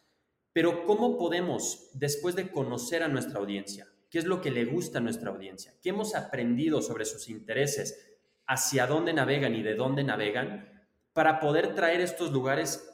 pero 0.52 0.84
¿cómo 0.84 1.16
podemos, 1.16 1.90
después 1.94 2.34
de 2.34 2.50
conocer 2.50 3.02
a 3.02 3.08
nuestra 3.08 3.38
audiencia, 3.38 3.86
qué 4.10 4.18
es 4.18 4.24
lo 4.24 4.42
que 4.42 4.50
le 4.50 4.66
gusta 4.66 4.98
a 4.98 5.00
nuestra 5.00 5.30
audiencia, 5.30 5.72
qué 5.82 5.90
hemos 5.90 6.14
aprendido 6.14 6.82
sobre 6.82 7.06
sus 7.06 7.28
intereses, 7.28 8.18
hacia 8.46 8.86
dónde 8.86 9.14
navegan 9.14 9.54
y 9.54 9.62
de 9.62 9.74
dónde 9.74 10.04
navegan, 10.04 10.84
para 11.14 11.40
poder 11.40 11.74
traer 11.74 12.00
estos 12.00 12.30
lugares 12.30 12.86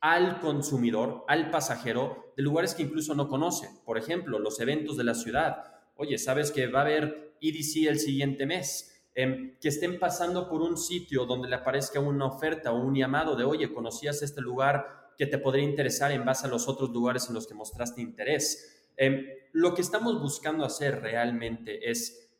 al 0.00 0.38
consumidor, 0.40 1.24
al 1.26 1.50
pasajero, 1.50 2.32
de 2.36 2.42
lugares 2.42 2.74
que 2.74 2.84
incluso 2.84 3.14
no 3.14 3.28
conoce. 3.28 3.68
Por 3.84 3.98
ejemplo, 3.98 4.38
los 4.38 4.60
eventos 4.60 4.96
de 4.96 5.04
la 5.04 5.14
ciudad. 5.14 5.64
Oye, 5.96 6.18
¿sabes 6.18 6.52
que 6.52 6.68
va 6.68 6.80
a 6.80 6.82
haber 6.82 7.36
EDC 7.40 7.88
el 7.88 7.98
siguiente 7.98 8.46
mes? 8.46 8.97
Em, 9.14 9.58
que 9.58 9.68
estén 9.68 9.98
pasando 9.98 10.48
por 10.48 10.62
un 10.62 10.76
sitio 10.76 11.26
donde 11.26 11.48
le 11.48 11.56
aparezca 11.56 11.98
una 11.98 12.26
oferta 12.26 12.72
o 12.72 12.80
un 12.80 12.94
llamado 12.94 13.34
de, 13.34 13.44
oye, 13.44 13.72
¿conocías 13.72 14.22
este 14.22 14.40
lugar 14.40 15.12
que 15.16 15.26
te 15.26 15.38
podría 15.38 15.64
interesar 15.64 16.12
en 16.12 16.24
base 16.24 16.46
a 16.46 16.50
los 16.50 16.68
otros 16.68 16.90
lugares 16.90 17.28
en 17.28 17.34
los 17.34 17.46
que 17.46 17.54
mostraste 17.54 18.00
interés? 18.00 18.90
Em, 18.96 19.26
lo 19.52 19.74
que 19.74 19.80
estamos 19.80 20.20
buscando 20.20 20.64
hacer 20.64 21.00
realmente 21.00 21.90
es 21.90 22.30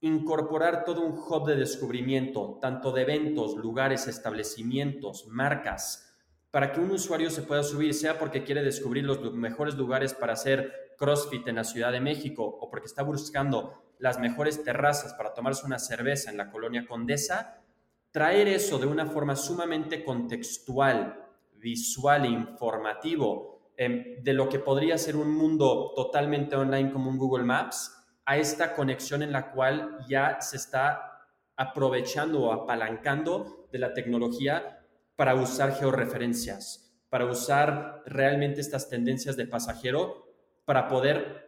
incorporar 0.00 0.84
todo 0.84 1.00
un 1.00 1.18
hub 1.18 1.46
de 1.46 1.56
descubrimiento, 1.56 2.58
tanto 2.60 2.92
de 2.92 3.02
eventos, 3.02 3.56
lugares, 3.56 4.06
establecimientos, 4.06 5.26
marcas, 5.28 6.14
para 6.50 6.72
que 6.72 6.80
un 6.80 6.90
usuario 6.90 7.30
se 7.30 7.42
pueda 7.42 7.62
subir, 7.62 7.94
sea 7.94 8.18
porque 8.18 8.44
quiere 8.44 8.62
descubrir 8.62 9.04
los 9.04 9.20
mejores 9.34 9.74
lugares 9.74 10.14
para 10.14 10.34
hacer 10.34 10.94
CrossFit 10.98 11.48
en 11.48 11.56
la 11.56 11.64
Ciudad 11.64 11.90
de 11.90 12.00
México 12.00 12.44
o 12.44 12.70
porque 12.70 12.86
está 12.86 13.02
buscando 13.02 13.83
las 14.04 14.18
mejores 14.18 14.62
terrazas 14.62 15.14
para 15.14 15.32
tomarse 15.32 15.64
una 15.64 15.78
cerveza 15.78 16.30
en 16.30 16.36
la 16.36 16.50
colonia 16.50 16.86
Condesa, 16.86 17.62
traer 18.10 18.48
eso 18.48 18.78
de 18.78 18.84
una 18.84 19.06
forma 19.06 19.34
sumamente 19.34 20.04
contextual, 20.04 21.24
visual 21.54 22.26
e 22.26 22.28
informativo 22.28 23.72
em, 23.78 24.22
de 24.22 24.34
lo 24.34 24.50
que 24.50 24.58
podría 24.58 24.98
ser 24.98 25.16
un 25.16 25.34
mundo 25.34 25.94
totalmente 25.96 26.54
online 26.54 26.92
como 26.92 27.08
un 27.08 27.16
Google 27.16 27.44
Maps 27.44 27.96
a 28.26 28.36
esta 28.36 28.74
conexión 28.74 29.22
en 29.22 29.32
la 29.32 29.52
cual 29.52 30.04
ya 30.06 30.38
se 30.38 30.58
está 30.58 31.26
aprovechando 31.56 32.42
o 32.42 32.52
apalancando 32.52 33.68
de 33.72 33.78
la 33.78 33.94
tecnología 33.94 34.84
para 35.16 35.34
usar 35.34 35.72
georreferencias, 35.76 36.94
para 37.08 37.24
usar 37.24 38.02
realmente 38.04 38.60
estas 38.60 38.90
tendencias 38.90 39.34
de 39.38 39.46
pasajero 39.46 40.28
para 40.66 40.88
poder 40.88 41.43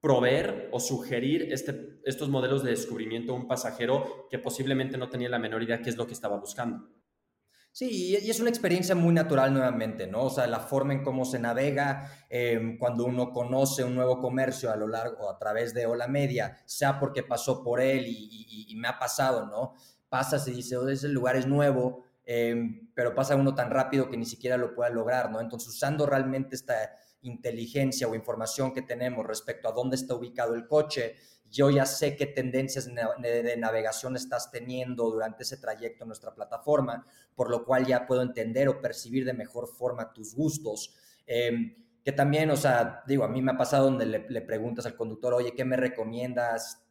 proveer 0.00 0.68
o 0.72 0.80
sugerir 0.80 1.52
este, 1.52 2.00
estos 2.04 2.28
modelos 2.28 2.62
de 2.62 2.70
descubrimiento 2.70 3.32
a 3.32 3.36
un 3.36 3.48
pasajero 3.48 4.28
que 4.30 4.38
posiblemente 4.38 4.98
no 4.98 5.08
tenía 5.08 5.28
la 5.28 5.38
menor 5.38 5.62
idea 5.62 5.82
qué 5.82 5.90
es 5.90 5.96
lo 5.96 6.06
que 6.06 6.12
estaba 6.12 6.38
buscando. 6.38 6.88
Sí, 7.76 8.16
y 8.24 8.30
es 8.30 8.40
una 8.40 8.48
experiencia 8.48 8.94
muy 8.94 9.12
natural 9.12 9.52
nuevamente, 9.52 10.06
¿no? 10.06 10.22
O 10.22 10.30
sea, 10.30 10.46
la 10.46 10.60
forma 10.60 10.94
en 10.94 11.02
cómo 11.02 11.26
se 11.26 11.38
navega 11.38 12.10
em, 12.30 12.78
cuando 12.78 13.04
uno 13.04 13.32
conoce 13.32 13.84
un 13.84 13.94
nuevo 13.94 14.18
comercio 14.18 14.72
a 14.72 14.76
lo 14.76 14.88
largo, 14.88 15.28
a 15.28 15.36
través 15.36 15.74
de 15.74 15.84
Ola 15.84 16.08
Media, 16.08 16.56
sea 16.64 16.98
porque 16.98 17.22
pasó 17.22 17.62
por 17.62 17.82
él 17.82 18.06
y, 18.08 18.74
me 18.76 18.88
ha 18.88 18.98
pasado, 18.98 19.44
¿no? 19.44 19.74
Pasas 20.08 20.48
y 20.48 20.52
dices, 20.52 20.78
oh, 20.78 20.88
ese 20.88 21.08
lugar 21.08 21.36
es 21.36 21.46
nuevo, 21.46 22.04
em, 22.24 22.90
pero 22.94 23.14
pasa 23.14 23.36
uno 23.36 23.54
tan 23.54 23.70
rápido 23.70 24.08
que 24.08 24.16
ni 24.16 24.24
siquiera 24.24 24.56
lo 24.56 24.74
pueda 24.74 24.88
lograr, 24.88 25.30
¿no? 25.30 25.38
Entonces, 25.42 25.68
usando 25.68 26.06
realmente 26.06 26.56
esta 26.56 26.96
inteligencia 27.22 28.08
o 28.08 28.14
información 28.14 28.72
que 28.72 28.82
tenemos 28.82 29.26
respecto 29.26 29.68
a 29.68 29.72
dónde 29.72 29.96
está 29.96 30.14
ubicado 30.14 30.54
el 30.54 30.66
coche, 30.66 31.16
yo 31.50 31.70
ya 31.70 31.86
sé 31.86 32.16
qué 32.16 32.26
tendencias 32.26 32.86
de 32.86 33.56
navegación 33.56 34.16
estás 34.16 34.50
teniendo 34.50 35.10
durante 35.10 35.44
ese 35.44 35.56
trayecto 35.56 36.04
en 36.04 36.08
nuestra 36.08 36.34
plataforma, 36.34 37.06
por 37.34 37.50
lo 37.50 37.64
cual 37.64 37.86
ya 37.86 38.06
puedo 38.06 38.22
entender 38.22 38.68
o 38.68 38.80
percibir 38.80 39.24
de 39.24 39.32
mejor 39.32 39.68
forma 39.68 40.12
tus 40.12 40.34
gustos. 40.34 40.94
Em, 41.26 41.74
que 42.04 42.12
también, 42.12 42.50
o 42.50 42.56
sea, 42.56 43.02
digo, 43.06 43.24
a 43.24 43.28
mí 43.28 43.42
me 43.42 43.52
ha 43.52 43.56
pasado 43.56 43.86
donde 43.86 44.06
le, 44.06 44.26
le 44.28 44.40
preguntas 44.42 44.86
al 44.86 44.96
conductor, 44.96 45.34
oye, 45.34 45.54
¿qué 45.54 45.64
me 45.64 45.76
recomiendas 45.76 46.82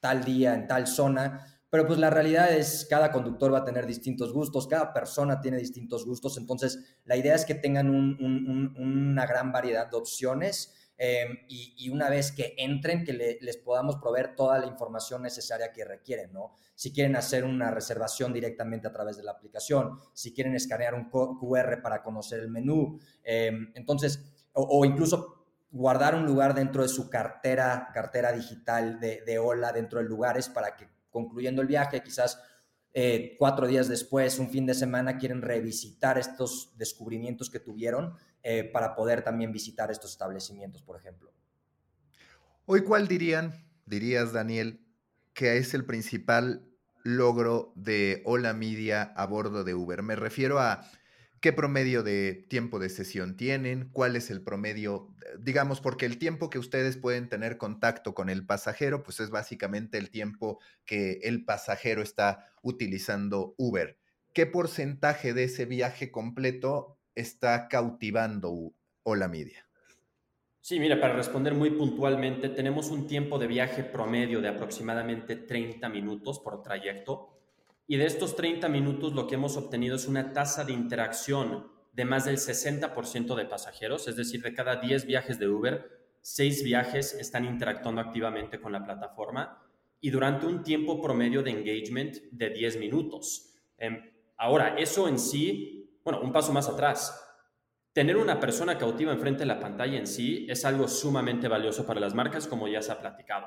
tal 0.00 0.24
día 0.24 0.54
en 0.54 0.66
tal 0.66 0.86
zona? 0.86 1.53
Pero 1.74 1.88
pues 1.88 1.98
la 1.98 2.08
realidad 2.08 2.52
es, 2.52 2.86
cada 2.88 3.10
conductor 3.10 3.52
va 3.52 3.58
a 3.58 3.64
tener 3.64 3.84
distintos 3.84 4.32
gustos, 4.32 4.68
cada 4.68 4.92
persona 4.92 5.40
tiene 5.40 5.56
distintos 5.56 6.06
gustos, 6.06 6.38
entonces 6.38 6.78
la 7.04 7.16
idea 7.16 7.34
es 7.34 7.44
que 7.44 7.56
tengan 7.56 7.90
una 7.90 9.26
gran 9.26 9.50
variedad 9.50 9.90
de 9.90 9.96
opciones 9.96 10.72
em, 10.96 11.36
y, 11.48 11.90
una 11.90 12.08
vez 12.08 12.30
que 12.30 12.54
entren, 12.58 13.02
que 13.04 13.12
les 13.40 13.56
podamos 13.56 13.96
proveer 13.96 14.36
toda 14.36 14.60
la 14.60 14.66
información 14.66 15.22
necesaria 15.22 15.72
que 15.72 15.84
requieren, 15.84 16.32
¿no? 16.32 16.52
Si 16.76 16.92
quieren 16.92 17.16
hacer 17.16 17.42
una 17.42 17.72
reservación 17.72 18.32
directamente 18.32 18.86
a 18.86 18.92
través 18.92 19.16
de 19.16 19.24
la 19.24 19.32
aplicación, 19.32 19.98
si 20.12 20.32
quieren 20.32 20.54
escanear 20.54 20.94
un 20.94 21.10
QR 21.10 21.82
para 21.82 22.04
conocer 22.04 22.38
el 22.38 22.50
menú, 22.50 23.00
em, 23.24 23.72
entonces, 23.74 24.22
o, 24.52 24.84
incluso 24.84 25.44
guardar 25.72 26.14
un 26.14 26.24
lugar 26.24 26.54
dentro 26.54 26.82
de 26.82 26.88
su 26.88 27.10
cartera, 27.10 27.90
cartera 27.92 28.30
digital 28.30 29.00
de, 29.00 29.22
de 29.26 29.40
Hola 29.40 29.72
dentro 29.72 29.98
de 29.98 30.04
lugares 30.04 30.48
para 30.48 30.76
que 30.76 30.93
concluyendo 31.14 31.62
el 31.62 31.68
viaje, 31.68 32.02
quizás 32.02 32.42
eh, 32.92 33.36
cuatro 33.38 33.68
días 33.68 33.88
después, 33.88 34.40
un 34.40 34.50
fin 34.50 34.66
de 34.66 34.74
semana, 34.74 35.16
quieren 35.16 35.42
revisitar 35.42 36.18
estos 36.18 36.76
descubrimientos 36.76 37.48
que 37.50 37.60
tuvieron 37.60 38.14
eh, 38.42 38.68
para 38.72 38.96
poder 38.96 39.22
también 39.22 39.52
visitar 39.52 39.92
estos 39.92 40.10
establecimientos, 40.10 40.82
por 40.82 40.96
ejemplo. 40.96 41.32
Hoy, 42.66 42.82
¿cuál 42.82 43.06
dirían, 43.06 43.64
dirías, 43.86 44.32
Daniel, 44.32 44.84
que 45.34 45.56
es 45.56 45.72
el 45.72 45.84
principal 45.84 46.66
logro 47.04 47.72
de 47.76 48.22
Hola 48.24 48.52
Media 48.52 49.12
a 49.14 49.26
bordo 49.26 49.62
de 49.62 49.74
Uber? 49.74 50.02
Me 50.02 50.16
refiero 50.16 50.58
a 50.58 50.84
qué 51.44 51.52
promedio 51.52 52.02
de 52.02 52.46
tiempo 52.48 52.78
de 52.78 52.88
sesión 52.88 53.36
tienen, 53.36 53.90
cuál 53.92 54.16
es 54.16 54.30
el 54.30 54.40
promedio, 54.40 55.14
digamos, 55.38 55.82
porque 55.82 56.06
el 56.06 56.16
tiempo 56.16 56.48
que 56.48 56.58
ustedes 56.58 56.96
pueden 56.96 57.28
tener 57.28 57.58
contacto 57.58 58.14
con 58.14 58.30
el 58.30 58.46
pasajero, 58.46 59.02
pues 59.02 59.20
es 59.20 59.28
básicamente 59.28 59.98
el 59.98 60.08
tiempo 60.08 60.58
que 60.86 61.20
el 61.22 61.44
pasajero 61.44 62.00
está 62.00 62.50
utilizando 62.62 63.54
Uber. 63.58 63.98
¿Qué 64.32 64.46
porcentaje 64.46 65.34
de 65.34 65.44
ese 65.44 65.66
viaje 65.66 66.10
completo 66.10 66.96
está 67.14 67.68
cautivando 67.68 68.72
Hola 69.02 69.28
Media? 69.28 69.68
Sí, 70.62 70.80
mira, 70.80 70.98
para 70.98 71.12
responder 71.12 71.52
muy 71.52 71.72
puntualmente, 71.72 72.48
tenemos 72.48 72.88
un 72.88 73.06
tiempo 73.06 73.38
de 73.38 73.48
viaje 73.48 73.84
promedio 73.84 74.40
de 74.40 74.48
aproximadamente 74.48 75.36
30 75.36 75.90
minutos 75.90 76.40
por 76.40 76.62
trayecto 76.62 77.34
y 77.86 77.96
de 77.96 78.06
estos 78.06 78.36
30 78.36 78.68
minutos 78.68 79.12
lo 79.12 79.26
que 79.26 79.34
hemos 79.34 79.56
obtenido 79.56 79.96
es 79.96 80.06
una 80.06 80.32
tasa 80.32 80.64
de 80.64 80.72
interacción 80.72 81.66
de 81.92 82.04
más 82.04 82.24
del 82.24 82.38
60% 82.38 83.34
de 83.34 83.44
pasajeros, 83.44 84.08
es 84.08 84.16
decir, 84.16 84.42
de 84.42 84.54
cada 84.54 84.76
10 84.76 85.06
viajes 85.06 85.38
de 85.38 85.48
Uber, 85.48 85.90
6 86.22 86.64
viajes 86.64 87.14
están 87.14 87.44
interactuando 87.44 88.00
activamente 88.00 88.60
con 88.60 88.72
la 88.72 88.84
plataforma 88.84 89.62
y 90.00 90.10
durante 90.10 90.46
un 90.46 90.62
tiempo 90.62 91.00
promedio 91.00 91.42
de 91.42 91.50
engagement 91.50 92.16
de 92.30 92.50
10 92.50 92.78
minutos. 92.78 93.54
Em, 93.78 94.10
ahora, 94.36 94.76
eso 94.76 95.06
en 95.08 95.18
sí, 95.18 96.00
bueno, 96.02 96.20
un 96.20 96.32
paso 96.32 96.52
más 96.52 96.68
atrás. 96.68 97.20
Tener 97.92 98.16
una 98.16 98.40
persona 98.40 98.76
cautiva 98.76 99.12
enfrente 99.12 99.40
de 99.40 99.46
la 99.46 99.60
pantalla 99.60 99.98
en 99.98 100.06
sí 100.06 100.46
es 100.48 100.64
algo 100.64 100.88
sumamente 100.88 101.46
valioso 101.46 101.86
para 101.86 102.00
las 102.00 102.14
marcas, 102.14 102.48
como 102.48 102.66
ya 102.66 102.82
se 102.82 102.90
ha 102.90 103.00
platicado. 103.00 103.46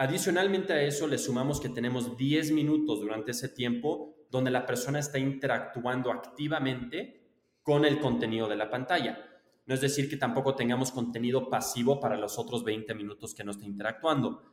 Adicionalmente 0.00 0.72
a 0.72 0.80
eso, 0.80 1.08
le 1.08 1.18
sumamos 1.18 1.60
que 1.60 1.68
tenemos 1.68 2.16
10 2.16 2.52
minutos 2.52 3.00
durante 3.00 3.32
ese 3.32 3.48
tiempo 3.48 4.14
donde 4.30 4.52
la 4.52 4.64
persona 4.64 5.00
está 5.00 5.18
interactuando 5.18 6.12
activamente 6.12 7.32
con 7.64 7.84
el 7.84 7.98
contenido 7.98 8.46
de 8.46 8.54
la 8.54 8.70
pantalla. 8.70 9.18
No 9.66 9.74
es 9.74 9.80
decir 9.80 10.08
que 10.08 10.16
tampoco 10.16 10.54
tengamos 10.54 10.92
contenido 10.92 11.50
pasivo 11.50 11.98
para 11.98 12.16
los 12.16 12.38
otros 12.38 12.62
20 12.62 12.94
minutos 12.94 13.34
que 13.34 13.42
no 13.42 13.50
está 13.50 13.64
interactuando. 13.66 14.44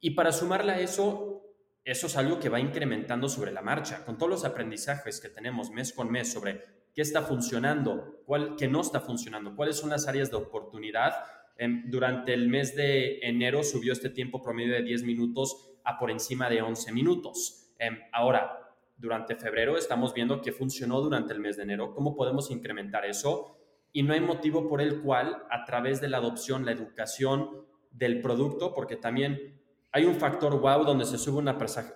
Y 0.00 0.10
para 0.10 0.32
sumarle 0.32 0.72
a 0.72 0.80
eso, 0.80 1.46
eso 1.82 2.06
es 2.06 2.16
algo 2.18 2.38
que 2.38 2.50
va 2.50 2.60
incrementando 2.60 3.30
sobre 3.30 3.52
la 3.52 3.62
marcha. 3.62 4.04
Con 4.04 4.18
todos 4.18 4.28
los 4.28 4.44
aprendizajes 4.44 5.18
que 5.18 5.30
tenemos 5.30 5.70
mes 5.70 5.94
con 5.94 6.10
mes 6.10 6.30
sobre 6.30 6.62
qué 6.94 7.00
está 7.00 7.22
funcionando, 7.22 8.22
cuál 8.26 8.54
qué 8.54 8.68
no 8.68 8.82
está 8.82 9.00
funcionando, 9.00 9.56
cuáles 9.56 9.76
son 9.76 9.88
las 9.88 10.06
áreas 10.06 10.30
de 10.30 10.36
oportunidad, 10.36 11.14
durante 11.86 12.32
el 12.32 12.48
mes 12.48 12.74
de 12.74 13.18
enero 13.20 13.62
subió 13.62 13.92
este 13.92 14.08
tiempo 14.08 14.40
promedio 14.40 14.74
de 14.74 14.82
10 14.82 15.02
minutos 15.02 15.70
a 15.84 15.98
por 15.98 16.10
encima 16.10 16.48
de 16.48 16.62
11 16.62 16.92
minutos. 16.92 17.74
Em, 17.78 17.98
ahora, 18.12 18.74
durante 18.96 19.36
febrero 19.36 19.76
estamos 19.76 20.14
viendo 20.14 20.40
que 20.40 20.52
funcionó 20.52 21.00
durante 21.00 21.32
el 21.32 21.40
mes 21.40 21.56
de 21.56 21.64
enero. 21.64 21.94
¿Cómo 21.94 22.16
podemos 22.16 22.50
incrementar 22.50 23.04
eso? 23.04 23.58
Y 23.92 24.02
no 24.02 24.14
hay 24.14 24.20
motivo 24.20 24.68
por 24.68 24.80
el 24.80 25.00
cual, 25.02 25.42
a 25.50 25.64
través 25.64 26.00
de 26.00 26.08
la 26.08 26.18
adopción, 26.18 26.64
la 26.64 26.72
educación 26.72 27.66
del 27.90 28.20
producto, 28.20 28.72
porque 28.72 28.96
también 28.96 29.60
hay 29.92 30.04
un 30.04 30.14
factor 30.14 30.58
wow 30.60 30.84
donde 30.84 31.04
se 31.04 31.18
sube 31.18 31.42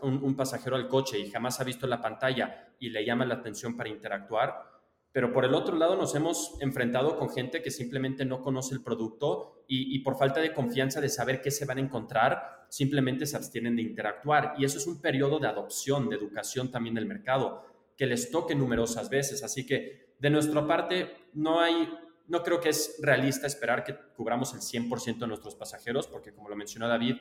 un 0.02 0.36
pasajero 0.36 0.76
al 0.76 0.88
coche 0.88 1.18
y 1.18 1.30
jamás 1.30 1.60
ha 1.60 1.64
visto 1.64 1.86
la 1.86 2.00
pantalla 2.00 2.74
y 2.80 2.90
le 2.90 3.04
llama 3.04 3.24
la 3.24 3.34
atención 3.34 3.76
para 3.76 3.88
interactuar 3.88 4.73
pero 5.14 5.32
por 5.32 5.44
el 5.44 5.54
otro 5.54 5.76
lado 5.76 5.94
nos 5.94 6.12
hemos 6.16 6.56
enfrentado 6.60 7.16
con 7.16 7.30
gente 7.30 7.62
que 7.62 7.70
simplemente 7.70 8.24
no 8.24 8.42
conoce 8.42 8.74
el 8.74 8.82
producto 8.82 9.62
y, 9.68 10.00
por 10.00 10.18
falta 10.18 10.40
de 10.40 10.52
confianza 10.52 11.00
de 11.00 11.08
saber 11.08 11.40
qué 11.40 11.52
se 11.52 11.64
van 11.64 11.78
a 11.78 11.82
encontrar, 11.82 12.66
simplemente 12.68 13.24
se 13.24 13.36
abstienen 13.36 13.76
de 13.76 13.82
interactuar. 13.82 14.54
Y 14.58 14.64
eso 14.64 14.76
es 14.76 14.88
un 14.88 15.00
periodo 15.00 15.38
de 15.38 15.46
adopción, 15.46 16.08
de 16.08 16.16
educación 16.16 16.72
también 16.72 16.96
del 16.96 17.06
mercado, 17.06 17.64
que 17.96 18.06
les 18.06 18.28
toque 18.32 18.56
numerosas 18.56 19.08
veces. 19.08 19.44
Así 19.44 19.64
que 19.64 20.14
de 20.18 20.30
nuestra 20.30 20.66
parte 20.66 21.28
no 21.34 21.60
hay, 21.60 21.88
no 22.26 22.42
creo 22.42 22.60
que 22.60 22.70
es 22.70 22.96
realista 23.00 23.46
esperar 23.46 23.84
que 23.84 23.96
cubramos 24.16 24.52
el 24.52 24.62
100% 24.62 25.18
de 25.18 25.26
nuestros 25.28 25.54
pasajeros, 25.54 26.08
porque 26.08 26.34
como 26.34 26.48
lo 26.48 26.56
mencionó 26.56 26.88
David, 26.88 27.18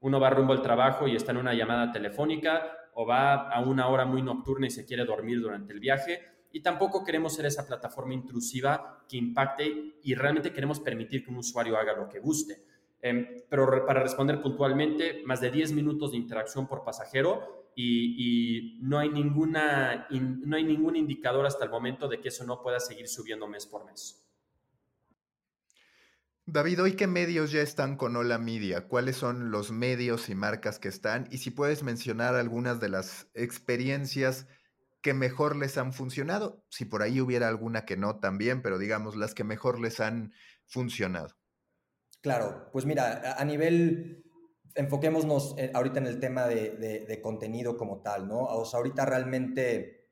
uno 0.00 0.18
va 0.18 0.30
rumbo 0.30 0.54
al 0.54 0.62
trabajo 0.62 1.06
y 1.06 1.14
está 1.14 1.32
en 1.32 1.36
una 1.36 1.52
llamada 1.52 1.92
telefónica 1.92 2.72
o 2.94 3.04
va 3.04 3.50
a 3.50 3.60
una 3.60 3.88
hora 3.88 4.06
muy 4.06 4.22
nocturna 4.22 4.68
y 4.68 4.70
se 4.70 4.86
quiere 4.86 5.04
dormir 5.04 5.42
durante 5.42 5.74
el 5.74 5.80
viaje 5.80 6.35
y 6.56 6.60
tampoco 6.60 7.04
queremos 7.04 7.34
ser 7.34 7.44
esa 7.44 7.66
plataforma 7.66 8.14
intrusiva 8.14 9.04
que 9.06 9.18
impacte 9.18 9.98
y 10.02 10.14
realmente 10.14 10.54
queremos 10.54 10.80
permitir 10.80 11.22
que 11.22 11.30
un 11.30 11.36
usuario 11.36 11.76
haga 11.76 11.92
lo 11.92 12.08
que 12.08 12.18
guste. 12.18 12.64
Em, 13.02 13.42
pero 13.46 13.84
para 13.84 14.02
responder 14.02 14.40
puntualmente, 14.40 15.22
más 15.26 15.42
de 15.42 15.50
10 15.50 15.72
minutos 15.72 16.12
de 16.12 16.16
interacción 16.16 16.66
por 16.66 16.82
pasajero 16.82 17.68
y, 17.74 18.78
no, 18.80 18.98
hay 18.98 19.10
ninguna, 19.10 20.08
no 20.10 20.56
hay 20.56 20.64
ningún 20.64 20.96
indicador 20.96 21.44
hasta 21.44 21.62
el 21.62 21.70
momento 21.70 22.08
de 22.08 22.22
que 22.22 22.28
eso 22.28 22.46
no 22.46 22.62
pueda 22.62 22.80
seguir 22.80 23.06
subiendo 23.06 23.46
mes 23.46 23.66
por 23.66 23.84
mes. 23.84 24.26
David, 26.46 26.80
¿hoy 26.80 26.92
qué 26.92 27.06
medios 27.06 27.52
ya 27.52 27.60
están 27.60 27.98
con 27.98 28.16
Hola 28.16 28.38
Media? 28.38 28.88
¿Cuáles 28.88 29.16
son 29.16 29.50
los 29.50 29.72
medios 29.72 30.30
y 30.30 30.34
marcas 30.34 30.78
que 30.78 30.88
están? 30.88 31.28
Y 31.30 31.36
si 31.36 31.50
puedes 31.50 31.82
mencionar 31.82 32.34
algunas 32.34 32.80
de 32.80 32.88
las 32.88 33.26
experiencias 33.34 34.46
que 35.06 35.14
mejor 35.14 35.54
les 35.54 35.78
han 35.78 35.92
funcionado, 35.92 36.64
si 36.68 36.84
por 36.84 37.00
ahí 37.00 37.20
hubiera 37.20 37.46
alguna 37.46 37.84
que 37.84 37.96
no 37.96 38.18
también, 38.18 38.60
pero 38.60 38.76
digamos 38.76 39.14
las 39.14 39.34
que 39.34 39.44
mejor 39.44 39.78
les 39.78 40.00
han 40.00 40.32
funcionado. 40.64 41.36
Claro, 42.20 42.70
pues 42.72 42.86
mira, 42.86 43.36
a 43.38 43.44
nivel, 43.44 44.24
enfoquémonos 44.74 45.54
eh, 45.58 45.70
ahorita 45.72 46.00
en 46.00 46.08
el 46.08 46.18
tema 46.18 46.48
de, 46.48 47.20
contenido 47.22 47.76
como 47.76 48.02
tal, 48.02 48.26
¿no? 48.26 48.38
O 48.40 48.66
ahorita 48.66 49.04
realmente 49.04 50.08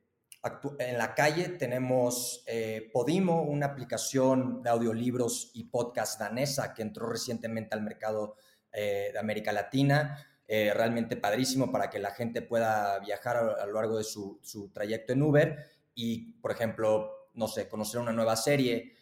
en 0.79 0.97
la 0.97 1.13
calle 1.13 1.49
tenemos 1.49 2.45
eh, 2.47 2.89
Podimo, 2.93 3.41
una 3.41 3.65
aplicación 3.65 4.63
de 4.63 4.69
audiolibros 4.69 5.51
y 5.55 5.65
podcast 5.65 6.17
danesa 6.17 6.73
que 6.73 6.83
entró 6.83 7.09
recientemente 7.09 7.75
al 7.75 7.81
mercado 7.81 8.37
eh, 8.71 9.09
de 9.11 9.19
América 9.19 9.51
Latina. 9.51 10.25
Realmente 10.47 11.17
padrísimo 11.17 11.71
para 11.71 11.89
que 11.89 11.97
la 11.97 12.11
gente 12.11 12.41
pueda 12.41 12.99
viajar 12.99 13.37
a, 13.37 13.65
lo 13.65 13.73
largo 13.73 13.97
de 13.97 14.03
su, 14.03 14.39
su, 14.43 14.69
trayecto 14.69 15.13
en 15.13 15.23
Uber 15.23 15.57
y, 15.95 16.33
por 16.33 16.51
ejemplo, 16.51 17.29
no 17.33 17.47
sé, 17.47 17.67
conocer 17.67 17.99
una 17.99 18.11
nueva 18.11 18.35
serie 18.35 18.93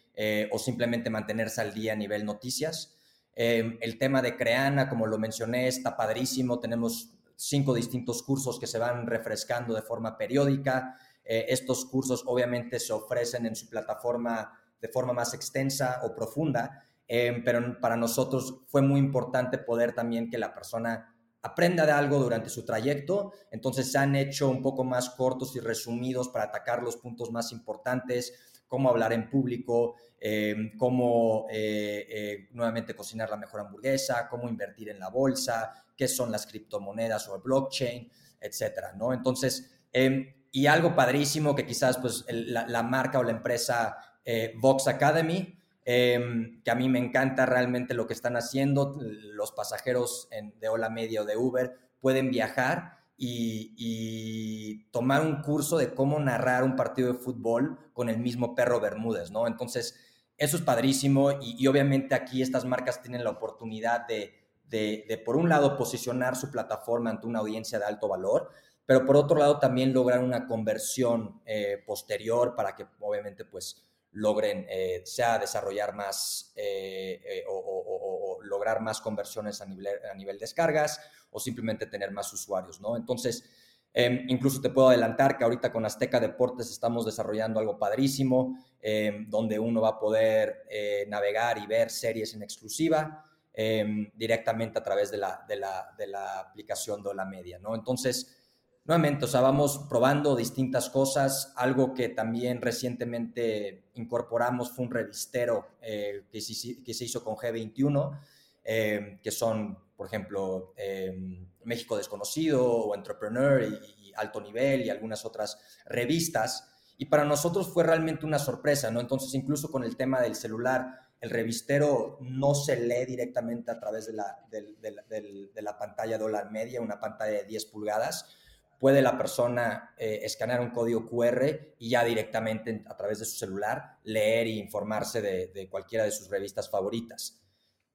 o 0.50 0.58
simplemente 0.58 1.10
mantenerse 1.10 1.60
al 1.60 1.74
día 1.74 1.92
a 1.92 1.96
nivel 1.96 2.24
noticias. 2.24 2.94
Em, 3.36 3.78
el 3.80 3.98
tema 3.98 4.22
de 4.22 4.36
Creana, 4.36 4.88
como 4.88 5.06
lo 5.06 5.18
mencioné, 5.18 5.66
está 5.66 5.96
padrísimo. 5.96 6.60
Tenemos 6.60 7.10
cinco 7.36 7.74
distintos 7.74 8.22
cursos 8.22 8.60
que 8.60 8.66
se 8.66 8.78
van 8.78 9.06
refrescando 9.06 9.74
de 9.74 9.82
forma 9.82 10.16
periódica. 10.16 10.96
Eh, 11.24 11.46
estos 11.48 11.84
cursos 11.86 12.22
obviamente 12.26 12.78
se 12.78 12.92
ofrecen 12.92 13.46
en 13.46 13.56
su 13.56 13.68
plataforma 13.68 14.52
de 14.80 14.88
forma 14.88 15.12
más 15.12 15.34
extensa 15.34 16.00
o 16.04 16.14
profunda, 16.14 16.84
em, 17.08 17.42
pero 17.42 17.80
para 17.80 17.96
nosotros 17.96 18.62
fue 18.68 18.82
muy 18.82 19.00
importante 19.00 19.58
poder 19.58 19.94
también 19.94 20.30
que 20.30 20.38
la 20.38 20.54
persona 20.54 21.13
aprenda 21.44 21.86
de 21.86 21.92
algo 21.92 22.18
durante 22.18 22.48
su 22.48 22.64
trayecto. 22.64 23.32
Entonces 23.52 23.92
se 23.92 23.98
han 23.98 24.16
hecho 24.16 24.48
un 24.48 24.62
poco 24.62 24.82
más 24.82 25.10
cortos 25.10 25.54
y 25.54 25.60
resumidos 25.60 26.28
para 26.28 26.46
atacar 26.46 26.82
los 26.82 26.96
puntos 26.96 27.30
más 27.30 27.52
importantes 27.52 28.54
cómo 28.74 28.90
hablar 28.90 29.12
en 29.12 29.30
público, 29.30 29.94
em, 30.18 30.76
cómo 30.76 31.46
eh, 31.48 32.06
eh, 32.08 32.48
nuevamente 32.50 32.96
cocinar 32.96 33.30
la 33.30 33.36
mejor 33.36 33.60
hamburguesa, 33.60 34.28
cómo 34.28 34.48
invertir 34.48 34.88
en 34.88 34.98
la 34.98 35.10
bolsa, 35.10 35.72
qué 35.96 36.08
son 36.08 36.32
las 36.32 36.44
criptomonedas 36.46 37.28
o 37.28 37.36
el 37.36 37.42
blockchain, 37.42 38.10
etcétera, 38.40 38.92
¿no? 38.94 39.12
Entonces, 39.12 39.78
em, 39.92 40.34
y 40.50 40.66
algo 40.66 40.96
padrísimo 40.96 41.54
que 41.54 41.64
quizás 41.64 41.98
pues 41.98 42.24
la, 42.28 42.82
marca 42.82 43.20
o 43.20 43.22
la 43.22 43.30
empresa 43.30 43.96
eh, 44.24 44.54
Vox 44.60 44.88
Academy, 44.88 45.56
em, 45.84 46.62
que 46.62 46.70
a 46.70 46.74
mí 46.74 46.88
me 46.88 46.98
encanta 46.98 47.46
realmente 47.46 47.94
lo 47.94 48.06
que 48.06 48.14
están 48.14 48.36
haciendo, 48.36 48.96
los 49.00 49.52
pasajeros 49.52 50.28
de 50.60 50.68
Hola 50.68 50.90
Media 50.90 51.22
o 51.22 51.24
de 51.24 51.36
Uber 51.36 51.78
pueden 52.00 52.30
viajar 52.30 53.04
y, 53.16 54.84
tomar 54.90 55.22
un 55.22 55.42
curso 55.42 55.76
de 55.76 55.94
cómo 55.94 56.18
narrar 56.20 56.64
un 56.64 56.76
partido 56.76 57.12
de 57.12 57.18
fútbol 57.18 57.78
con 57.92 58.08
el 58.08 58.18
mismo 58.18 58.54
perro 58.54 58.80
Bermúdez, 58.80 59.30
¿no? 59.30 59.46
Entonces, 59.46 59.98
eso 60.36 60.56
es 60.56 60.62
padrísimo 60.62 61.32
y, 61.40 61.66
obviamente 61.66 62.14
aquí 62.14 62.42
estas 62.42 62.64
marcas 62.64 63.02
tienen 63.02 63.24
la 63.24 63.30
oportunidad 63.30 64.06
de, 64.06 64.34
de, 64.68 65.22
por 65.24 65.36
un 65.36 65.48
lado, 65.48 65.76
posicionar 65.76 66.36
su 66.36 66.50
plataforma 66.50 67.10
ante 67.10 67.26
una 67.26 67.40
audiencia 67.40 67.78
de 67.78 67.84
alto 67.84 68.08
valor, 68.08 68.50
pero 68.86 69.04
por 69.06 69.16
otro 69.16 69.38
lado 69.38 69.58
también 69.58 69.92
lograr 69.92 70.20
una 70.20 70.46
conversión 70.46 71.40
eh, 71.46 71.82
posterior 71.86 72.54
para 72.54 72.74
que 72.74 72.86
obviamente 73.00 73.44
pues 73.44 73.82
logren 74.14 74.66
eh, 74.68 75.02
sea 75.04 75.38
desarrollar 75.38 75.94
más 75.94 76.52
eh, 76.56 77.44
o, 77.48 78.38
lograr 78.44 78.80
más 78.80 79.00
conversiones 79.00 79.60
a 79.60 79.66
nivel, 79.66 79.94
a 80.10 80.14
nivel 80.14 80.38
descargas 80.38 81.00
o 81.30 81.40
simplemente 81.40 81.86
tener 81.86 82.12
más 82.12 82.32
usuarios, 82.32 82.80
¿no? 82.80 82.96
Entonces, 82.96 83.44
em, 83.92 84.26
incluso 84.28 84.60
te 84.60 84.70
puedo 84.70 84.88
adelantar 84.88 85.36
que 85.36 85.44
ahorita 85.44 85.72
con 85.72 85.84
Azteca 85.84 86.20
Deportes 86.20 86.70
estamos 86.70 87.04
desarrollando 87.04 87.58
algo 87.58 87.78
padrísimo, 87.78 88.56
em, 88.80 89.28
donde 89.28 89.58
uno 89.58 89.80
va 89.80 89.90
a 89.90 89.98
poder 89.98 90.64
eh, 90.70 91.06
navegar 91.08 91.58
y 91.58 91.66
ver 91.66 91.90
series 91.90 92.34
en 92.34 92.42
exclusiva 92.42 93.24
em, 93.52 94.10
directamente 94.14 94.78
a 94.78 94.82
través 94.82 95.10
de 95.10 95.16
la, 95.18 95.44
de 95.48 95.56
la, 95.56 95.94
de 95.96 96.06
la 96.06 96.40
aplicación 96.40 97.02
de 97.02 97.14
la 97.14 97.24
media, 97.24 97.58
¿no? 97.58 97.74
Entonces, 97.74 98.43
nuevamente, 98.84 99.24
o 99.24 99.28
sea, 99.28 99.40
vamos 99.40 99.86
probando 99.88 100.36
distintas 100.36 100.90
cosas. 100.90 101.52
Algo 101.56 101.94
que 101.94 102.08
también 102.08 102.60
recientemente 102.60 103.84
incorporamos 103.94 104.70
fue 104.70 104.86
un 104.86 104.90
revistero 104.90 105.68
eh, 105.80 106.24
que, 106.30 106.40
que, 106.84 106.94
se 106.94 107.04
hizo 107.04 107.24
con 107.24 107.36
G21, 107.36 108.18
que 108.64 109.30
son 109.30 109.84
por 109.96 110.06
ejemplo, 110.06 110.74
em, 110.76 111.46
México 111.64 111.96
Desconocido 111.96 112.64
o 112.64 112.94
Entrepreneur 112.94 113.62
y, 113.62 114.12
Alto 114.16 114.40
Nivel 114.40 114.82
y 114.82 114.90
algunas 114.90 115.24
otras 115.24 115.58
revistas. 115.86 116.70
Y 116.98 117.06
para 117.06 117.24
nosotros 117.24 117.72
fue 117.72 117.82
realmente 117.82 118.24
una 118.24 118.38
sorpresa, 118.38 118.92
¿no? 118.92 119.00
Entonces, 119.00 119.34
incluso 119.34 119.72
con 119.72 119.82
el 119.82 119.96
tema 119.96 120.20
del 120.20 120.36
celular, 120.36 121.00
el 121.20 121.30
revistero 121.30 122.18
no 122.20 122.54
se 122.54 122.76
lee 122.76 123.06
directamente 123.06 123.72
a 123.72 123.80
través 123.80 124.06
de 124.06 124.12
la, 124.12 124.38
de, 124.50 125.62
la 125.62 125.76
pantalla 125.76 126.16
dólar 126.16 126.52
media, 126.52 126.80
una 126.80 127.00
pantalla 127.00 127.38
de 127.38 127.44
10 127.44 127.66
pulgadas. 127.66 128.36
Puede 128.78 129.02
la 129.02 129.16
persona 129.16 129.94
eh, 129.96 130.20
escanear 130.22 130.60
un 130.60 130.70
código 130.70 131.06
QR 131.08 131.74
y 131.78 131.90
ya 131.90 132.04
directamente 132.04 132.84
a 132.86 132.96
través 132.96 133.18
de 133.18 133.24
su 133.24 133.36
celular 133.36 133.98
leer 134.04 134.46
e 134.46 134.50
informarse 134.50 135.22
de 135.22 135.68
cualquiera 135.70 136.04
de 136.04 136.10
sus 136.10 136.28
revistas 136.28 136.70
favoritas. 136.70 137.44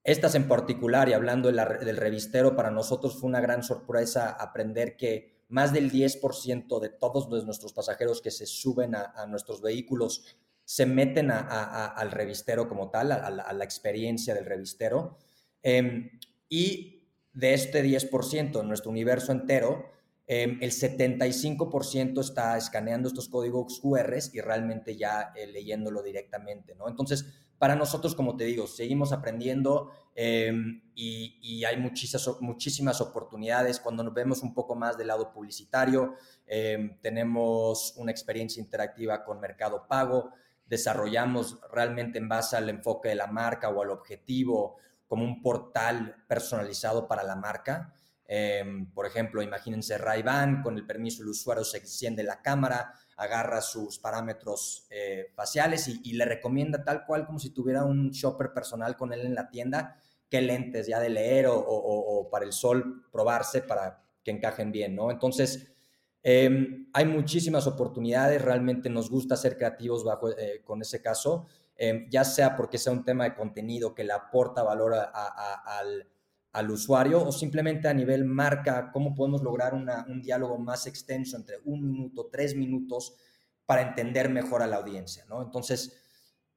Estas 0.04 0.34
en 0.36 0.48
particular, 0.48 1.10
y 1.10 1.14
hablando 1.14 1.52
del 1.52 1.98
revistero, 1.98 2.56
para 2.56 2.72
nosotros 2.72 3.20
fue 3.20 3.30
una 3.30 3.42
gran 3.42 3.64
sorpresa 3.64 4.32
aprender 4.32 4.96
que 4.96 5.44
más 5.50 5.74
del 5.74 5.92
10% 5.92 6.80
de 6.80 6.90
todos 6.90 7.28
nuestros 7.46 7.74
pasajeros 7.74 8.22
que 8.22 8.32
se 8.32 8.46
suben 8.46 8.96
a, 8.96 9.26
nuestros 9.28 9.62
vehículos 9.62 10.38
se 10.64 10.86
meten 10.86 11.32
al 11.32 12.12
revistero 12.12 12.70
como 12.70 12.90
tal, 12.90 13.12
a, 13.12 13.30
la, 13.30 13.64
experiencia 13.64 14.34
del 14.34 14.46
revistero. 14.46 15.18
Em, 15.62 16.10
y 16.48 17.04
de 17.34 17.54
este 17.54 17.84
10%, 17.84 18.62
en 18.62 18.68
nuestro 18.68 18.92
universo 18.92 19.32
entero, 19.32 19.92
em, 20.32 20.60
el 20.62 20.72
75% 20.72 22.22
está 22.22 22.56
escaneando 22.56 23.08
estos 23.08 23.28
códigos 23.30 23.80
QR 23.80 24.16
y 24.32 24.42
realmente 24.42 24.96
ya 24.96 25.34
eh, 25.36 25.48
leyéndolo 25.48 26.04
directamente, 26.04 26.76
¿no? 26.76 26.88
Entonces, 26.88 27.26
para 27.58 27.76
nosotros, 27.76 28.14
como 28.14 28.38
te 28.38 28.44
digo, 28.44 28.68
seguimos 28.68 29.12
aprendiendo 29.12 29.92
em, 30.14 30.84
y, 30.94 31.64
hay 31.66 31.78
muchísimas, 31.78 32.42
muchísimas 32.42 33.02
oportunidades. 33.02 33.80
Cuando 33.80 34.04
nos 34.04 34.14
vemos 34.14 34.44
un 34.44 34.54
poco 34.54 34.76
más 34.76 35.00
del 35.00 35.08
lado 35.08 35.34
publicitario, 35.34 36.14
em, 36.46 37.02
tenemos 37.02 37.96
una 37.98 38.12
experiencia 38.12 38.62
interactiva 38.62 39.26
con 39.26 39.40
Mercado 39.40 39.88
Pago, 39.88 40.30
desarrollamos 40.68 41.60
realmente 41.74 42.20
en 42.20 42.30
base 42.30 42.56
al 42.56 42.70
enfoque 42.70 43.10
de 43.10 43.16
la 43.16 43.26
marca 43.26 43.70
o 43.70 43.82
al 43.82 43.90
objetivo 43.90 44.78
como 45.08 45.26
un 45.26 45.42
portal 45.42 46.24
personalizado 46.28 47.08
para 47.08 47.24
la 47.24 47.36
marca. 47.36 47.96
Em, 48.32 48.86
por 48.92 49.08
ejemplo, 49.08 49.42
imagínense 49.42 49.98
ray 49.98 50.24
con 50.62 50.78
el 50.78 50.86
permiso 50.86 51.24
del 51.24 51.32
usuario 51.32 51.64
se 51.64 51.80
enciende 51.80 52.22
la 52.22 52.44
cámara, 52.44 52.94
agarra 53.18 53.60
sus 53.60 53.98
parámetros 53.98 54.86
eh, 54.92 55.32
faciales 55.34 55.88
y, 55.88 56.14
le 56.14 56.26
recomienda 56.26 56.84
tal 56.84 57.08
cual 57.08 57.26
como 57.26 57.40
si 57.40 57.50
tuviera 57.50 57.84
un 57.84 58.12
shopper 58.12 58.54
personal 58.54 58.96
con 58.96 59.14
él 59.14 59.22
en 59.22 59.34
la 59.34 59.50
tienda, 59.50 60.00
qué 60.30 60.42
lentes 60.42 60.86
ya 60.86 61.00
de 61.00 61.10
leer 61.10 61.48
o, 61.50 62.30
para 62.32 62.46
el 62.46 62.54
sol 62.54 63.04
probarse 63.12 63.64
para 63.64 64.04
que 64.24 64.30
encajen 64.30 64.72
bien, 64.72 64.94
¿no? 64.94 65.10
Entonces, 65.10 65.68
em, 66.22 66.88
hay 66.94 67.06
muchísimas 67.06 67.66
oportunidades, 67.66 68.44
realmente 68.44 68.92
nos 68.92 69.10
gusta 69.10 69.38
ser 69.38 69.58
creativos 69.58 70.04
bajo, 70.04 70.30
eh, 70.38 70.62
con 70.64 70.84
ese 70.84 71.02
caso, 71.02 71.48
em, 71.76 72.08
ya 72.12 72.24
sea 72.24 72.56
porque 72.56 72.78
sea 72.78 72.94
un 72.94 73.04
tema 73.04 73.24
de 73.24 73.34
contenido 73.34 73.96
que 73.96 74.04
le 74.04 74.14
aporta 74.14 74.62
valor 74.62 74.94
al 74.94 76.08
al 76.52 76.72
usuario 76.72 77.24
o 77.24 77.32
simplemente 77.32 77.88
a 77.88 77.94
nivel 77.94 78.26
marca, 78.26 78.92
cómo 78.92 79.14
podemos 79.14 79.44
lograr 79.44 79.74
un 79.74 80.22
diálogo 80.22 80.58
más 80.58 80.88
extenso 80.88 81.38
entre 81.38 81.58
un 81.66 81.86
minuto, 81.86 82.28
tres 82.32 82.56
minutos 82.56 83.16
para 83.66 83.84
entender 83.84 84.30
mejor 84.30 84.64
a 84.64 84.68
la 84.68 84.78
audiencia, 84.78 85.26
¿no? 85.30 85.44
Entonces, 85.44 86.02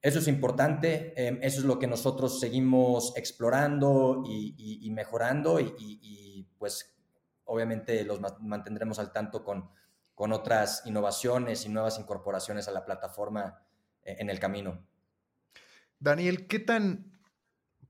eso 0.00 0.18
es 0.18 0.28
importante, 0.28 1.12
em, 1.14 1.38
eso 1.42 1.60
es 1.60 1.64
lo 1.64 1.78
que 1.78 1.86
nosotros 1.86 2.40
seguimos 2.40 3.16
explorando 3.16 4.24
y, 4.26 4.90
mejorando 4.90 5.60
y, 5.60 6.48
pues 6.58 6.96
obviamente 7.44 8.04
los 8.04 8.20
mantendremos 8.40 8.98
al 8.98 9.12
tanto 9.12 9.44
con, 9.44 9.68
con 10.14 10.32
otras 10.32 10.82
innovaciones 10.86 11.66
y 11.66 11.68
nuevas 11.68 11.98
incorporaciones 11.98 12.66
a 12.66 12.72
la 12.72 12.84
plataforma 12.84 13.62
eh, 14.04 14.16
en 14.18 14.30
el 14.30 14.40
camino. 14.40 14.86
Daniel, 15.98 16.46
¿qué 16.46 16.58
tan 16.58 17.11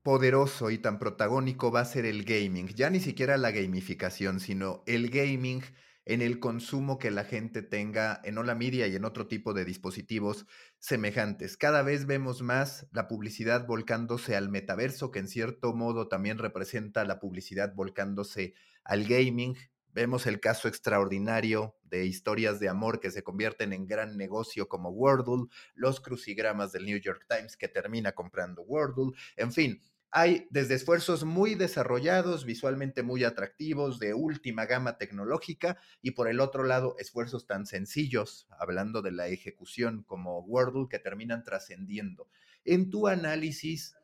poderoso 0.03 0.69
y 0.69 0.77
tan 0.77 0.99
protagónico 0.99 1.71
va 1.71 1.79
a 1.81 1.85
ser 1.85 2.05
el 2.05 2.25
gaming? 2.25 2.67
Ya 2.67 2.89
ni 2.89 2.99
siquiera 2.99 3.37
la 3.37 3.51
gamificación, 3.51 4.39
sino 4.39 4.83
el 4.85 5.09
gaming 5.09 5.63
en 6.05 6.21
el 6.21 6.39
consumo 6.39 6.99
que 6.99 7.11
la 7.11 7.23
gente 7.23 7.61
tenga 7.61 8.19
en 8.23 8.37
Hola 8.37 8.55
Media 8.55 8.87
y 8.87 8.95
en 8.95 9.05
otro 9.05 9.27
tipo 9.27 9.53
de 9.53 9.63
dispositivos 9.65 10.45
semejantes. 10.79 11.55
Cada 11.55 11.81
vez 11.81 12.05
vemos 12.05 12.41
más 12.41 12.87
la 12.91 13.07
publicidad 13.07 13.65
volcándose 13.65 14.35
al 14.35 14.49
metaverso, 14.49 15.11
que 15.11 15.19
en 15.19 15.27
cierto 15.27 15.73
modo 15.73 16.09
también 16.09 16.37
representa 16.37 17.05
la 17.05 17.19
publicidad 17.19 17.73
volcándose 17.73 18.53
al 18.83 19.05
gaming. 19.05 19.55
Vemos 19.93 20.25
el 20.25 20.39
caso 20.39 20.67
extraordinario 20.67 21.77
de 21.83 22.05
historias 22.05 22.59
de 22.59 22.67
amor 22.67 22.99
que 22.99 23.11
se 23.11 23.23
convierten 23.23 23.71
en 23.71 23.85
gran 23.85 24.17
negocio 24.17 24.67
como 24.67 24.89
Wordle, 24.89 25.45
los 25.75 26.01
crucigramas 26.01 26.71
del 26.71 26.85
New 26.85 26.97
York 26.97 27.25
Times 27.29 27.55
que 27.55 27.67
termina 27.67 28.11
comprando 28.13 28.63
Wordle, 28.63 29.11
en 29.37 29.53
fin, 29.53 29.81
hay 30.15 30.47
desde 30.51 30.75
esfuerzos 30.75 31.23
muy 31.23 31.55
desarrollados, 31.55 32.45
visualmente 32.45 33.01
muy 33.01 33.23
atractivos, 33.23 33.97
de 33.97 34.13
última 34.13 34.67
gama 34.67 34.99
tecnológica, 34.99 35.79
y 36.03 36.11
por 36.11 36.29
el 36.29 36.39
otro 36.39 36.63
lado, 36.63 36.95
esfuerzos 36.99 37.47
tan 37.47 37.65
sencillos, 37.65 38.47
hablando 38.59 39.01
de 39.01 39.11
la 39.11 39.27
ejecución 39.27 40.03
como 40.03 40.41
Wordle, 40.41 40.85
que 40.87 40.99
terminan 40.99 41.43
trascendiendo. 41.43 42.27
En 42.63 42.91
tu 42.91 43.07
análisis, 43.07 43.95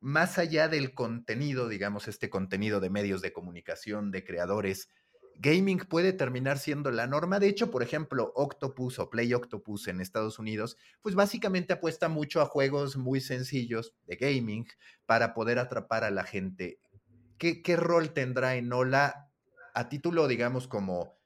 más 0.00 0.36
allá 0.38 0.66
del 0.66 0.94
contenido, 0.94 1.68
digamos, 1.68 2.08
este 2.08 2.28
contenido 2.28 2.80
de 2.80 2.90
medios 2.90 3.22
de 3.22 3.32
comunicación, 3.32 4.10
de 4.10 4.24
creadores, 4.24 4.88
gaming 5.38 5.78
puede 5.78 6.12
terminar 6.12 6.58
siendo 6.58 6.90
la 6.90 7.06
norma. 7.06 7.38
De 7.38 7.48
hecho, 7.48 7.70
por 7.70 7.82
ejemplo, 7.82 8.32
Octopus 8.34 8.98
o 8.98 9.10
Play 9.10 9.32
Octopus 9.34 9.88
en 9.88 10.00
Estados 10.00 10.38
Unidos, 10.38 10.76
pues 11.02 11.14
básicamente 11.14 11.74
apuesta 11.74 12.08
mucho 12.08 12.40
a 12.40 12.46
juegos 12.46 12.96
muy 12.96 13.20
sencillos 13.20 13.94
de 14.06 14.16
gaming 14.16 14.66
para 15.04 15.34
poder 15.34 15.58
atrapar 15.58 16.04
a 16.04 16.10
la 16.10 16.24
gente. 16.24 16.80
¿Qué, 17.38 17.76
rol 17.76 18.12
tendrá 18.12 18.56
en 18.56 18.72
Ola 18.72 19.30
a 19.74 19.88
título, 19.88 20.26
digamos, 20.26 20.66
como 20.68 21.18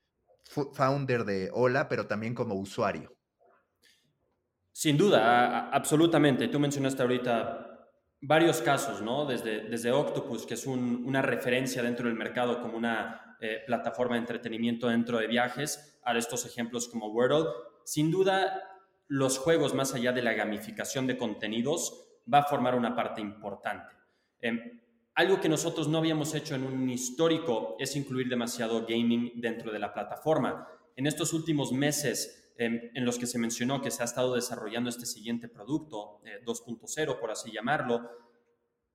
founder 0.72 1.24
de 1.24 1.50
Ola, 1.52 1.88
pero 1.88 2.06
también 2.06 2.34
como 2.34 2.56
usuario? 2.56 3.16
Sin 4.72 4.96
duda, 4.96 5.70
absolutamente. 5.70 6.48
Tú 6.48 6.58
mencionaste 6.58 7.02
ahorita 7.02 7.88
varios 8.22 8.60
casos, 8.60 9.02
¿no? 9.02 9.24
Desde, 9.24 9.68
desde 9.68 9.92
Octopus, 9.92 10.46
que 10.46 10.54
es 10.54 10.66
una 10.66 11.22
referencia 11.22 11.82
dentro 11.82 12.08
del 12.08 12.16
mercado 12.16 12.60
como 12.60 12.76
una 12.76 13.29
eh, 13.40 13.62
plataforma 13.66 14.14
de 14.14 14.20
entretenimiento 14.20 14.88
dentro 14.88 15.18
de 15.18 15.26
viajes, 15.26 15.98
a 16.04 16.16
estos 16.16 16.46
ejemplos 16.46 16.88
como 16.88 17.08
Wordle. 17.08 17.48
Sin 17.84 18.10
duda, 18.10 18.70
los 19.08 19.38
juegos, 19.38 19.74
más 19.74 19.94
allá 19.94 20.12
de 20.12 20.22
la 20.22 20.34
gamificación 20.34 21.06
de 21.06 21.16
contenidos, 21.16 22.06
va 22.32 22.38
a 22.38 22.44
formar 22.44 22.74
una 22.74 22.94
parte 22.94 23.20
importante. 23.20 23.92
Em, 24.40 24.80
algo 25.14 25.40
que 25.40 25.48
nosotros 25.48 25.88
no 25.88 25.98
habíamos 25.98 26.34
hecho 26.34 26.54
en 26.54 26.64
un 26.64 26.88
histórico 26.88 27.76
es 27.78 27.96
incluir 27.96 28.28
demasiado 28.28 28.86
gaming 28.86 29.32
dentro 29.40 29.72
de 29.72 29.78
la 29.78 29.92
plataforma. 29.92 30.68
En 30.96 31.06
estos 31.06 31.32
últimos 31.32 31.72
meses 31.72 32.52
em, 32.56 32.90
en 32.94 33.04
los 33.04 33.18
que 33.18 33.26
se 33.26 33.38
mencionó 33.38 33.80
que 33.80 33.90
se 33.90 34.02
ha 34.02 34.04
estado 34.04 34.34
desarrollando 34.34 34.90
este 34.90 35.06
siguiente 35.06 35.48
producto, 35.48 36.20
2.0 36.44 37.12
eh, 37.12 37.16
por 37.20 37.30
así 37.30 37.50
llamarlo, 37.50 38.08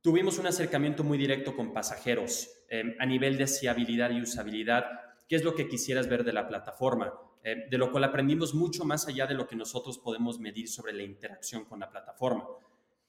tuvimos 0.05 0.37
un 0.37 0.45
acercamiento 0.45 1.03
muy 1.03 1.17
directo 1.17 1.55
con 1.55 1.73
pasajeros 1.73 2.47
em, 2.69 2.95
a 2.99 3.07
nivel 3.07 3.39
de 3.39 3.47
fiabilidad 3.47 4.11
y 4.11 4.21
usabilidad, 4.21 4.85
qué 5.27 5.35
es 5.35 5.43
lo 5.43 5.55
que 5.55 5.67
quisieras 5.67 6.07
ver 6.07 6.23
de 6.23 6.31
la 6.31 6.47
plataforma, 6.47 7.11
em, 7.41 7.67
de 7.71 7.77
lo 7.79 7.91
cual 7.91 8.03
aprendimos 8.03 8.53
mucho 8.53 8.85
más 8.85 9.07
allá 9.07 9.25
de 9.25 9.33
lo 9.33 9.47
que 9.47 9.55
nosotros 9.55 9.97
podemos 9.97 10.39
medir 10.39 10.69
sobre 10.69 10.93
la 10.93 11.01
interacción 11.01 11.65
con 11.65 11.79
la 11.79 11.89
plataforma. 11.89 12.45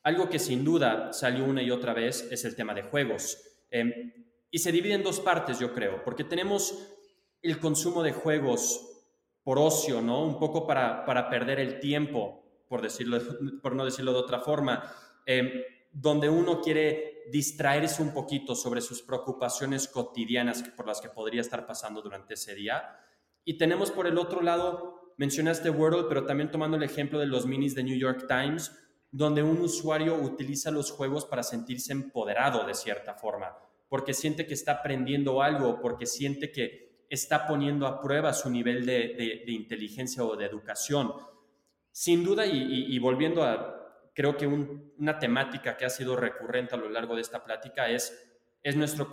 Algo 0.04 0.30
que 0.30 0.38
sin 0.38 0.64
duda 0.64 1.12
salió 1.12 1.44
una 1.44 1.62
y 1.62 1.70
otra 1.70 1.92
vez 1.92 2.28
es 2.32 2.46
el 2.46 2.56
tema 2.56 2.72
de 2.72 2.84
juegos. 2.84 3.42
Em, 3.70 3.92
y 4.50 4.58
se 4.58 4.72
divide 4.72 4.94
en 4.94 5.02
dos 5.02 5.20
partes, 5.20 5.58
yo 5.58 5.74
creo, 5.74 6.02
porque 6.02 6.24
tenemos 6.24 6.96
el 7.42 7.58
consumo 7.58 8.02
de 8.02 8.12
juegos 8.12 9.04
por 9.44 9.58
ocio, 9.58 10.00
¿no? 10.00 10.24
Un 10.24 10.38
poco 10.38 10.66
para, 10.66 11.04
para 11.04 11.28
perder 11.28 11.60
el 11.60 11.78
tiempo, 11.78 12.42
por, 12.70 12.80
decirlo, 12.80 13.18
por 13.62 13.74
no 13.74 13.84
decirlo 13.84 14.14
de 14.14 14.18
otra 14.18 14.40
forma 14.40 14.82
donde 15.98 16.28
uno 16.28 16.60
quiere 16.60 17.24
distraerse 17.32 18.02
un 18.02 18.12
poquito 18.12 18.54
sobre 18.54 18.82
sus 18.82 19.00
preocupaciones 19.00 19.88
cotidianas 19.88 20.62
por 20.76 20.86
las 20.86 21.00
que 21.00 21.08
podría 21.08 21.40
estar 21.40 21.66
pasando 21.66 22.02
durante 22.02 22.34
ese 22.34 22.54
día. 22.54 23.00
Y 23.46 23.56
tenemos 23.56 23.90
por 23.90 24.06
el 24.06 24.18
otro 24.18 24.42
lado, 24.42 25.14
mencionaste 25.16 25.70
Wordle, 25.70 26.04
pero 26.06 26.26
también 26.26 26.50
tomando 26.50 26.76
el 26.76 26.82
ejemplo 26.82 27.18
de 27.18 27.24
los 27.24 27.46
minis 27.46 27.74
de 27.74 27.82
New 27.82 27.96
York 27.96 28.26
Times, 28.28 28.76
donde 29.10 29.42
un 29.42 29.58
usuario 29.62 30.16
utiliza 30.16 30.70
los 30.70 30.90
juegos 30.90 31.24
para 31.24 31.42
sentirse 31.42 31.92
empoderado 31.92 32.66
de 32.66 32.74
cierta 32.74 33.14
forma, 33.14 33.56
porque 33.88 34.12
siente 34.12 34.46
que 34.46 34.52
está 34.52 34.72
aprendiendo 34.72 35.40
algo, 35.40 35.80
porque 35.80 36.04
siente 36.04 36.52
que 36.52 37.06
está 37.08 37.46
poniendo 37.46 37.86
a 37.86 38.02
prueba 38.02 38.34
su 38.34 38.50
nivel 38.50 38.84
de, 38.84 39.44
inteligencia 39.46 40.22
o 40.24 40.36
de 40.36 40.44
educación. 40.44 41.14
Sin 41.90 42.22
duda, 42.22 42.44
y 42.44 42.98
volviendo 42.98 43.42
a, 43.42 43.75
creo 44.16 44.34
que 44.34 44.46
una 44.46 45.18
temática 45.18 45.76
que 45.76 45.84
ha 45.84 45.90
sido 45.90 46.16
recurrente 46.16 46.74
a 46.74 46.78
lo 46.78 46.88
largo 46.88 47.14
de 47.14 47.20
esta 47.20 47.44
plática 47.44 47.90
es, 47.90 48.26
es 48.62 48.74
nuestro, 48.74 49.12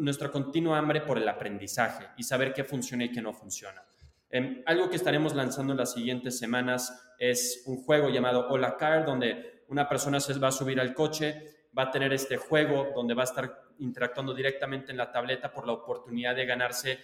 nuestra 0.00 0.30
continua 0.30 0.78
hambre 0.78 1.02
por 1.02 1.18
el 1.18 1.28
aprendizaje 1.28 2.08
y 2.16 2.22
saber 2.22 2.54
qué 2.54 2.64
funciona 2.64 3.04
y 3.04 3.12
qué 3.12 3.20
no 3.20 3.34
funciona. 3.34 3.84
Em, 4.30 4.62
algo 4.64 4.88
que 4.88 4.96
estaremos 4.96 5.34
lanzando 5.34 5.74
en 5.74 5.78
las 5.78 5.92
siguientes 5.92 6.38
semanas 6.38 7.14
es 7.18 7.62
un 7.66 7.76
juego 7.84 8.08
llamado 8.08 8.48
Hola 8.48 8.78
Car, 8.78 9.04
donde 9.04 9.64
una 9.68 9.86
persona 9.86 10.18
se 10.18 10.32
va 10.38 10.48
a 10.48 10.52
subir 10.52 10.80
al 10.80 10.94
coche, 10.94 11.68
va 11.76 11.84
a 11.84 11.90
tener 11.90 12.14
este 12.14 12.38
juego 12.38 12.90
donde 12.94 13.12
va 13.12 13.24
a 13.24 13.24
estar 13.24 13.64
interactuando 13.80 14.32
directamente 14.32 14.92
en 14.92 14.96
la 14.96 15.12
tableta 15.12 15.52
por 15.52 15.66
la 15.66 15.74
oportunidad 15.74 16.34
de 16.34 16.46
ganarse 16.46 16.98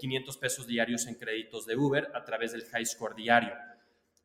500 0.00 0.34
em, 0.34 0.40
pesos 0.40 0.66
diarios 0.66 1.06
en 1.06 1.14
créditos 1.14 1.66
de 1.66 1.76
Uber 1.76 2.10
a 2.12 2.24
través 2.24 2.50
del 2.50 2.64
High 2.64 2.84
Score 2.86 3.14
diario. 3.14 3.54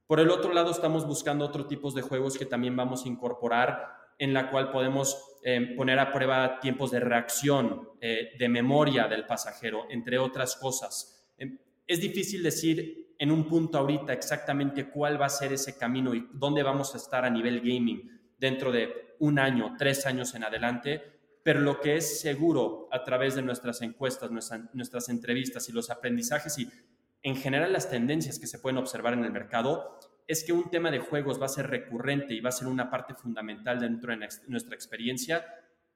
Por 0.09 0.19
el 0.19 0.31
otro 0.31 0.51
lado, 0.53 0.71
estamos 0.71 1.05
buscando 1.05 1.45
otro 1.45 1.67
tipos 1.67 1.93
de 1.93 2.01
juegos 2.01 2.35
que 2.35 2.47
también 2.47 2.75
vamos 2.75 3.05
a 3.05 3.07
incorporar, 3.07 3.93
en 4.17 4.33
la 4.33 4.49
cual 4.49 4.71
podemos 4.71 5.37
eh, 5.43 5.75
poner 5.77 5.99
a 5.99 6.11
prueba 6.11 6.59
tiempos 6.59 6.89
de 6.89 6.99
reacción, 6.99 7.89
eh, 8.01 8.31
de 8.39 8.49
memoria 8.49 9.07
del 9.07 9.27
pasajero, 9.27 9.85
entre 9.87 10.17
otras 10.17 10.55
cosas. 10.55 11.31
Eh, 11.37 11.59
es 11.85 12.01
difícil 12.01 12.41
decir 12.41 13.13
en 13.19 13.29
un 13.29 13.47
punto 13.47 13.77
ahorita 13.77 14.11
exactamente 14.11 14.89
cuál 14.89 15.21
va 15.21 15.27
a 15.27 15.29
ser 15.29 15.53
ese 15.53 15.77
camino 15.77 16.15
y 16.15 16.27
dónde 16.33 16.63
vamos 16.63 16.95
a 16.95 16.97
estar 16.97 17.23
a 17.23 17.29
nivel 17.29 17.59
gaming 17.59 18.33
dentro 18.39 18.71
de 18.71 19.15
un 19.19 19.37
año, 19.37 19.75
tres 19.77 20.07
años 20.07 20.33
en 20.33 20.43
adelante, 20.43 21.03
pero 21.43 21.59
lo 21.59 21.79
que 21.79 21.97
es 21.97 22.19
seguro 22.19 22.89
a 22.91 23.03
través 23.03 23.35
de 23.35 23.43
nuestras 23.43 23.83
encuestas, 23.83 24.31
nuestras 24.73 25.09
entrevistas 25.09 25.69
y 25.69 25.71
los 25.71 25.91
aprendizajes 25.91 26.57
y 26.57 26.67
en 27.21 27.35
general 27.35 27.73
las 27.73 27.89
tendencias 27.89 28.39
que 28.39 28.47
se 28.47 28.59
pueden 28.59 28.77
observar 28.77 29.13
en 29.13 29.25
el 29.25 29.31
mercado 29.31 29.99
es 30.27 30.43
que 30.43 30.53
un 30.53 30.69
tema 30.69 30.91
de 30.91 30.99
juegos 30.99 31.41
va 31.41 31.47
a 31.47 31.49
ser 31.49 31.67
recurrente 31.67 32.33
y 32.33 32.39
va 32.39 32.49
a 32.49 32.53
ser 32.53 32.67
una 32.67 32.89
parte 32.89 33.15
fundamental 33.15 33.79
dentro 33.79 34.11
de 34.11 34.27
nuestra 34.47 34.75
experiencia 34.75 35.43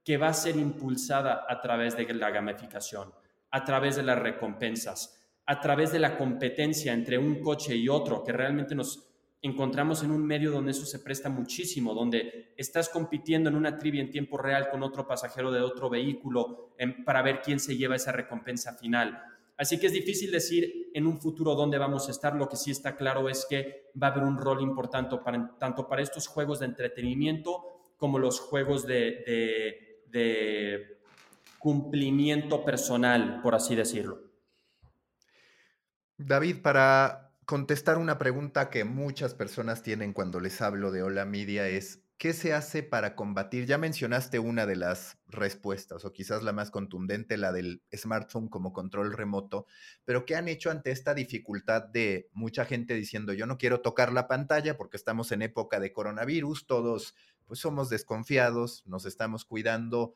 que 0.03 0.17
va 0.17 0.27
a 0.27 0.33
ser 0.33 0.55
impulsada 0.57 1.45
a 1.47 1.61
través 1.61 1.95
de 1.95 2.11
la 2.13 2.31
gamificación, 2.31 3.13
a 3.51 3.63
través 3.63 3.95
de 3.95 4.03
las 4.03 4.19
recompensas, 4.19 5.31
a 5.45 5.59
través 5.61 5.91
de 5.91 5.99
la 5.99 6.17
competencia 6.17 6.93
entre 6.93 7.17
un 7.17 7.41
coche 7.41 7.75
y 7.75 7.87
otro, 7.87 8.23
que 8.23 8.33
realmente 8.33 8.75
nos 8.75 9.07
encontramos 9.41 10.03
en 10.03 10.11
un 10.11 10.25
medio 10.25 10.51
donde 10.51 10.71
eso 10.71 10.85
se 10.85 10.99
presta 10.99 11.29
muchísimo, 11.29 11.93
donde 11.93 12.53
estás 12.57 12.89
compitiendo 12.89 13.49
en 13.49 13.55
una 13.55 13.77
trivia 13.77 14.01
en 14.01 14.09
tiempo 14.09 14.37
real 14.37 14.69
con 14.69 14.83
otro 14.83 15.05
pasajero 15.05 15.51
de 15.51 15.61
otro 15.61 15.89
vehículo 15.89 16.73
em, 16.77 17.03
para 17.03 17.21
ver 17.21 17.41
quién 17.41 17.59
se 17.59 17.77
lleva 17.77 17.97
esa 17.97 18.13
recompensa 18.13 18.73
final 18.73 19.21
Así 19.63 19.79
que 19.79 19.87
es 19.87 19.93
difícil 19.93 20.29
decir 20.29 20.91
en 20.93 21.07
un 21.07 21.21
futuro 21.21 21.55
dónde 21.55 21.77
vamos 21.77 22.09
a 22.09 22.11
estar. 22.11 22.35
Lo 22.35 22.49
que 22.49 22.57
sí 22.57 22.69
está 22.69 22.97
claro 22.97 23.29
es 23.29 23.47
que 23.49 23.91
va 24.01 24.07
a 24.07 24.11
haber 24.11 24.25
un 24.25 24.37
rol 24.37 24.61
importante 24.61 25.15
tanto 25.57 25.87
para 25.87 26.01
estos 26.01 26.27
juegos 26.27 26.59
de 26.59 26.65
entretenimiento 26.65 27.93
como 27.95 28.19
los 28.19 28.41
juegos 28.41 28.85
de, 28.85 30.03
de 30.07 30.99
cumplimiento 31.59 32.65
personal, 32.65 33.39
por 33.41 33.55
así 33.55 33.73
decirlo. 33.73 34.19
David, 36.17 36.57
para 36.61 37.31
contestar 37.45 37.97
una 37.97 38.17
pregunta 38.17 38.69
que 38.69 38.83
muchas 38.83 39.33
personas 39.33 39.81
tienen 39.81 40.11
cuando 40.11 40.41
les 40.41 40.61
hablo 40.61 40.91
de 40.91 41.03
Hola 41.03 41.23
Media 41.23 41.69
es, 41.69 42.02
¿Qué 42.17 42.31
se 42.31 42.53
hace 42.53 42.83
para 42.83 43.15
combatir? 43.15 43.65
Ya 43.65 43.77
mencionaste 43.77 44.39
una 44.39 44.65
de 44.65 44.77
las 44.77 45.17
respuestas, 45.27 46.05
o 46.05 46.13
quizás 46.13 46.41
la 46.43 46.53
más 46.53 46.71
contundente, 46.71 47.35
la 47.37 47.51
del 47.51 47.83
smartphone 47.93 48.47
como 48.47 48.71
control 48.71 49.11
remoto, 49.11 49.65
pero 50.05 50.25
¿qué 50.25 50.35
han 50.35 50.47
hecho 50.47 50.71
ante 50.71 50.91
esta 50.91 51.13
dificultad 51.13 51.83
de 51.83 52.29
mucha 52.31 52.65
gente 52.65 52.93
diciendo, 52.93 53.33
yo 53.33 53.45
no 53.45 53.57
quiero 53.57 53.81
tocar 53.81 54.13
la 54.13 54.27
pantalla 54.27 54.77
porque 54.77 54.95
estamos 54.95 55.31
en 55.33 55.41
época 55.41 55.79
de 55.79 55.91
coronavirus, 55.91 56.65
todos 56.65 57.15
pues 57.45 57.59
somos 57.59 57.89
desconfiados, 57.89 58.83
nos 58.85 59.05
estamos 59.05 59.43
cuidando? 59.43 60.15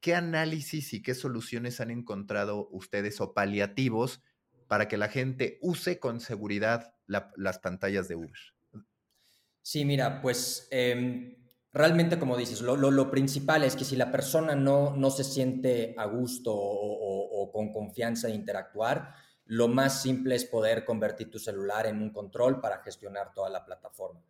¿Qué 0.00 0.14
análisis 0.14 0.92
y 0.92 1.00
qué 1.00 1.14
soluciones 1.14 1.80
han 1.80 1.90
encontrado 1.90 2.68
ustedes 2.70 3.20
o 3.20 3.32
paliativos 3.32 4.22
para 4.66 4.88
que 4.88 4.98
la 4.98 5.08
gente 5.08 5.58
use 5.62 5.98
con 5.98 6.20
seguridad 6.20 6.94
las 7.06 7.58
pantallas 7.60 8.08
de 8.08 8.16
Uber? 8.16 8.59
Sí, 9.62 9.84
mira, 9.84 10.20
pues 10.22 10.68
em, 10.70 11.36
realmente 11.72 12.18
como 12.18 12.36
dices, 12.36 12.60
lo, 12.62 13.10
principal 13.10 13.64
es 13.64 13.76
que 13.76 13.84
si 13.84 13.96
la 13.96 14.10
persona 14.10 14.54
no, 14.54 14.96
no 14.96 15.10
se 15.10 15.24
siente 15.24 15.94
a 15.98 16.06
gusto 16.06 16.52
o, 16.54 17.50
con 17.52 17.72
confianza 17.72 18.28
de 18.28 18.34
interactuar, 18.34 19.14
lo 19.44 19.66
más 19.66 20.02
simple 20.02 20.36
es 20.36 20.44
poder 20.44 20.84
convertir 20.84 21.30
tu 21.30 21.38
celular 21.38 21.86
en 21.86 22.00
un 22.00 22.10
control 22.10 22.60
para 22.60 22.82
gestionar 22.82 23.32
toda 23.34 23.50
la 23.50 23.64
plataforma. 23.64 24.22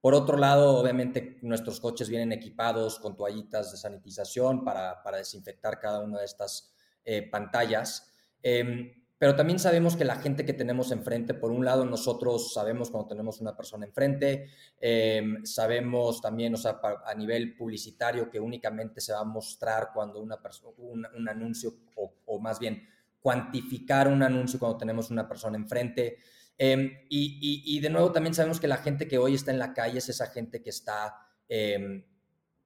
Por 0.00 0.14
otro 0.14 0.36
lado, 0.36 0.78
obviamente 0.78 1.38
nuestros 1.42 1.80
coches 1.80 2.08
vienen 2.08 2.30
equipados 2.30 3.00
con 3.00 3.16
toallitas 3.16 3.72
de 3.72 3.78
sanitización 3.78 4.64
para, 4.64 5.02
desinfectar 5.16 5.80
cada 5.80 6.00
una 6.00 6.20
de 6.20 6.24
estas 6.24 6.72
eh, 7.04 7.28
pantallas. 7.28 8.14
Em, 8.42 8.92
pero 9.18 9.34
también 9.34 9.58
sabemos 9.58 9.96
que 9.96 10.04
la 10.04 10.16
gente 10.16 10.44
que 10.44 10.52
tenemos 10.52 10.92
enfrente, 10.92 11.34
por 11.34 11.50
un 11.50 11.64
lado, 11.64 11.84
nosotros 11.84 12.52
sabemos 12.54 12.88
cuando 12.90 13.08
tenemos 13.08 13.40
una 13.40 13.56
persona 13.56 13.84
enfrente, 13.84 14.48
em, 14.80 15.44
sabemos 15.44 16.20
también, 16.20 16.54
o 16.54 16.56
sea, 16.56 16.80
a 17.04 17.14
nivel 17.14 17.56
publicitario, 17.56 18.30
que 18.30 18.38
únicamente 18.38 19.00
se 19.00 19.12
va 19.12 19.20
a 19.20 19.24
mostrar 19.24 19.90
cuando 19.92 20.20
una 20.20 20.38
un, 20.76 21.06
un 21.16 21.28
anuncio, 21.28 21.74
o, 21.96 22.38
más 22.38 22.60
bien 22.60 22.88
cuantificar 23.20 24.06
un 24.06 24.22
anuncio 24.22 24.60
cuando 24.60 24.78
tenemos 24.78 25.10
una 25.10 25.28
persona 25.28 25.56
enfrente. 25.56 26.18
Em, 26.56 26.88
y, 27.08 27.80
de 27.80 27.90
nuevo, 27.90 28.12
también 28.12 28.34
sabemos 28.34 28.60
que 28.60 28.68
la 28.68 28.76
gente 28.76 29.08
que 29.08 29.18
hoy 29.18 29.34
está 29.34 29.50
en 29.50 29.58
la 29.58 29.74
calle 29.74 29.98
es 29.98 30.08
esa 30.08 30.28
gente 30.28 30.62
que 30.62 30.70
está 30.70 31.14
em, 31.48 32.04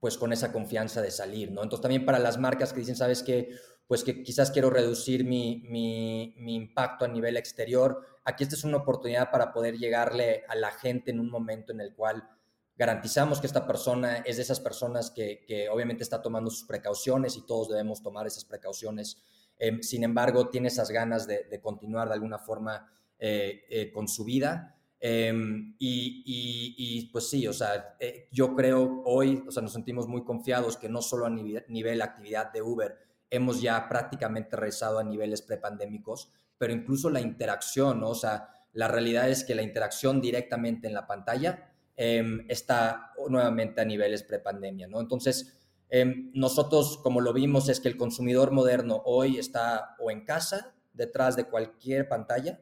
pues 0.02 0.18
con 0.18 0.32
esa 0.32 0.52
confianza 0.52 1.00
de 1.00 1.12
salir, 1.12 1.52
¿no? 1.52 1.62
Entonces 1.62 1.82
también 1.82 2.04
para 2.04 2.18
las 2.18 2.36
marcas 2.36 2.72
que 2.72 2.80
dicen, 2.80 2.96
sabes 2.96 3.22
que 3.22 3.50
pues 3.86 4.04
que 4.04 4.22
quizás 4.22 4.50
quiero 4.50 4.70
reducir 4.70 5.24
mi, 5.24 5.62
mi, 5.68 6.54
impacto 6.54 7.04
a 7.04 7.08
nivel 7.08 7.36
exterior. 7.36 8.06
Aquí 8.24 8.44
esta 8.44 8.54
es 8.54 8.64
una 8.64 8.78
oportunidad 8.78 9.30
para 9.30 9.52
poder 9.52 9.76
llegarle 9.76 10.44
a 10.48 10.54
la 10.54 10.70
gente 10.70 11.10
en 11.10 11.20
un 11.20 11.30
momento 11.30 11.72
en 11.72 11.80
el 11.80 11.94
cual 11.94 12.28
garantizamos 12.76 13.40
que 13.40 13.46
esta 13.46 13.66
persona 13.66 14.18
es 14.18 14.36
de 14.36 14.42
esas 14.42 14.60
personas 14.60 15.10
que, 15.10 15.44
que 15.46 15.68
obviamente 15.68 16.02
está 16.02 16.22
tomando 16.22 16.50
sus 16.50 16.66
precauciones 16.66 17.36
y 17.36 17.46
todos 17.46 17.68
debemos 17.68 18.02
tomar 18.02 18.26
esas 18.26 18.44
precauciones. 18.44 19.22
Em, 19.58 19.82
sin 19.82 20.04
embargo, 20.04 20.48
tiene 20.48 20.68
esas 20.68 20.90
ganas 20.90 21.26
de, 21.26 21.44
de 21.44 21.60
continuar 21.60 22.08
de 22.08 22.14
alguna 22.14 22.38
forma 22.38 22.90
eh, 23.24 23.62
eh, 23.70 23.92
con 23.92 24.08
su 24.08 24.24
vida. 24.24 24.76
Em, 24.98 25.76
y, 25.78 26.24
y, 26.26 27.06
pues 27.12 27.30
sí, 27.30 27.46
o 27.46 27.52
sea, 27.52 27.96
eh, 28.00 28.28
yo 28.32 28.52
creo 28.56 29.02
hoy, 29.04 29.44
o 29.46 29.52
sea, 29.52 29.62
nos 29.62 29.72
sentimos 29.72 30.08
muy 30.08 30.24
confiados 30.24 30.76
que 30.76 30.88
no 30.88 31.00
solo 31.02 31.26
a 31.26 31.30
nivel, 31.30 31.64
nivel 31.68 32.02
actividad 32.02 32.52
de 32.52 32.62
Uber, 32.62 32.98
hemos 33.32 33.62
ya 33.62 33.88
prácticamente 33.88 34.56
rezado 34.56 34.98
a 34.98 35.04
niveles 35.04 35.40
prepandémicos, 35.40 36.30
pero 36.58 36.74
incluso 36.74 37.08
la 37.08 37.22
interacción, 37.22 38.04
o 38.04 38.14
sea, 38.14 38.50
la 38.74 38.88
realidad 38.88 39.30
es 39.30 39.42
que 39.42 39.54
la 39.54 39.62
interacción 39.62 40.20
directamente 40.20 40.86
en 40.86 40.92
la 40.92 41.06
pantalla 41.06 41.72
em, 41.96 42.44
está 42.48 43.12
nuevamente 43.30 43.80
a 43.80 43.86
niveles 43.86 44.22
prepandemia, 44.22 44.86
¿no? 44.86 45.00
Entonces, 45.00 45.58
em, 45.88 46.30
nosotros, 46.34 46.98
como 47.02 47.22
lo 47.22 47.32
vimos, 47.32 47.70
es 47.70 47.80
que 47.80 47.88
el 47.88 47.96
consumidor 47.96 48.50
moderno 48.50 49.02
hoy 49.06 49.38
está 49.38 49.96
o 49.98 50.10
en 50.10 50.26
casa, 50.26 50.74
detrás 50.92 51.34
de 51.34 51.44
cualquier 51.44 52.08
pantalla, 52.08 52.60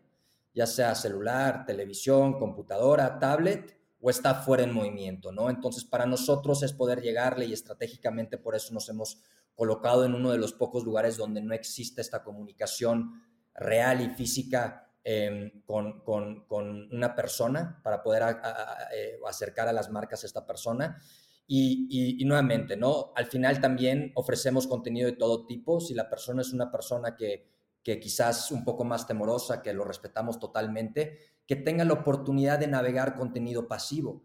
ya 0.55 0.66
sea 0.66 0.95
celular, 0.95 1.64
televisión, 1.66 2.39
computadora, 2.39 3.18
tablet, 3.18 3.77
o 4.01 4.09
está 4.09 4.35
fuera 4.35 4.62
en 4.62 4.73
movimiento, 4.73 5.33
¿no? 5.33 5.51
Entonces, 5.51 5.85
para 5.85 6.07
nosotros 6.07 6.62
es 6.62 6.73
poder 6.73 7.03
llegarle 7.03 7.47
y 7.47 7.53
estratégicamente 7.53 8.39
por 8.39 8.55
eso 8.55 8.73
nos 8.73 8.89
hemos 8.89 9.21
colocado 9.55 10.05
en 10.05 10.15
uno 10.15 10.31
de 10.31 10.39
los 10.39 10.53
pocos 10.53 10.85
lugares 10.85 11.17
donde 11.17 11.43
no 11.43 11.55
existe 11.55 12.01
esta 12.01 12.23
comunicación 12.23 13.23
real 13.55 14.01
y 14.01 14.09
física 14.09 14.91
em, 15.05 15.63
con, 15.65 16.03
una 16.93 17.15
persona 17.15 17.81
para 17.83 18.03
poder 18.03 18.23
eh, 18.95 19.19
acercar 19.27 19.69
a 19.69 19.73
las 19.73 19.91
marcas 19.91 20.23
a 20.23 20.27
esta 20.27 20.47
persona. 20.47 21.01
Y, 21.53 22.23
nuevamente, 22.25 22.77
¿no? 22.77 23.13
Al 23.17 23.27
final 23.27 23.61
también 23.61 24.13
ofrecemos 24.15 24.69
contenido 24.69 25.07
de 25.11 25.17
todo 25.17 25.47
tipo. 25.47 25.81
Si 25.81 25.95
la 25.95 26.09
persona 26.09 26.43
es 26.43 26.53
una 26.53 26.71
persona 26.71 27.17
que, 27.17 27.49
que 27.83 27.99
quizás 27.99 28.53
un 28.53 28.65
poco 28.65 28.85
más 28.85 29.09
temorosa, 29.09 29.61
que 29.61 29.73
lo 29.73 29.83
respetamos 29.85 30.39
totalmente, 30.39 31.19
que 31.49 31.57
tenga 31.57 31.85
la 31.85 31.95
oportunidad 31.95 32.61
de 32.61 32.69
navegar 32.69 33.17
contenido 33.17 33.67
pasivo 33.67 34.23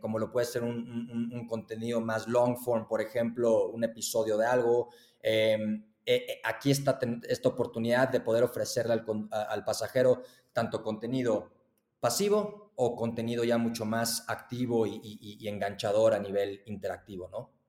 como 0.00 0.18
lo 0.18 0.30
puede 0.30 0.46
ser 0.46 0.62
un, 0.62 1.46
contenido 1.48 2.00
más 2.00 2.26
long 2.26 2.56
form, 2.56 2.86
por 2.86 3.00
ejemplo, 3.00 3.68
un 3.68 3.84
episodio 3.84 4.36
de 4.36 4.46
algo. 4.46 4.90
Em, 5.22 5.84
eh, 6.04 6.26
eh, 6.28 6.40
aquí 6.44 6.70
está 6.70 6.98
esta 7.28 7.48
oportunidad 7.48 8.08
de 8.08 8.20
poder 8.20 8.42
ofrecerle 8.42 8.94
al, 8.94 9.64
pasajero 9.64 10.22
tanto 10.52 10.82
contenido 10.82 11.52
pasivo 12.00 12.72
o 12.76 12.96
contenido 12.96 13.44
ya 13.44 13.58
mucho 13.58 13.84
más 13.84 14.24
activo 14.28 14.86
y 14.86 15.46
enganchador 15.46 16.14
a 16.14 16.18
nivel 16.18 16.62
interactivo, 16.66 17.28
¿no? 17.28 17.61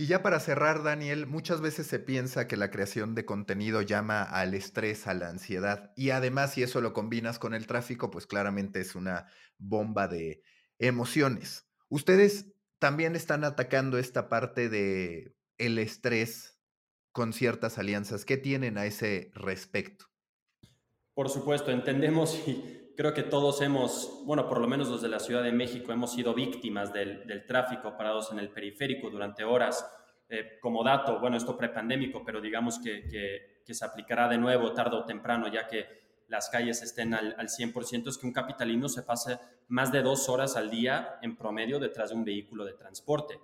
Y 0.00 0.06
ya 0.06 0.22
para 0.22 0.38
cerrar, 0.38 0.84
Daniel, 0.84 1.26
muchas 1.26 1.60
veces 1.60 1.88
se 1.88 1.98
piensa 1.98 2.46
que 2.46 2.56
la 2.56 2.70
creación 2.70 3.16
de 3.16 3.24
contenido 3.24 3.82
llama 3.82 4.22
al 4.22 4.54
estrés, 4.54 5.08
a 5.08 5.14
la 5.14 5.28
ansiedad, 5.28 5.92
y 5.96 6.10
además 6.10 6.52
si 6.52 6.62
eso 6.62 6.80
lo 6.80 6.92
combinas 6.92 7.40
con 7.40 7.52
el 7.52 7.66
tráfico, 7.66 8.08
pues 8.08 8.28
claramente 8.28 8.80
es 8.80 8.94
una 8.94 9.26
bomba 9.58 10.06
de 10.06 10.44
emociones. 10.78 11.66
Ustedes 11.88 12.46
también 12.78 13.16
están 13.16 13.42
atacando 13.42 13.98
esta 13.98 14.28
parte 14.28 14.68
de 14.68 15.34
estrés 15.58 16.60
con 17.10 17.32
ciertas 17.32 17.76
alianzas. 17.76 18.24
¿Qué 18.24 18.36
tienen 18.36 18.78
a 18.78 18.86
ese 18.86 19.32
respecto? 19.34 20.06
Por 21.14 21.28
supuesto, 21.28 21.72
entendemos 21.72 22.40
y 22.46 22.77
creo 22.98 23.14
que 23.14 23.22
todos 23.22 23.60
hemos, 23.62 24.24
bueno, 24.24 24.48
por 24.48 24.60
lo 24.60 24.66
menos 24.66 24.88
los 24.88 25.00
de 25.00 25.08
la 25.08 25.20
Ciudad 25.20 25.44
de 25.44 25.52
México, 25.52 25.92
hemos 25.92 26.12
sido 26.12 26.34
víctimas 26.34 26.92
del, 26.92 27.46
tráfico 27.46 27.96
parados 27.96 28.32
en 28.32 28.40
el 28.40 28.50
periférico 28.50 29.08
durante 29.08 29.44
horas. 29.44 29.88
Eh, 30.28 30.58
como 30.60 30.82
dato, 30.82 31.20
bueno, 31.20 31.36
esto 31.36 31.56
prepandémico, 31.56 32.24
pero 32.24 32.40
digamos 32.40 32.80
que, 32.80 33.06
que, 33.64 33.72
se 33.72 33.84
aplicará 33.84 34.26
de 34.26 34.36
nuevo 34.36 34.72
tarde 34.72 34.96
o 34.96 35.04
temprano, 35.04 35.46
ya 35.46 35.68
que 35.68 35.86
las 36.26 36.48
calles 36.48 36.82
estén 36.82 37.14
al, 37.14 37.36
al 37.38 37.46
100%, 37.46 38.08
es 38.08 38.18
que 38.18 38.26
un 38.26 38.32
capitalino 38.32 38.88
se 38.88 39.04
pase 39.04 39.38
más 39.68 39.92
de 39.92 40.02
dos 40.02 40.28
horas 40.28 40.56
al 40.56 40.68
día 40.68 41.20
en 41.22 41.36
promedio 41.36 41.78
detrás 41.78 42.10
de 42.10 42.16
un 42.16 42.24
vehículo 42.24 42.64
de 42.64 42.72
transporte. 42.72 43.38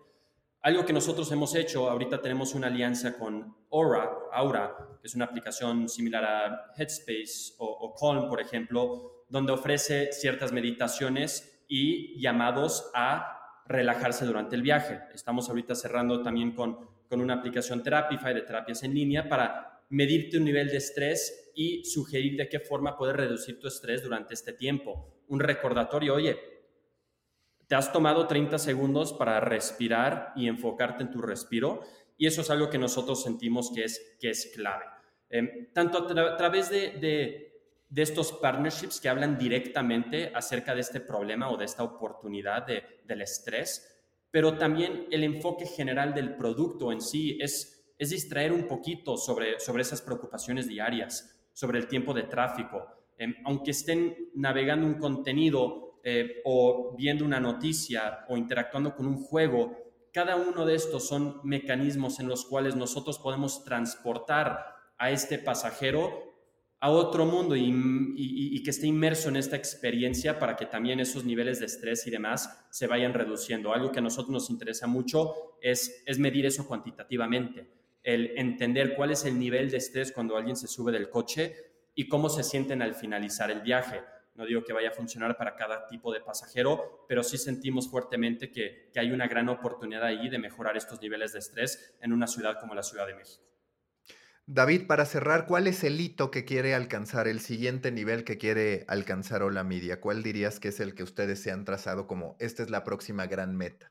Algo 0.63 0.85
que 0.85 0.93
nosotros 0.93 1.31
hemos 1.31 1.55
hecho, 1.55 1.89
ahorita 1.89 2.21
tenemos 2.21 2.55
una 2.55 2.67
alianza 2.67 3.17
con 3.17 3.55
Aura, 3.71 4.11
Aura 4.33 4.75
que 5.05 5.09
es 5.09 5.15
una 5.15 5.27
aplicación 5.27 5.87
similar 5.91 6.25
a 6.25 6.73
Headspace 6.75 7.57
o, 7.59 7.95
Calm, 7.95 8.27
por 8.27 8.41
ejemplo, 8.41 9.24
donde 9.35 9.51
ofrece 9.51 10.13
ciertas 10.13 10.53
meditaciones 10.53 11.65
y 11.67 12.21
llamados 12.21 12.89
a 12.95 13.63
relajarse 13.67 14.25
durante 14.25 14.55
el 14.55 14.63
viaje. 14.63 15.01
Estamos 15.13 15.49
ahorita 15.49 15.75
cerrando 15.75 16.23
también 16.23 16.53
con, 16.53 16.79
con 17.09 17.21
una 17.21 17.35
aplicación 17.35 17.83
Therapify 17.83 18.33
de 18.33 18.43
terapias 18.43 18.85
en 18.85 18.95
línea 18.95 19.29
para 19.29 19.83
medirte 19.89 20.39
un 20.39 20.45
nivel 20.45 20.69
de 20.69 20.77
estrés 20.77 21.51
y 21.57 21.85
sugerir 21.85 22.37
de 22.37 22.49
qué 22.49 22.61
forma 22.61 22.97
puedes 22.97 23.17
reducir 23.17 23.59
tu 23.59 23.67
estrés 23.67 24.05
durante 24.05 24.35
este 24.35 24.53
tiempo. 24.53 25.25
Un 25.27 25.41
recordatorio, 25.41 26.15
oye, 26.15 26.39
te 27.67 27.75
has 27.75 27.93
tomado 27.93 28.29
30 28.29 28.57
segundos 28.59 29.13
para 29.13 29.41
respirar 29.41 30.33
y 30.37 30.47
enfocarte 30.47 31.03
en 31.03 31.11
tu 31.11 31.21
respiro 31.21 31.83
y 32.17 32.29
eso 32.29 32.43
es 32.43 32.51
algo 32.51 32.71
que 32.71 32.79
nosotros 32.79 33.21
sentimos 33.25 33.73
que 33.75 33.83
es, 33.83 34.17
que 34.21 34.31
es 34.31 34.53
clave. 34.55 34.85
Em, 35.29 35.73
tanto 35.73 35.99
a, 35.99 36.37
través 36.37 36.71
de, 36.71 36.91
de, 37.01 37.54
estos 38.03 38.33
partnerships 38.33 39.01
que 39.01 39.09
hablan 39.09 39.39
directamente 39.39 40.33
acerca 40.35 40.75
de 40.75 40.81
este 40.81 41.01
problema 41.01 41.51
o 41.51 41.57
de 41.57 41.65
esta 41.65 41.83
oportunidad 41.83 42.67
de, 42.67 42.83
del 43.05 43.23
estrés, 43.23 43.95
pero 44.31 44.59
también 44.59 45.07
el 45.11 45.23
enfoque 45.23 45.67
general 45.67 46.13
del 46.13 46.35
producto 46.35 46.91
en 46.91 47.01
sí 47.01 47.39
es, 47.41 47.95
es 47.97 48.11
distraer 48.11 48.53
un 48.53 48.67
poquito 48.67 49.17
sobre, 49.17 49.61
sobre 49.61 49.83
esas 49.83 50.03
preocupaciones 50.03 50.67
diarias, 50.67 51.49
sobre 51.53 51.79
el 51.79 51.87
tiempo 51.87 52.13
de 52.13 52.25
tráfico. 52.25 52.85
Em, 53.17 53.35
aunque 53.45 53.71
estén 53.71 54.31
navegando 54.35 54.87
un 54.87 54.95
contenido 54.95 56.01
eh, 56.03 56.43
o 56.45 56.95
viendo 56.99 57.25
una 57.25 57.39
noticia 57.39 58.25
o 58.29 58.37
interactuando 58.37 58.97
con 58.97 59.07
un 59.07 59.23
juego, 59.23 59.85
cada 60.13 60.37
uno 60.37 60.67
de 60.67 60.75
estos 60.75 61.07
son 61.07 61.41
mecanismos 61.45 62.19
en 62.19 62.29
los 62.29 62.45
cuales 62.45 62.77
nosotros 62.77 63.19
podemos 63.19 63.65
transportar 63.65 64.75
a 64.99 65.11
este 65.11 65.39
pasajero 65.39 66.24
a 66.85 66.91
otro 66.91 67.25
mundo 67.25 67.57
y, 67.57 68.63
que 68.63 68.69
esté 68.69 68.87
inmerso 68.87 69.31
en 69.31 69.37
esta 69.37 69.57
experiencia 69.57 70.39
para 70.39 70.55
que 70.55 70.67
también 70.67 71.01
esos 71.01 71.25
niveles 71.25 71.59
de 71.59 71.65
estrés 71.65 72.07
y 72.07 72.11
demás 72.11 72.67
se 72.71 72.87
vayan 72.87 73.15
reduciendo. 73.15 73.73
Algo 73.73 73.91
que 73.91 74.01
a 74.01 74.03
nosotros 74.03 74.31
nos 74.31 74.51
interesa 74.51 74.87
mucho 74.87 75.57
es, 75.63 76.03
es 76.05 76.19
medir 76.19 76.45
eso 76.45 76.69
cuantitativamente, 76.69 77.71
el 78.03 78.37
entender 78.37 78.97
cuál 78.97 79.13
es 79.13 79.25
el 79.25 79.39
nivel 79.39 79.71
de 79.71 79.79
estrés 79.79 80.13
cuando 80.13 80.37
alguien 80.37 80.57
se 80.57 80.69
sube 80.69 80.93
del 80.93 81.09
coche 81.09 81.55
y 81.95 82.07
cómo 82.07 82.29
se 82.29 82.43
sienten 82.43 82.83
al 82.83 82.95
finalizar 82.95 83.51
el 83.51 83.63
viaje. 83.63 84.03
No 84.35 84.45
digo 84.45 84.63
que 84.63 84.75
vaya 84.75 84.91
a 84.91 84.93
funcionar 84.93 85.39
para 85.39 85.57
cada 85.57 85.87
tipo 85.87 86.13
de 86.13 86.21
pasajero, 86.21 87.07
pero 87.09 87.23
sí 87.23 87.39
sentimos 87.39 87.89
fuertemente 87.89 88.51
que, 88.51 88.91
hay 88.95 89.11
una 89.11 89.27
gran 89.27 89.49
oportunidad 89.49 90.05
ahí 90.05 90.29
de 90.29 90.39
mejorar 90.39 90.77
estos 90.77 91.01
niveles 91.01 91.33
de 91.33 91.39
estrés 91.39 91.97
en 92.03 92.13
una 92.13 92.27
ciudad 92.27 92.61
como 92.61 92.75
la 92.75 92.83
Ciudad 92.83 93.07
de 93.07 93.15
México. 93.15 93.54
David, 94.47 94.87
para 94.87 95.07
cerrar, 95.07 95.47
¿cuál 95.47 95.67
es 95.67 95.85
el 95.85 95.99
hito 95.99 96.31
que 96.31 96.45
quiere 96.45 96.75
alcanzar, 96.75 97.29
el 97.29 97.41
siguiente 97.41 97.91
nivel 97.91 98.25
que 98.25 98.37
quiere 98.37 98.85
alcanzar 98.89 99.43
Hola 99.43 99.65
Media? 99.65 100.03
¿Cuál 100.03 100.23
dirías 100.23 100.61
que 100.61 100.69
es 100.69 100.81
el 100.81 100.95
que 100.95 101.03
ustedes 101.03 101.41
se 101.41 101.51
han 101.51 101.65
trazado 101.65 102.07
como 102.07 102.37
esta 102.39 102.63
es 102.63 102.69
la 102.69 102.85
próxima 102.85 103.27
gran 103.27 103.57
meta? 103.57 103.91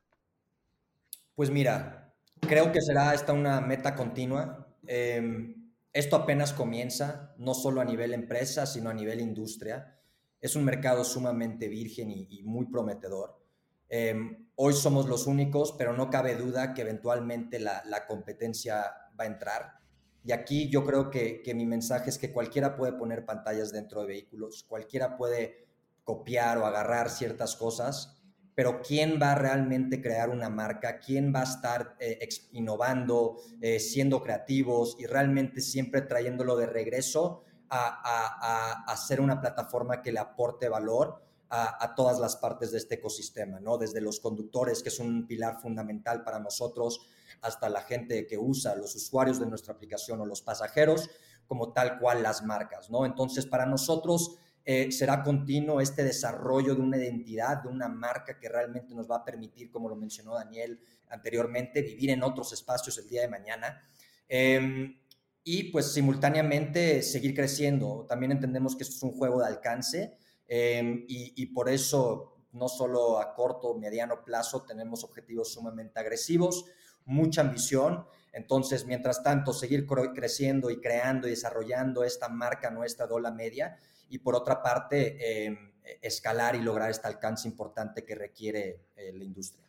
Pues 1.34 1.50
mira, 1.50 2.14
creo 2.38 2.70
que 2.70 2.80
será 2.80 3.14
esta 3.14 3.32
una 3.32 3.60
meta 3.60 3.96
continua. 3.96 4.68
Em, 4.86 5.72
esto 5.92 6.14
apenas 6.14 6.52
comienza, 6.52 7.34
no 7.36 7.52
solo 7.52 7.80
a 7.80 7.84
nivel 7.84 8.14
empresa, 8.14 8.64
sino 8.64 8.90
a 8.90 8.94
nivel 8.94 9.20
industria. 9.20 9.98
Es 10.40 10.54
un 10.54 10.64
mercado 10.64 11.02
sumamente 11.02 11.66
virgen 11.66 12.12
y, 12.12 12.44
muy 12.44 12.66
prometedor. 12.66 13.42
Em, 13.88 14.46
hoy 14.54 14.72
somos 14.72 15.08
los 15.08 15.26
únicos, 15.26 15.74
pero 15.76 15.94
no 15.94 16.10
cabe 16.10 16.36
duda 16.36 16.74
que 16.74 16.82
eventualmente 16.82 17.58
la, 17.58 17.82
la 17.86 18.06
competencia 18.06 18.84
va 19.18 19.24
a 19.24 19.26
entrar 19.26 19.83
y 20.24 20.32
aquí 20.32 20.70
yo 20.70 20.84
creo 20.84 21.10
que, 21.10 21.42
mi 21.54 21.66
mensaje 21.66 22.08
es 22.08 22.16
que 22.16 22.32
cualquiera 22.32 22.76
puede 22.76 22.94
poner 22.94 23.26
pantallas 23.26 23.72
dentro 23.72 24.00
de 24.00 24.06
vehículos, 24.06 24.64
cualquiera 24.66 25.18
puede 25.18 25.66
copiar 26.02 26.56
o 26.58 26.66
agarrar 26.66 27.10
ciertas 27.10 27.56
cosas, 27.56 28.22
pero 28.54 28.80
¿quién 28.80 29.18
va 29.20 29.32
a 29.32 29.34
realmente 29.34 30.00
crear 30.00 30.30
una 30.30 30.48
marca? 30.48 30.98
¿Quién 30.98 31.32
va 31.34 31.40
a 31.40 31.44
estar 31.44 31.96
eh, 31.98 32.26
innovando, 32.52 33.36
eh, 33.60 33.78
siendo 33.78 34.22
creativos 34.22 34.96
y 34.98 35.06
realmente 35.06 35.60
siempre 35.60 36.02
trayéndolo 36.02 36.56
de 36.56 36.66
regreso 36.66 37.42
a, 37.68 38.84
a, 38.86 38.96
ser 38.96 39.20
una 39.20 39.40
plataforma 39.40 40.00
que 40.00 40.12
le 40.12 40.20
aporte 40.20 40.68
valor 40.68 41.20
a, 41.48 41.84
a, 41.84 41.94
todas 41.96 42.20
las 42.20 42.36
partes 42.36 42.70
de 42.70 42.78
este 42.78 42.94
ecosistema, 42.94 43.58
¿no? 43.58 43.78
Desde 43.78 44.00
los 44.00 44.20
conductores, 44.20 44.80
que 44.80 44.90
es 44.90 45.00
un 45.00 45.26
pilar 45.26 45.60
fundamental 45.60 46.22
para 46.22 46.38
nosotros, 46.38 47.08
hasta 47.40 47.68
la 47.68 47.82
gente 47.82 48.26
que 48.26 48.38
usa, 48.38 48.74
los 48.74 48.94
usuarios 48.94 49.38
de 49.40 49.46
nuestra 49.46 49.74
aplicación 49.74 50.20
o 50.20 50.26
los 50.26 50.42
pasajeros, 50.42 51.10
como 51.46 51.72
tal 51.72 51.98
cual 51.98 52.22
las 52.22 52.42
marcas, 52.42 52.90
¿no? 52.90 53.04
Entonces, 53.04 53.46
para 53.46 53.66
nosotros 53.66 54.38
eh, 54.66 54.90
será 54.90 55.22
continuo 55.22 55.80
este 55.80 56.04
desarrollo 56.04 56.74
de 56.74 56.80
una 56.80 56.96
identidad, 56.96 57.62
de 57.62 57.68
una 57.68 57.88
marca 57.88 58.38
que 58.38 58.48
realmente 58.48 58.94
nos 58.94 59.10
va 59.10 59.16
a 59.16 59.24
permitir, 59.24 59.70
como 59.70 59.90
lo 59.90 59.96
mencionó 59.96 60.34
Daniel 60.34 60.80
anteriormente, 61.10 61.82
vivir 61.82 62.10
en 62.10 62.22
otros 62.22 62.52
espacios 62.52 62.96
el 62.98 63.06
día 63.08 63.20
de 63.20 63.28
mañana. 63.28 63.82
Em, 64.26 64.98
y 65.44 65.64
pues 65.64 65.92
simultáneamente 65.92 67.02
seguir 67.02 67.34
creciendo. 67.34 68.06
También 68.08 68.32
entendemos 68.32 68.74
que 68.74 68.84
esto 68.84 68.96
es 68.96 69.02
un 69.02 69.12
juego 69.12 69.40
de 69.40 69.46
alcance 69.46 70.16
em, 70.48 71.04
y, 71.06 71.34
y, 71.36 71.46
por 71.46 71.68
eso 71.68 72.34
no 72.52 72.68
solo 72.68 73.20
a 73.20 73.34
corto, 73.34 73.74
mediano 73.74 74.24
plazo 74.24 74.62
tenemos 74.62 75.04
objetivos 75.04 75.52
sumamente 75.52 76.00
agresivos, 76.00 76.64
mucha 77.04 77.40
ambición. 77.40 78.06
Entonces, 78.32 78.84
mientras 78.86 79.22
tanto, 79.22 79.52
seguir 79.52 79.86
creciendo 80.14 80.70
y 80.70 80.80
creando 80.80 81.28
y 81.28 81.30
desarrollando 81.30 82.04
esta 82.04 82.28
marca 82.28 82.70
nuestra 82.70 83.06
Dola 83.06 83.30
Media 83.30 83.78
y 84.08 84.18
por 84.18 84.34
otra 84.34 84.62
parte, 84.62 85.46
em, 85.46 85.74
escalar 86.00 86.56
y 86.56 86.62
lograr 86.62 86.90
este 86.90 87.06
alcance 87.06 87.48
importante 87.48 88.04
que 88.04 88.14
requiere 88.14 88.86
eh, 88.96 89.12
la 89.12 89.24
industria. 89.24 89.68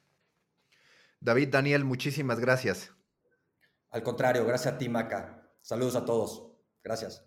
David, 1.19 1.49
Daniel, 1.49 1.83
muchísimas 1.83 2.39
gracias. 2.39 2.91
Al 3.89 4.03
contrario, 4.03 4.45
gracias 4.45 4.75
a 4.75 4.77
ti, 4.77 4.89
Maca. 4.89 5.49
Saludos 5.61 5.95
a 5.95 6.05
todos. 6.05 6.51
Gracias. 6.83 7.25